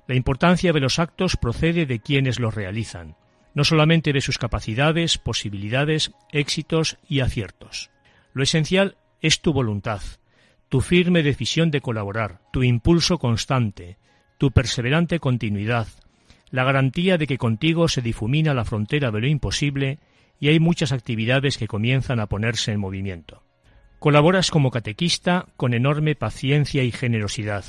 La 0.07 0.14
importancia 0.14 0.72
de 0.72 0.80
los 0.80 0.98
actos 0.98 1.36
procede 1.36 1.86
de 1.86 2.00
quienes 2.00 2.38
los 2.38 2.55
realizan, 2.55 3.16
no 3.55 3.64
solamente 3.64 4.12
de 4.12 4.20
sus 4.20 4.36
capacidades, 4.36 5.16
posibilidades, 5.16 6.12
éxitos 6.30 6.98
y 7.09 7.20
aciertos. 7.20 7.90
Lo 8.34 8.42
esencial 8.42 8.96
es 9.22 9.40
tu 9.40 9.52
voluntad, 9.52 10.02
tu 10.68 10.80
firme 10.80 11.22
decisión 11.22 11.70
de 11.70 11.80
colaborar, 11.80 12.40
tu 12.52 12.62
impulso 12.62 13.18
constante, 13.18 13.96
tu 14.38 14.50
perseverante 14.50 15.20
continuidad, 15.20 15.86
la 16.50 16.64
garantía 16.64 17.16
de 17.16 17.26
que 17.26 17.38
contigo 17.38 17.88
se 17.88 18.02
difumina 18.02 18.52
la 18.55 18.64
frontera 18.64 19.11
de 19.11 19.20
lo 19.20 19.26
imposible 19.26 19.98
y 20.41 20.49
hay 20.49 20.61
muchas 20.61 20.93
actividades 20.93 21.59
que 21.59 21.68
comienzan 21.68 22.20
a 22.20 22.26
ponerse 22.26 22.72
en 22.72 22.80
movimiento. 22.80 23.43
Colaboras 23.99 24.51
como 24.51 24.70
catequista 24.70 25.47
con 25.57 25.72
enorme 25.72 26.14
paciencia 26.14 26.82
y 26.82 26.93
generosidad. 26.93 27.64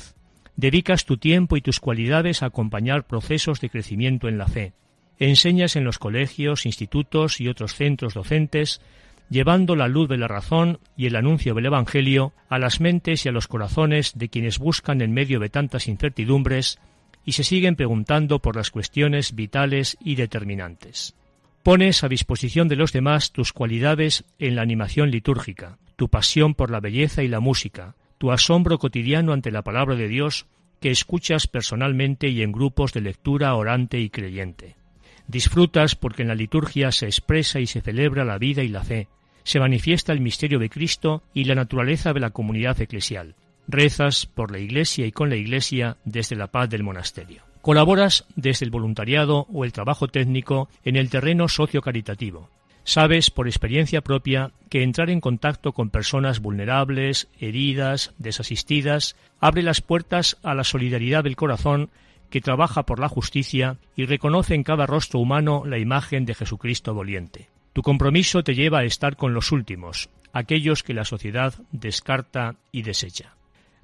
Dedicas 0.56 1.04
tu 1.04 1.16
tiempo 1.16 1.56
y 1.56 1.62
tus 1.62 1.80
cualidades 1.80 2.42
a 2.42 2.46
acompañar 2.46 3.06
procesos 3.06 3.60
de 3.60 3.70
crecimiento 3.70 4.28
en 4.28 4.38
la 4.38 4.46
fe. 4.46 4.74
Enseñas 5.18 5.76
en 5.76 5.84
los 5.84 5.98
colegios, 5.98 6.66
institutos 6.66 7.40
y 7.40 7.48
otros 7.48 7.74
centros 7.74 8.14
docentes, 8.14 8.80
llevando 9.28 9.76
la 9.76 9.88
luz 9.88 10.08
de 10.08 10.18
la 10.18 10.28
razón 10.28 10.78
y 10.96 11.06
el 11.06 11.16
anuncio 11.16 11.54
del 11.54 11.66
Evangelio 11.66 12.32
a 12.48 12.58
las 12.58 12.80
mentes 12.80 13.24
y 13.24 13.28
a 13.28 13.32
los 13.32 13.48
corazones 13.48 14.12
de 14.14 14.28
quienes 14.28 14.58
buscan 14.58 15.00
en 15.00 15.12
medio 15.12 15.40
de 15.40 15.48
tantas 15.48 15.88
incertidumbres 15.88 16.78
y 17.24 17.32
se 17.32 17.44
siguen 17.44 17.76
preguntando 17.76 18.38
por 18.40 18.56
las 18.56 18.70
cuestiones 18.70 19.34
vitales 19.34 19.96
y 20.00 20.14
determinantes. 20.14 21.14
Pones 21.66 22.04
a 22.04 22.08
disposición 22.08 22.68
de 22.68 22.76
los 22.76 22.92
demás 22.92 23.32
tus 23.32 23.52
cualidades 23.52 24.22
en 24.38 24.54
la 24.54 24.62
animación 24.62 25.10
litúrgica, 25.10 25.78
tu 25.96 26.08
pasión 26.08 26.54
por 26.54 26.70
la 26.70 26.78
belleza 26.78 27.24
y 27.24 27.28
la 27.28 27.40
música, 27.40 27.96
tu 28.18 28.30
asombro 28.30 28.78
cotidiano 28.78 29.32
ante 29.32 29.50
la 29.50 29.62
palabra 29.62 29.96
de 29.96 30.06
Dios 30.06 30.46
que 30.80 30.92
escuchas 30.92 31.48
personalmente 31.48 32.28
y 32.28 32.42
en 32.42 32.52
grupos 32.52 32.92
de 32.92 33.00
lectura 33.00 33.52
orante 33.56 33.98
y 33.98 34.10
creyente. 34.10 34.76
Disfrutas 35.26 35.96
porque 35.96 36.22
en 36.22 36.28
la 36.28 36.36
liturgia 36.36 36.92
se 36.92 37.06
expresa 37.06 37.58
y 37.58 37.66
se 37.66 37.80
celebra 37.80 38.24
la 38.24 38.38
vida 38.38 38.62
y 38.62 38.68
la 38.68 38.84
fe, 38.84 39.08
se 39.42 39.58
manifiesta 39.58 40.12
el 40.12 40.20
misterio 40.20 40.60
de 40.60 40.70
Cristo 40.70 41.24
y 41.34 41.46
la 41.46 41.56
naturaleza 41.56 42.12
de 42.12 42.20
la 42.20 42.30
comunidad 42.30 42.80
eclesial. 42.80 43.34
Rezas 43.66 44.26
por 44.26 44.52
la 44.52 44.60
Iglesia 44.60 45.04
y 45.04 45.10
con 45.10 45.30
la 45.30 45.36
Iglesia 45.36 45.96
desde 46.04 46.36
la 46.36 46.46
paz 46.46 46.70
del 46.70 46.84
monasterio. 46.84 47.45
Colaboras 47.66 48.24
desde 48.36 48.64
el 48.64 48.70
voluntariado 48.70 49.48
o 49.52 49.64
el 49.64 49.72
trabajo 49.72 50.06
técnico 50.06 50.68
en 50.84 50.94
el 50.94 51.10
terreno 51.10 51.48
socio-caritativo. 51.48 52.48
Sabes 52.84 53.28
por 53.28 53.48
experiencia 53.48 54.02
propia 54.02 54.52
que 54.70 54.84
entrar 54.84 55.10
en 55.10 55.20
contacto 55.20 55.72
con 55.72 55.90
personas 55.90 56.38
vulnerables, 56.38 57.26
heridas, 57.40 58.14
desasistidas, 58.18 59.16
abre 59.40 59.64
las 59.64 59.80
puertas 59.80 60.36
a 60.44 60.54
la 60.54 60.62
solidaridad 60.62 61.24
del 61.24 61.34
corazón 61.34 61.90
que 62.30 62.40
trabaja 62.40 62.84
por 62.84 63.00
la 63.00 63.08
justicia 63.08 63.78
y 63.96 64.06
reconoce 64.06 64.54
en 64.54 64.62
cada 64.62 64.86
rostro 64.86 65.18
humano 65.18 65.64
la 65.66 65.78
imagen 65.78 66.24
de 66.24 66.36
Jesucristo 66.36 66.94
doliente. 66.94 67.48
Tu 67.72 67.82
compromiso 67.82 68.44
te 68.44 68.54
lleva 68.54 68.78
a 68.78 68.84
estar 68.84 69.16
con 69.16 69.34
los 69.34 69.50
últimos, 69.50 70.08
aquellos 70.32 70.84
que 70.84 70.94
la 70.94 71.04
sociedad 71.04 71.52
descarta 71.72 72.54
y 72.70 72.82
desecha. 72.82 73.35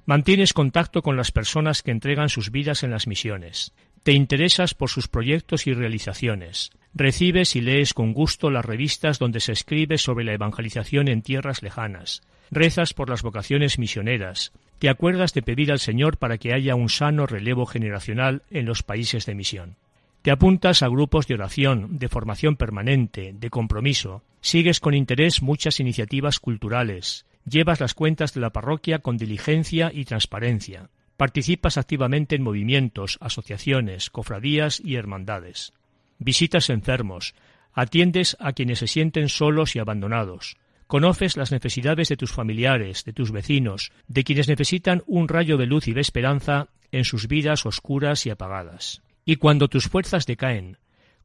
Mantienes 0.05 0.51
contacto 0.51 1.01
con 1.01 1.15
las 1.15 1.31
personas 1.31 1.81
que 1.81 1.91
entregan 1.91 2.27
sus 2.27 2.51
vidas 2.51 2.83
en 2.83 2.91
las 2.91 3.07
misiones. 3.07 3.71
Te 4.03 4.11
interesas 4.11 4.73
por 4.73 4.89
sus 4.89 5.07
proyectos 5.07 5.65
y 5.65 5.73
realizaciones. 5.73 6.71
Recibes 6.93 7.55
y 7.55 7.61
lees 7.61 7.93
con 7.93 8.11
gusto 8.11 8.51
las 8.51 8.65
revistas 8.65 9.17
donde 9.17 9.39
se 9.39 9.53
escribe 9.53 9.97
sobre 9.97 10.25
la 10.25 10.33
evangelización 10.33 11.07
en 11.07 11.21
tierras 11.21 11.63
lejanas. 11.63 12.21
Rezas 12.51 12.93
por 12.93 13.09
las 13.09 13.21
vocaciones 13.21 13.79
misioneras. 13.79 14.51
Te 14.77 14.89
acuerdas 14.89 15.33
de 15.33 15.41
pedir 15.41 15.71
al 15.71 15.79
Señor 15.79 16.17
para 16.17 16.37
que 16.37 16.53
haya 16.53 16.75
un 16.75 16.89
sano 16.89 17.25
relevo 17.25 17.65
generacional 17.65 18.43
en 18.51 18.65
los 18.65 18.83
países 18.83 19.25
de 19.25 19.35
misión. 19.35 19.77
Te 20.21 20.31
apuntas 20.31 20.83
a 20.83 20.89
grupos 20.89 21.27
de 21.27 21.35
oración, 21.35 21.97
de 21.97 22.09
formación 22.09 22.57
permanente, 22.57 23.33
de 23.33 23.49
compromiso. 23.49 24.21
Sigues 24.41 24.81
con 24.81 24.93
interés 24.93 25.41
muchas 25.41 25.79
iniciativas 25.79 26.39
culturales. 26.39 27.25
Llevas 27.45 27.79
las 27.79 27.93
cuentas 27.93 28.33
de 28.33 28.41
la 28.41 28.51
parroquia 28.51 28.99
con 28.99 29.17
diligencia 29.17 29.91
y 29.93 30.05
transparencia. 30.05 30.89
Participas 31.17 31.77
activamente 31.77 32.35
en 32.35 32.43
movimientos, 32.43 33.17
asociaciones, 33.21 34.09
cofradías 34.09 34.79
y 34.79 34.95
hermandades. 34.95 35.73
Visitas 36.19 36.69
enfermos. 36.69 37.35
Atiendes 37.73 38.37
a 38.39 38.53
quienes 38.53 38.79
se 38.79 38.87
sienten 38.87 39.29
solos 39.29 39.75
y 39.75 39.79
abandonados. 39.79 40.57
Conoces 40.87 41.37
las 41.37 41.51
necesidades 41.51 42.09
de 42.09 42.17
tus 42.17 42.31
familiares, 42.31 43.03
de 43.03 43.13
tus 43.13 43.31
vecinos, 43.31 43.91
de 44.07 44.23
quienes 44.23 44.47
necesitan 44.47 45.03
un 45.05 45.27
rayo 45.27 45.57
de 45.57 45.65
luz 45.65 45.87
y 45.87 45.93
de 45.93 46.01
esperanza 46.01 46.67
en 46.91 47.03
sus 47.03 47.27
vidas 47.27 47.65
oscuras 47.65 48.25
y 48.25 48.29
apagadas. 48.29 49.01
Y 49.25 49.37
cuando 49.37 49.67
tus 49.67 49.87
fuerzas 49.87 50.25
decaen, 50.25 50.77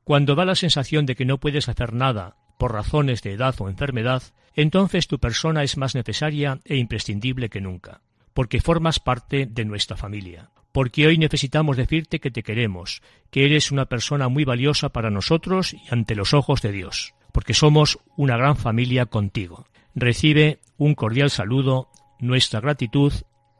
cuando 0.05 0.35
da 0.35 0.45
la 0.45 0.55
sensación 0.55 1.05
de 1.05 1.15
que 1.15 1.27
no 1.27 1.39
puedes 1.39 1.69
hacer 1.69 1.93
nada, 1.93 2.37
por 2.59 2.73
razones 2.73 3.23
de 3.23 3.33
edad 3.33 3.55
o 3.59 3.69
enfermedad, 3.69 4.23
entonces 4.55 5.07
tu 5.07 5.19
persona 5.19 5.63
es 5.63 5.77
más 5.77 5.95
necesaria 5.95 6.61
e 6.65 6.77
imprescindible 6.77 7.49
que 7.49 7.61
nunca, 7.61 8.03
porque 8.35 8.61
formas 8.61 8.99
parte 9.01 9.47
de 9.47 9.65
nuestra 9.65 9.97
familia, 9.97 10.51
porque 10.73 11.07
hoy 11.07 11.17
necesitamos 11.17 11.77
decirte 11.77 12.21
que 12.21 12.31
te 12.31 12.43
queremos, 12.43 13.03
que 13.31 13.45
eres 13.45 13.71
una 13.71 13.87
persona 13.87 14.29
muy 14.29 14.45
valiosa 14.45 14.91
para 14.91 15.11
nosotros 15.11 15.75
y 15.75 15.81
ante 15.91 16.15
los 16.15 16.35
ojos 16.35 16.61
de 16.61 16.73
Dios, 16.73 17.15
porque 17.33 17.55
somos 17.55 17.99
una 18.17 18.37
gran 18.37 18.57
familia 18.57 19.07
contigo. 19.07 19.67
Recibe 19.95 20.61
un 20.77 20.95
cordial 20.95 21.31
saludo, 21.31 21.89
nuestra 22.19 22.61
gratitud 22.61 23.13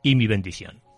y 0.03 0.15
mi 0.15 0.27
bendición. 0.27 0.88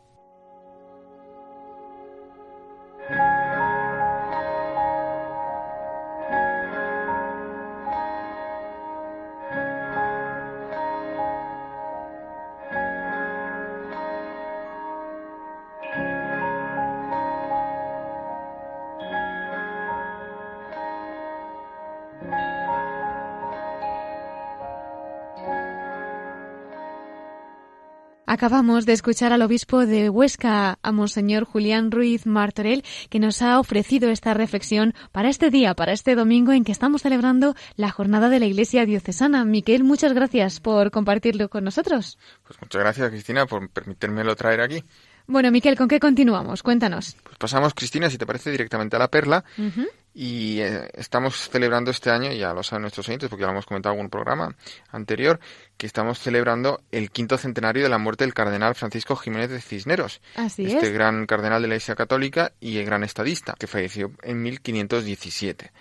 Acabamos 28.33 28.85
de 28.85 28.93
escuchar 28.93 29.33
al 29.33 29.41
obispo 29.41 29.85
de 29.85 30.09
Huesca, 30.09 30.79
a 30.81 30.91
Monseñor 30.93 31.43
Julián 31.43 31.91
Ruiz 31.91 32.25
Martorell, 32.25 32.85
que 33.09 33.19
nos 33.19 33.41
ha 33.41 33.59
ofrecido 33.59 34.09
esta 34.09 34.33
reflexión 34.33 34.93
para 35.11 35.27
este 35.27 35.49
día, 35.49 35.73
para 35.73 35.91
este 35.91 36.15
domingo 36.15 36.53
en 36.53 36.63
que 36.63 36.71
estamos 36.71 37.01
celebrando 37.01 37.55
la 37.75 37.91
jornada 37.91 38.29
de 38.29 38.39
la 38.39 38.45
Iglesia 38.45 38.85
Diocesana. 38.85 39.43
Miquel, 39.43 39.83
muchas 39.83 40.13
gracias 40.13 40.61
por 40.61 40.91
compartirlo 40.91 41.49
con 41.49 41.65
nosotros. 41.65 42.17
Pues 42.47 42.57
muchas 42.61 42.81
gracias, 42.81 43.09
Cristina, 43.09 43.45
por 43.47 43.69
permitírmelo 43.69 44.33
traer 44.37 44.61
aquí. 44.61 44.81
Bueno, 45.27 45.51
Miquel, 45.51 45.75
¿con 45.75 45.89
qué 45.89 45.99
continuamos? 45.99 46.63
Cuéntanos. 46.63 47.17
Pues 47.23 47.37
pasamos, 47.37 47.73
Cristina, 47.73 48.09
si 48.09 48.17
te 48.17 48.25
parece, 48.25 48.49
directamente 48.49 48.95
a 48.95 48.99
la 48.99 49.09
perla. 49.09 49.43
Y 50.13 50.59
eh, 50.59 50.89
estamos 50.93 51.49
celebrando 51.49 51.89
este 51.89 52.09
año, 52.09 52.31
ya 52.33 52.53
lo 52.53 52.63
saben 52.63 52.81
nuestros 52.81 53.07
oyentes, 53.07 53.29
porque 53.29 53.41
ya 53.41 53.47
lo 53.47 53.53
hemos 53.53 53.65
comentado 53.65 53.93
en 53.93 53.99
algún 53.99 54.09
programa 54.09 54.55
anterior, 54.91 55.39
que 55.77 55.87
estamos 55.87 56.19
celebrando 56.19 56.81
el 56.91 57.11
quinto 57.11 57.37
centenario 57.37 57.83
de 57.83 57.89
la 57.89 57.97
muerte 57.97 58.25
del 58.25 58.33
cardenal 58.33 58.75
Francisco 58.75 59.15
Jiménez 59.15 59.49
de 59.49 59.61
Cisneros. 59.61 60.21
Así 60.35 60.65
este 60.65 60.87
es. 60.87 60.93
gran 60.93 61.25
cardenal 61.25 61.61
de 61.61 61.69
la 61.69 61.75
Iglesia 61.75 61.95
Católica 61.95 62.51
y 62.59 62.77
el 62.77 62.85
gran 62.85 63.03
estadista, 63.03 63.55
que 63.57 63.67
falleció 63.67 64.11
en 64.23 64.41
1517. 64.41 65.71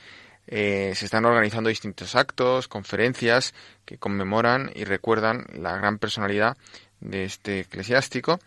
Eh, 0.46 0.92
se 0.94 1.04
están 1.04 1.24
organizando 1.24 1.68
distintos 1.68 2.14
actos, 2.14 2.68
conferencias 2.68 3.54
que 3.84 3.98
conmemoran 3.98 4.70
y 4.74 4.84
recuerdan 4.84 5.46
la 5.54 5.76
gran 5.76 5.98
personalidad 5.98 6.56
de 7.00 7.24
este 7.24 7.60
eclesiástico. 7.60 8.38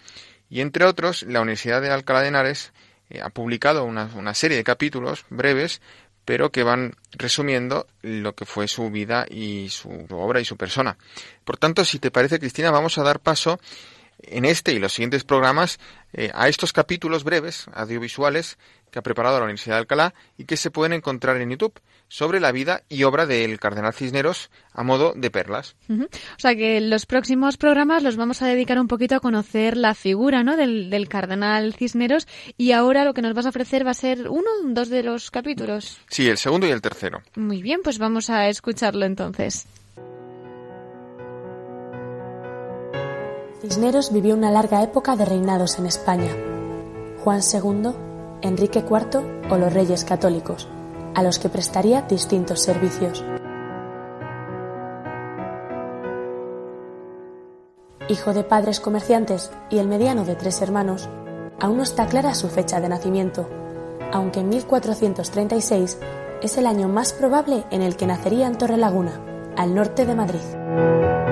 Y 0.49 0.61
entre 0.61 0.85
otros, 0.85 1.23
la 1.23 1.41
Universidad 1.41 1.81
de 1.81 1.91
Alcalá 1.91 2.21
de 2.21 2.27
Henares 2.27 2.73
eh, 3.09 3.21
ha 3.21 3.29
publicado 3.29 3.85
una, 3.85 4.09
una 4.15 4.33
serie 4.33 4.57
de 4.57 4.63
capítulos 4.63 5.25
breves, 5.29 5.81
pero 6.25 6.51
que 6.51 6.63
van 6.63 6.95
resumiendo 7.11 7.87
lo 8.01 8.33
que 8.33 8.45
fue 8.45 8.67
su 8.67 8.89
vida 8.89 9.25
y 9.29 9.69
su 9.69 10.07
obra 10.11 10.39
y 10.39 10.45
su 10.45 10.57
persona. 10.57 10.97
Por 11.43 11.57
tanto, 11.57 11.83
si 11.83 11.99
te 11.99 12.11
parece, 12.11 12.39
Cristina, 12.39 12.71
vamos 12.71 12.97
a 12.97 13.03
dar 13.03 13.19
paso 13.19 13.59
en 14.23 14.45
este 14.45 14.73
y 14.73 14.79
los 14.79 14.93
siguientes 14.93 15.23
programas 15.23 15.79
eh, 16.13 16.31
a 16.33 16.47
estos 16.47 16.73
capítulos 16.73 17.23
breves, 17.23 17.65
audiovisuales, 17.73 18.57
que 18.93 18.99
ha 18.99 19.01
preparado 19.01 19.39
la 19.39 19.45
Universidad 19.45 19.75
de 19.75 19.79
Alcalá 19.79 20.13
y 20.37 20.45
que 20.45 20.55
se 20.55 20.69
pueden 20.69 20.93
encontrar 20.93 21.37
en 21.37 21.49
YouTube 21.49 21.81
sobre 22.07 22.39
la 22.39 22.51
vida 22.51 22.83
y 22.89 23.03
obra 23.03 23.25
del 23.25 23.59
cardenal 23.59 23.93
Cisneros 23.93 24.51
a 24.71 24.83
modo 24.83 25.13
de 25.15 25.31
perlas. 25.31 25.75
O 25.89 26.07
sea 26.37 26.55
que 26.55 26.79
los 26.79 27.07
próximos 27.07 27.57
programas 27.57 28.03
los 28.03 28.17
vamos 28.17 28.43
a 28.43 28.47
dedicar 28.47 28.79
un 28.79 28.87
poquito 28.87 29.15
a 29.15 29.19
conocer 29.19 29.77
la 29.77 29.95
figura 29.95 30.43
¿no? 30.43 30.55
del, 30.55 30.91
del 30.91 31.09
cardenal 31.09 31.73
Cisneros 31.73 32.27
y 32.55 32.73
ahora 32.73 33.03
lo 33.03 33.15
que 33.15 33.23
nos 33.23 33.33
vas 33.33 33.47
a 33.47 33.49
ofrecer 33.49 33.83
va 33.85 33.91
a 33.91 33.95
ser 33.95 34.29
uno, 34.29 34.49
dos 34.65 34.89
de 34.89 35.01
los 35.01 35.31
capítulos. 35.31 35.97
Sí, 36.07 36.29
el 36.29 36.37
segundo 36.37 36.67
y 36.67 36.69
el 36.69 36.81
tercero. 36.81 37.23
Muy 37.35 37.63
bien, 37.63 37.81
pues 37.83 37.97
vamos 37.97 38.29
a 38.29 38.47
escucharlo 38.47 39.05
entonces. 39.05 39.65
Cisneros 43.63 44.11
vivió 44.11 44.35
una 44.35 44.51
larga 44.51 44.83
época 44.83 45.15
de 45.15 45.23
reinados 45.23 45.79
en 45.79 45.85
España. 45.85 46.35
Juan 47.23 47.39
II, 47.39 47.93
Enrique 48.41 48.79
IV 48.79 49.49
o 49.49 49.57
los 49.57 49.71
reyes 49.71 50.03
católicos, 50.03 50.67
a 51.15 51.23
los 51.23 51.39
que 51.39 51.47
prestaría 51.47 52.01
distintos 52.01 52.59
servicios. 52.59 53.23
Hijo 58.09 58.33
de 58.33 58.43
padres 58.43 58.81
comerciantes 58.81 59.49
y 59.69 59.77
el 59.77 59.87
mediano 59.87 60.25
de 60.25 60.35
tres 60.35 60.61
hermanos, 60.61 61.07
aún 61.61 61.77
no 61.77 61.83
está 61.83 62.07
clara 62.07 62.33
su 62.33 62.49
fecha 62.49 62.81
de 62.81 62.89
nacimiento, 62.89 63.47
aunque 64.11 64.41
en 64.41 64.49
1436 64.49 65.99
es 66.41 66.57
el 66.57 66.67
año 66.67 66.89
más 66.89 67.13
probable 67.13 67.63
en 67.71 67.81
el 67.81 67.95
que 67.95 68.07
nacería 68.07 68.47
en 68.47 68.57
Torrelaguna, 68.57 69.21
al 69.55 69.73
norte 69.73 70.05
de 70.05 70.15
Madrid. 70.15 71.22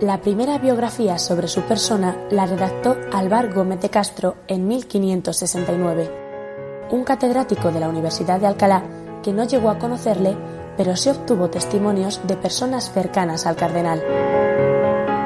La 0.00 0.20
primera 0.20 0.58
biografía 0.58 1.16
sobre 1.16 1.48
su 1.48 1.62
persona 1.62 2.18
la 2.30 2.44
redactó 2.44 2.98
Álvar 3.14 3.54
Gómez 3.54 3.80
de 3.80 3.88
Castro 3.88 4.36
en 4.46 4.68
1569, 4.68 6.10
un 6.90 7.02
catedrático 7.02 7.72
de 7.72 7.80
la 7.80 7.88
Universidad 7.88 8.38
de 8.38 8.46
Alcalá 8.46 8.82
que 9.22 9.32
no 9.32 9.44
llegó 9.44 9.70
a 9.70 9.78
conocerle, 9.78 10.36
pero 10.76 10.96
sí 10.96 11.08
obtuvo 11.08 11.48
testimonios 11.48 12.20
de 12.26 12.36
personas 12.36 12.92
cercanas 12.92 13.46
al 13.46 13.56
cardenal. 13.56 14.04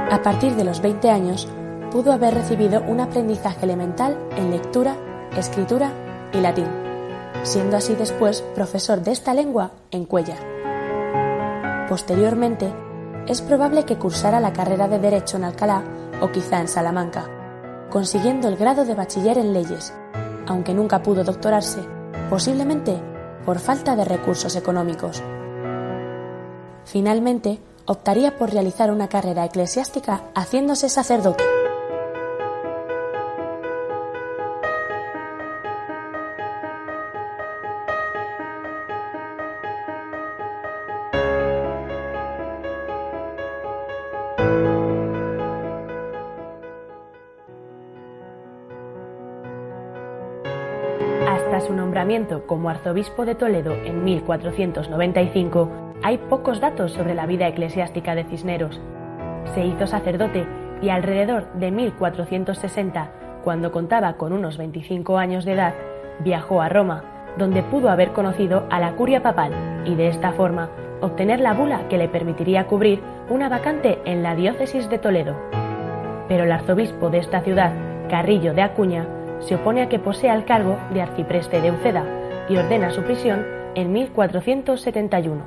A 0.08 0.22
partir 0.22 0.54
de 0.54 0.62
los 0.62 0.80
20 0.80 1.10
años, 1.10 1.48
pudo 1.90 2.12
haber 2.12 2.34
recibido 2.34 2.80
un 2.82 3.00
aprendizaje 3.00 3.64
elemental 3.64 4.16
en 4.36 4.52
lectura, 4.52 4.94
escritura 5.36 5.90
y 6.32 6.38
latín, 6.38 6.68
siendo 7.42 7.76
así 7.76 7.96
después 7.96 8.42
profesor 8.54 9.02
de 9.02 9.10
esta 9.10 9.34
lengua 9.34 9.72
en 9.90 10.04
Cuellar. 10.04 10.38
Posteriormente, 11.88 12.72
es 13.26 13.42
probable 13.42 13.84
que 13.84 13.98
cursara 13.98 14.40
la 14.40 14.52
carrera 14.52 14.88
de 14.88 14.98
Derecho 14.98 15.36
en 15.36 15.44
Alcalá 15.44 15.82
o 16.20 16.30
quizá 16.30 16.60
en 16.60 16.68
Salamanca, 16.68 17.28
consiguiendo 17.90 18.48
el 18.48 18.56
grado 18.56 18.84
de 18.84 18.94
bachiller 18.94 19.38
en 19.38 19.52
leyes, 19.52 19.92
aunque 20.46 20.74
nunca 20.74 21.02
pudo 21.02 21.24
doctorarse, 21.24 21.80
posiblemente 22.28 23.00
por 23.44 23.58
falta 23.58 23.96
de 23.96 24.04
recursos 24.04 24.56
económicos. 24.56 25.22
Finalmente, 26.84 27.60
optaría 27.86 28.36
por 28.36 28.52
realizar 28.52 28.90
una 28.90 29.08
carrera 29.08 29.44
eclesiástica 29.44 30.22
haciéndose 30.34 30.88
sacerdote. 30.88 31.44
Como 52.48 52.70
arzobispo 52.70 53.24
de 53.24 53.36
Toledo 53.36 53.72
en 53.72 54.02
1495, 54.02 55.70
hay 56.02 56.18
pocos 56.18 56.60
datos 56.60 56.90
sobre 56.90 57.14
la 57.14 57.24
vida 57.24 57.46
eclesiástica 57.46 58.16
de 58.16 58.24
Cisneros. 58.24 58.80
Se 59.54 59.64
hizo 59.64 59.86
sacerdote 59.86 60.44
y 60.82 60.88
alrededor 60.88 61.52
de 61.52 61.70
1460, 61.70 63.12
cuando 63.44 63.70
contaba 63.70 64.14
con 64.14 64.32
unos 64.32 64.58
25 64.58 65.18
años 65.18 65.44
de 65.44 65.52
edad, 65.52 65.74
viajó 66.18 66.60
a 66.60 66.68
Roma, 66.68 67.04
donde 67.38 67.62
pudo 67.62 67.90
haber 67.90 68.10
conocido 68.10 68.66
a 68.70 68.80
la 68.80 68.96
curia 68.96 69.22
papal 69.22 69.52
y 69.84 69.94
de 69.94 70.08
esta 70.08 70.32
forma 70.32 70.68
obtener 71.00 71.38
la 71.38 71.54
bula 71.54 71.86
que 71.88 71.96
le 71.96 72.08
permitiría 72.08 72.66
cubrir 72.66 73.00
una 73.28 73.48
vacante 73.48 74.00
en 74.04 74.24
la 74.24 74.34
diócesis 74.34 74.90
de 74.90 74.98
Toledo. 74.98 75.36
Pero 76.26 76.42
el 76.42 76.50
arzobispo 76.50 77.08
de 77.08 77.18
esta 77.18 77.40
ciudad, 77.42 77.72
Carrillo 78.08 78.52
de 78.52 78.62
Acuña, 78.62 79.06
se 79.40 79.54
opone 79.54 79.82
a 79.82 79.88
que 79.88 79.98
posea 79.98 80.34
el 80.34 80.44
cargo 80.44 80.78
de 80.92 81.02
arcipreste 81.02 81.60
de 81.60 81.72
Uceda 81.72 82.04
y 82.48 82.56
ordena 82.56 82.90
su 82.90 83.02
prisión 83.02 83.46
en 83.74 83.92
1471. 83.92 85.42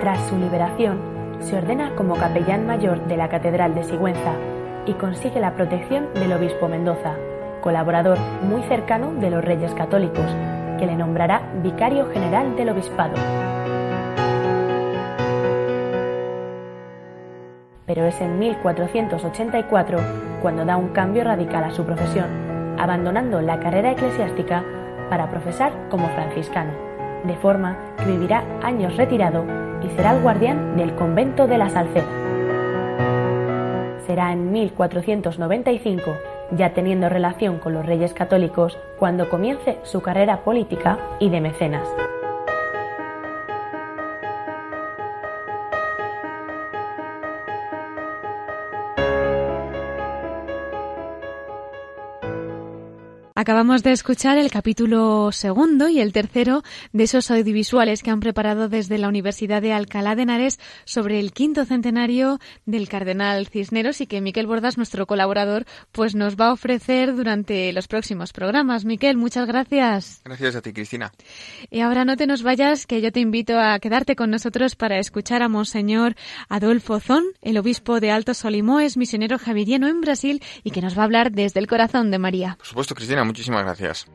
Tras 0.00 0.28
su 0.28 0.36
liberación, 0.38 0.98
se 1.40 1.56
ordena 1.56 1.94
como 1.96 2.16
capellán 2.16 2.66
mayor 2.66 3.06
de 3.06 3.16
la 3.16 3.28
Catedral 3.28 3.74
de 3.74 3.84
Sigüenza 3.84 4.32
y 4.86 4.94
consigue 4.94 5.40
la 5.40 5.54
protección 5.54 6.12
del 6.14 6.32
obispo 6.32 6.68
Mendoza, 6.68 7.14
colaborador 7.60 8.18
muy 8.42 8.62
cercano 8.62 9.12
de 9.14 9.30
los 9.30 9.44
reyes 9.44 9.72
católicos, 9.74 10.26
que 10.78 10.86
le 10.86 10.96
nombrará 10.96 11.42
vicario 11.62 12.10
general 12.10 12.56
del 12.56 12.70
obispado. 12.70 13.14
Pero 17.86 18.06
es 18.06 18.20
en 18.20 18.38
1484 18.38 20.29
cuando 20.40 20.64
da 20.64 20.76
un 20.76 20.88
cambio 20.88 21.24
radical 21.24 21.64
a 21.64 21.70
su 21.70 21.84
profesión, 21.84 22.26
abandonando 22.78 23.40
la 23.40 23.60
carrera 23.60 23.92
eclesiástica 23.92 24.64
para 25.08 25.30
profesar 25.30 25.72
como 25.90 26.08
franciscano, 26.08 26.72
de 27.24 27.34
forma 27.36 27.76
que 27.98 28.06
vivirá 28.06 28.44
años 28.62 28.96
retirado 28.96 29.44
y 29.82 29.88
será 29.90 30.12
el 30.14 30.22
guardián 30.22 30.76
del 30.76 30.94
convento 30.94 31.46
de 31.46 31.58
la 31.58 31.68
Salceda. 31.68 32.06
Será 34.06 34.32
en 34.32 34.50
1495, 34.50 36.16
ya 36.52 36.72
teniendo 36.72 37.08
relación 37.08 37.58
con 37.58 37.74
los 37.74 37.86
reyes 37.86 38.12
católicos, 38.12 38.78
cuando 38.98 39.28
comience 39.28 39.78
su 39.84 40.00
carrera 40.02 40.42
política 40.42 40.98
y 41.20 41.30
de 41.30 41.40
mecenas. 41.40 41.86
Acabamos 53.40 53.82
de 53.82 53.92
escuchar 53.92 54.36
el 54.36 54.50
capítulo 54.50 55.32
segundo 55.32 55.88
y 55.88 55.98
el 55.98 56.12
tercero 56.12 56.62
de 56.92 57.04
esos 57.04 57.30
audiovisuales 57.30 58.02
que 58.02 58.10
han 58.10 58.20
preparado 58.20 58.68
desde 58.68 58.98
la 58.98 59.08
Universidad 59.08 59.62
de 59.62 59.72
Alcalá 59.72 60.14
de 60.14 60.24
Henares 60.24 60.60
sobre 60.84 61.18
el 61.18 61.32
quinto 61.32 61.64
centenario 61.64 62.38
del 62.66 62.86
cardenal 62.86 63.46
Cisneros 63.46 64.02
y 64.02 64.06
que 64.06 64.20
Miquel 64.20 64.46
Bordas, 64.46 64.76
nuestro 64.76 65.06
colaborador, 65.06 65.64
pues 65.90 66.14
nos 66.14 66.36
va 66.36 66.48
a 66.48 66.52
ofrecer 66.52 67.16
durante 67.16 67.72
los 67.72 67.88
próximos 67.88 68.34
programas. 68.34 68.84
Miquel, 68.84 69.16
muchas 69.16 69.46
gracias. 69.46 70.20
Gracias 70.22 70.56
a 70.56 70.60
ti, 70.60 70.74
Cristina. 70.74 71.10
Y 71.70 71.80
ahora 71.80 72.04
no 72.04 72.18
te 72.18 72.26
nos 72.26 72.42
vayas, 72.42 72.86
que 72.86 73.00
yo 73.00 73.10
te 73.10 73.20
invito 73.20 73.58
a 73.58 73.78
quedarte 73.78 74.16
con 74.16 74.28
nosotros 74.28 74.76
para 74.76 74.98
escuchar 74.98 75.42
a 75.42 75.48
Monseñor 75.48 76.14
Adolfo 76.50 77.00
Zón, 77.00 77.24
el 77.40 77.56
obispo 77.56 78.00
de 78.00 78.10
Alto 78.10 78.34
Solimoes, 78.34 78.98
misionero 78.98 79.38
javeriano 79.38 79.88
en 79.88 80.02
Brasil 80.02 80.42
y 80.62 80.72
que 80.72 80.82
nos 80.82 80.94
va 80.94 81.00
a 81.00 81.04
hablar 81.06 81.32
desde 81.32 81.58
el 81.58 81.68
corazón 81.68 82.10
de 82.10 82.18
María. 82.18 82.56
Por 82.58 82.66
supuesto, 82.66 82.94
Cristina, 82.94 83.29
muchísimas 83.30 83.64
gracias. 83.64 84.06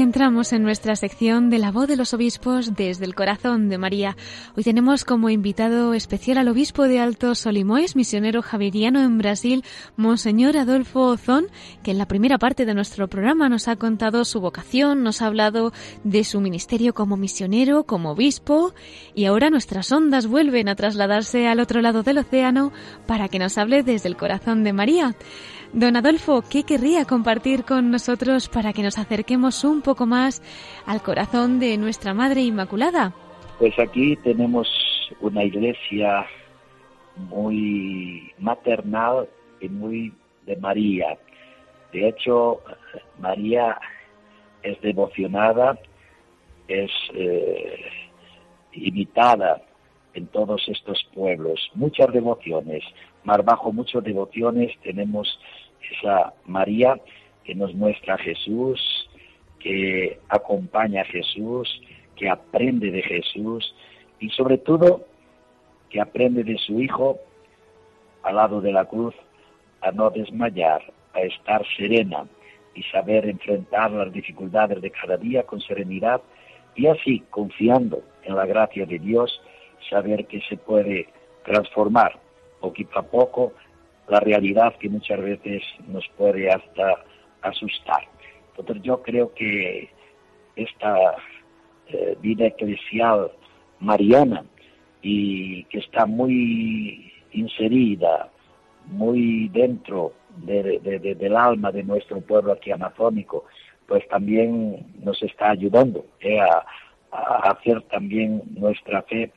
Entramos 0.00 0.52
en 0.52 0.62
nuestra 0.62 0.94
sección 0.94 1.50
de 1.50 1.58
la 1.58 1.72
voz 1.72 1.88
de 1.88 1.96
los 1.96 2.14
obispos 2.14 2.76
desde 2.76 3.04
el 3.04 3.16
corazón 3.16 3.68
de 3.68 3.78
María. 3.78 4.16
Hoy 4.56 4.62
tenemos 4.62 5.04
como 5.04 5.28
invitado 5.28 5.92
especial 5.92 6.38
al 6.38 6.46
obispo 6.46 6.84
de 6.84 7.00
Alto 7.00 7.34
Solimoes, 7.34 7.96
misionero 7.96 8.40
javeriano 8.40 9.02
en 9.02 9.18
Brasil, 9.18 9.64
Monseñor 9.96 10.56
Adolfo 10.56 11.00
Ozón, 11.00 11.48
que 11.82 11.90
en 11.90 11.98
la 11.98 12.06
primera 12.06 12.38
parte 12.38 12.64
de 12.64 12.74
nuestro 12.74 13.08
programa 13.08 13.48
nos 13.48 13.66
ha 13.66 13.74
contado 13.74 14.24
su 14.24 14.40
vocación, 14.40 15.02
nos 15.02 15.20
ha 15.20 15.26
hablado 15.26 15.72
de 16.04 16.22
su 16.22 16.40
ministerio 16.40 16.94
como 16.94 17.16
misionero, 17.16 17.82
como 17.82 18.12
obispo, 18.12 18.74
y 19.16 19.24
ahora 19.24 19.50
nuestras 19.50 19.90
ondas 19.90 20.28
vuelven 20.28 20.68
a 20.68 20.76
trasladarse 20.76 21.48
al 21.48 21.58
otro 21.58 21.82
lado 21.82 22.04
del 22.04 22.18
océano 22.18 22.72
para 23.08 23.28
que 23.28 23.40
nos 23.40 23.58
hable 23.58 23.82
desde 23.82 24.08
el 24.08 24.16
corazón 24.16 24.62
de 24.62 24.72
María. 24.72 25.16
Don 25.72 25.96
Adolfo, 25.96 26.42
¿qué 26.50 26.62
querría 26.62 27.04
compartir 27.04 27.64
con 27.64 27.90
nosotros 27.90 28.48
para 28.48 28.72
que 28.72 28.82
nos 28.82 28.98
acerquemos 28.98 29.64
un 29.64 29.82
poco 29.82 30.06
más 30.06 30.42
al 30.86 31.02
corazón 31.02 31.60
de 31.60 31.76
nuestra 31.76 32.14
Madre 32.14 32.40
Inmaculada? 32.40 33.12
Pues 33.58 33.78
aquí 33.78 34.16
tenemos 34.16 34.66
una 35.20 35.44
iglesia 35.44 36.26
muy 37.16 38.32
maternal 38.38 39.28
y 39.60 39.68
muy 39.68 40.14
de 40.46 40.56
María. 40.56 41.18
De 41.92 42.08
hecho, 42.08 42.62
María 43.18 43.78
es 44.62 44.80
devocionada, 44.80 45.78
es 46.66 46.90
eh, 47.12 47.84
imitada 48.72 49.60
en 50.14 50.26
todos 50.28 50.66
estos 50.68 51.06
pueblos. 51.14 51.60
Muchas 51.74 52.10
devociones, 52.12 52.82
más 53.24 53.44
bajo 53.44 53.72
muchas 53.72 54.02
devociones 54.04 54.72
tenemos 54.82 55.38
esa 55.92 56.34
María 56.46 56.98
que 57.44 57.54
nos 57.54 57.74
muestra 57.74 58.14
a 58.14 58.18
Jesús, 58.18 59.08
que 59.58 60.18
acompaña 60.28 61.02
a 61.02 61.06
Jesús, 61.06 61.80
que 62.16 62.28
aprende 62.28 62.90
de 62.90 63.02
Jesús 63.02 63.74
y 64.20 64.30
sobre 64.30 64.58
todo 64.58 65.06
que 65.90 66.00
aprende 66.00 66.44
de 66.44 66.58
su 66.58 66.80
Hijo 66.80 67.18
al 68.22 68.36
lado 68.36 68.60
de 68.60 68.72
la 68.72 68.84
cruz 68.84 69.14
a 69.80 69.90
no 69.92 70.10
desmayar, 70.10 70.82
a 71.14 71.20
estar 71.20 71.64
serena 71.76 72.26
y 72.74 72.82
saber 72.84 73.26
enfrentar 73.26 73.90
las 73.90 74.12
dificultades 74.12 74.80
de 74.82 74.90
cada 74.90 75.16
día 75.16 75.44
con 75.44 75.60
serenidad 75.60 76.20
y 76.74 76.86
así, 76.86 77.24
confiando 77.30 78.02
en 78.22 78.36
la 78.36 78.46
gracia 78.46 78.86
de 78.86 78.98
Dios, 78.98 79.40
saber 79.88 80.26
que 80.26 80.40
se 80.42 80.56
puede 80.56 81.08
transformar 81.44 82.18
poquito 82.60 82.98
a 82.98 83.02
poco 83.02 83.52
la 84.08 84.20
realidad 84.20 84.74
que 84.78 84.88
muchas 84.88 85.20
veces 85.20 85.62
nos 85.86 86.06
puede 86.16 86.50
hasta 86.50 87.04
asustar. 87.42 88.02
Entonces 88.56 88.82
yo 88.82 89.02
creo 89.02 89.32
que 89.34 89.90
esta 90.56 91.16
eh, 91.88 92.16
vida 92.20 92.46
eclesial 92.46 93.30
mariana 93.80 94.44
y 95.02 95.64
que 95.64 95.78
está 95.78 96.06
muy 96.06 97.12
inserida, 97.32 98.30
muy 98.86 99.48
dentro 99.48 100.14
del 100.36 101.36
alma 101.36 101.72
de 101.72 101.82
nuestro 101.82 102.20
pueblo 102.20 102.52
aquí 102.52 102.70
amazónico, 102.70 103.44
pues 103.86 104.06
también 104.08 104.86
nos 105.02 105.22
está 105.22 105.50
ayudando 105.50 106.04
eh, 106.20 106.38
a 106.40 107.50
hacer 107.50 107.82
también 107.82 108.42
nuestra 108.54 109.02
fe 109.02 109.32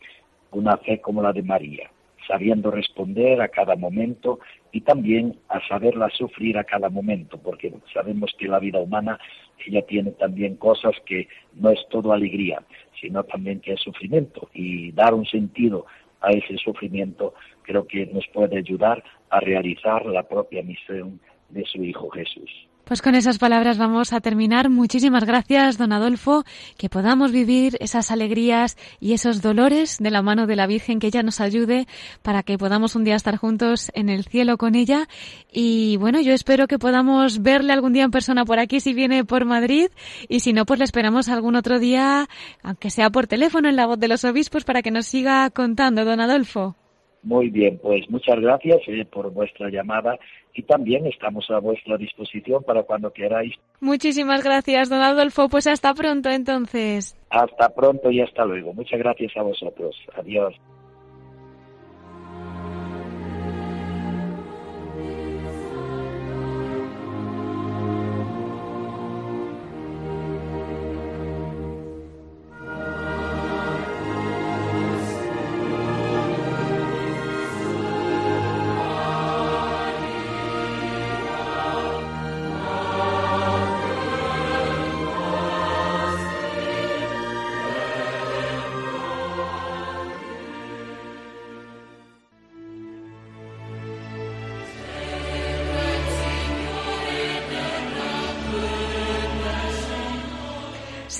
una 0.52 0.78
fe 0.78 1.00
como 1.00 1.22
la 1.22 1.32
de 1.32 1.44
María 1.44 1.90
sabiendo 2.28 2.72
responder 2.72 3.42
a 3.42 3.50
cada 3.50 3.76
momento 3.76 4.40
y 4.72 4.82
también 4.82 5.38
a 5.50 5.66
saberla 5.68 6.10
sufrir 6.10 6.58
a 6.58 6.64
cada 6.64 6.90
momento, 6.90 7.38
porque 7.38 7.74
sabemos 7.94 8.32
que 8.38 8.48
la 8.48 8.60
vida 8.60 8.80
humana 8.80 9.20
ella 9.66 9.82
tiene 9.86 10.12
también 10.12 10.56
cosas 10.56 10.94
que 11.06 11.28
no 11.54 11.70
es 11.70 11.80
todo 11.90 12.14
alegría, 12.14 12.64
sino 13.00 13.24
también 13.24 13.60
que 13.60 13.74
es 13.74 13.82
sufrimiento 13.82 14.50
y 14.54 14.92
dar 14.92 15.14
un 15.14 15.26
sentido 15.26 15.86
a 16.22 16.32
ese 16.32 16.58
sufrimiento 16.58 17.34
creo 17.64 17.88
que 17.88 18.06
nos 18.08 18.28
puede 18.28 18.58
ayudar 18.58 19.04
a 19.30 19.40
realizar 19.40 20.06
la 20.06 20.24
propia 20.24 20.64
misión 20.64 21.20
de 21.50 21.66
su 21.66 21.84
Hijo 21.84 22.10
Jesús. 22.10 22.50
Pues 22.84 23.02
con 23.02 23.16
esas 23.16 23.38
palabras 23.38 23.78
vamos 23.78 24.12
a 24.12 24.20
terminar. 24.20 24.70
Muchísimas 24.70 25.24
gracias, 25.24 25.78
don 25.78 25.94
Adolfo, 25.94 26.44
que 26.78 26.90
podamos 26.90 27.32
vivir 27.32 27.78
esas 27.80 28.12
alegrías 28.12 28.76
y 29.00 29.14
esos 29.14 29.42
dolores 29.42 29.98
de 30.00 30.12
la 30.12 30.22
mano 30.22 30.46
de 30.46 30.56
la 30.56 30.68
Virgen, 30.68 31.00
que 31.00 31.08
ella 31.08 31.24
nos 31.24 31.40
ayude 31.40 31.88
para 32.22 32.44
que 32.44 32.58
podamos 32.58 32.96
un 32.96 33.04
día 33.04 33.16
estar 33.16 33.38
juntos 33.38 33.92
en 33.94 34.10
el 34.10 34.26
cielo 34.26 34.58
con 34.58 34.76
ella. 34.76 35.08
Y 35.52 35.98
bueno, 35.98 36.20
yo 36.20 36.34
espero 36.34 36.68
que 36.68 36.80
podamos 36.80 37.42
verle 37.42 37.72
algún 37.72 37.94
día 37.94 38.04
en 38.04 38.12
persona 38.12 38.44
por 38.44 38.60
aquí 38.60 38.80
si 38.80 38.94
viene 38.94 39.24
por 39.24 39.46
Madrid 39.46 39.88
y 40.28 40.42
si 40.42 40.52
no, 40.52 40.66
pues 40.66 40.80
le 40.80 40.86
esperamos 40.86 41.30
algún 41.30 41.56
otro 41.56 41.80
día, 41.80 42.28
aunque 42.62 42.90
sea 42.90 43.10
por 43.10 43.28
teléfono 43.28 43.70
en 43.70 43.78
la 43.78 43.86
voz 43.86 44.00
de 44.00 44.08
los 44.08 44.26
obispos, 44.26 44.66
para 44.66 44.82
que 44.82 44.92
nos 44.92 45.06
siga 45.06 45.50
contando, 45.52 46.04
don 46.04 46.20
Adolfo. 46.20 46.76
Muy 47.24 47.50
bien, 47.50 47.78
pues 47.78 48.10
muchas 48.10 48.40
gracias 48.40 48.80
eh, 48.88 49.06
por 49.06 49.32
vuestra 49.32 49.70
llamada 49.70 50.18
y 50.54 50.64
también 50.64 51.06
estamos 51.06 51.50
a 51.52 51.60
vuestra 51.60 51.98
disposición 51.98 52.64
para 52.64 52.84
cuando 52.84 53.14
queráis. 53.14 53.54
Muchísimas 53.80 54.44
gracias, 54.44 54.90
don 54.90 55.02
Adolfo. 55.02 55.48
Pues 55.48 55.68
hasta 55.68 55.94
pronto 55.94 56.30
entonces. 56.30 57.16
Hasta 57.30 57.70
pronto 57.76 58.10
y 58.10 58.22
hasta 58.22 58.44
luego. 58.46 58.74
Muchas 58.74 59.00
gracias 59.00 59.32
a 59.38 59.44
vosotros. 59.44 59.96
Adiós. 60.16 60.56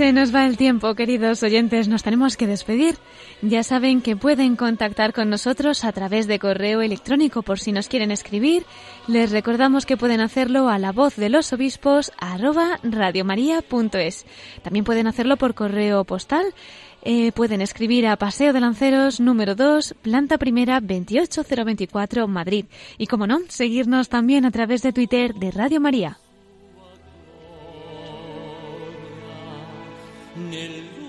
Se 0.02 0.14
nos 0.14 0.34
va 0.34 0.48
el 0.48 0.58
tiempo, 0.58 0.96
queridos 0.96 1.44
oyentes, 1.44 1.88
nos 1.88 2.02
tenemos 2.02 2.36
que 2.36 2.48
despedir. 2.48 2.96
Ya 3.44 3.62
saben 3.62 4.02
que 4.02 4.16
pueden 4.16 4.56
contactar 4.56 5.14
con 5.14 5.30
nosotros 5.30 5.84
a 5.84 5.92
través 5.92 6.26
de 6.26 6.40
correo 6.40 6.82
electrónico 6.82 7.44
por 7.44 7.60
si 7.60 7.72
nos 7.72 7.88
quieren 7.88 8.10
escribir. 8.10 8.66
Les 9.08 9.30
recordamos 9.30 9.86
que 9.86 9.98
pueden 9.98 10.20
hacerlo 10.20 10.70
a 10.70 10.80
la 10.80 10.92
voz 10.92 11.18
de 11.18 11.30
los 11.30 11.54
obispos 11.54 12.12
radiomaria.es. 12.82 14.26
También 14.64 14.86
pueden 14.86 15.06
hacerlo 15.06 15.38
por 15.38 15.54
correo 15.54 16.04
postal. 16.04 16.48
Eh, 17.04 17.32
pueden 17.34 17.62
escribir 17.62 18.08
a 18.08 18.16
Paseo 18.16 18.54
de 18.54 18.60
Lanceros 18.60 19.20
número 19.20 19.54
2, 19.54 19.98
planta 20.02 20.40
primera 20.40 20.80
28024 20.80 22.28
Madrid. 22.28 22.66
Y 22.98 23.06
como 23.06 23.28
no, 23.28 23.38
seguirnos 23.50 24.10
también 24.10 24.46
a 24.46 24.52
través 24.52 24.82
de 24.82 24.94
Twitter 24.94 25.36
de 25.36 25.52
Radio 25.52 25.80
María. 25.80 26.18
nel 30.36 31.01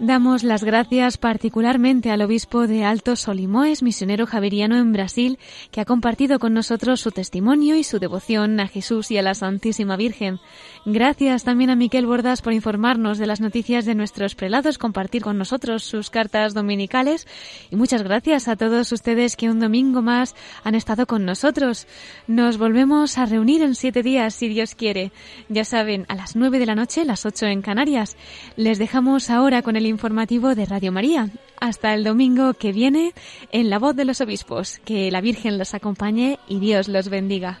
Damos 0.00 0.42
las 0.42 0.64
gracias 0.64 1.18
particularmente 1.18 2.10
al 2.10 2.20
obispo 2.20 2.66
de 2.66 2.84
Alto 2.84 3.14
Solimoes, 3.14 3.84
misionero 3.84 4.26
javeriano 4.26 4.76
en 4.76 4.92
Brasil, 4.92 5.38
que 5.70 5.80
ha 5.80 5.84
compartido 5.84 6.40
con 6.40 6.52
nosotros 6.52 7.00
su 7.00 7.12
testimonio 7.12 7.76
y 7.76 7.84
su 7.84 8.00
devoción 8.00 8.58
a 8.58 8.66
Jesús 8.66 9.12
y 9.12 9.18
a 9.18 9.22
la 9.22 9.34
Santísima 9.34 9.96
Virgen. 9.96 10.40
Gracias 10.84 11.44
también 11.44 11.70
a 11.70 11.76
Miquel 11.76 12.06
Bordas 12.06 12.42
por 12.42 12.52
informarnos 12.52 13.18
de 13.18 13.28
las 13.28 13.40
noticias 13.40 13.84
de 13.84 13.94
nuestros 13.94 14.34
prelados, 14.34 14.78
compartir 14.78 15.22
con 15.22 15.38
nosotros 15.38 15.84
sus 15.84 16.10
cartas 16.10 16.54
dominicales 16.54 17.28
y 17.70 17.76
muchas 17.76 18.02
gracias 18.02 18.48
a 18.48 18.56
todos 18.56 18.90
ustedes 18.90 19.36
que 19.36 19.48
un 19.48 19.60
domingo 19.60 20.02
más 20.02 20.34
han 20.64 20.74
estado 20.74 21.06
con 21.06 21.24
nosotros. 21.24 21.86
Nos 22.26 22.58
volvemos 22.58 23.16
a 23.16 23.26
reunir 23.26 23.62
en 23.62 23.76
siete 23.76 24.02
días, 24.02 24.34
si 24.34 24.48
Dios 24.48 24.74
quiere. 24.74 25.12
Ya 25.48 25.64
saben, 25.64 26.04
a 26.08 26.16
las 26.16 26.34
nueve 26.34 26.58
de 26.58 26.66
la 26.66 26.74
noche, 26.74 27.04
las 27.04 27.24
ocho 27.24 27.46
en 27.46 27.62
Canarias. 27.62 28.16
Les 28.56 28.78
dejamos 28.80 29.30
ahora 29.30 29.62
con 29.62 29.76
el 29.76 29.83
informativo 29.86 30.54
de 30.54 30.66
Radio 30.66 30.92
María. 30.92 31.30
Hasta 31.60 31.94
el 31.94 32.04
domingo 32.04 32.54
que 32.54 32.72
viene 32.72 33.12
en 33.52 33.70
la 33.70 33.78
voz 33.78 33.96
de 33.96 34.04
los 34.04 34.20
obispos. 34.20 34.80
Que 34.84 35.10
la 35.10 35.20
Virgen 35.20 35.58
los 35.58 35.74
acompañe 35.74 36.38
y 36.48 36.58
Dios 36.60 36.88
los 36.88 37.08
bendiga. 37.08 37.60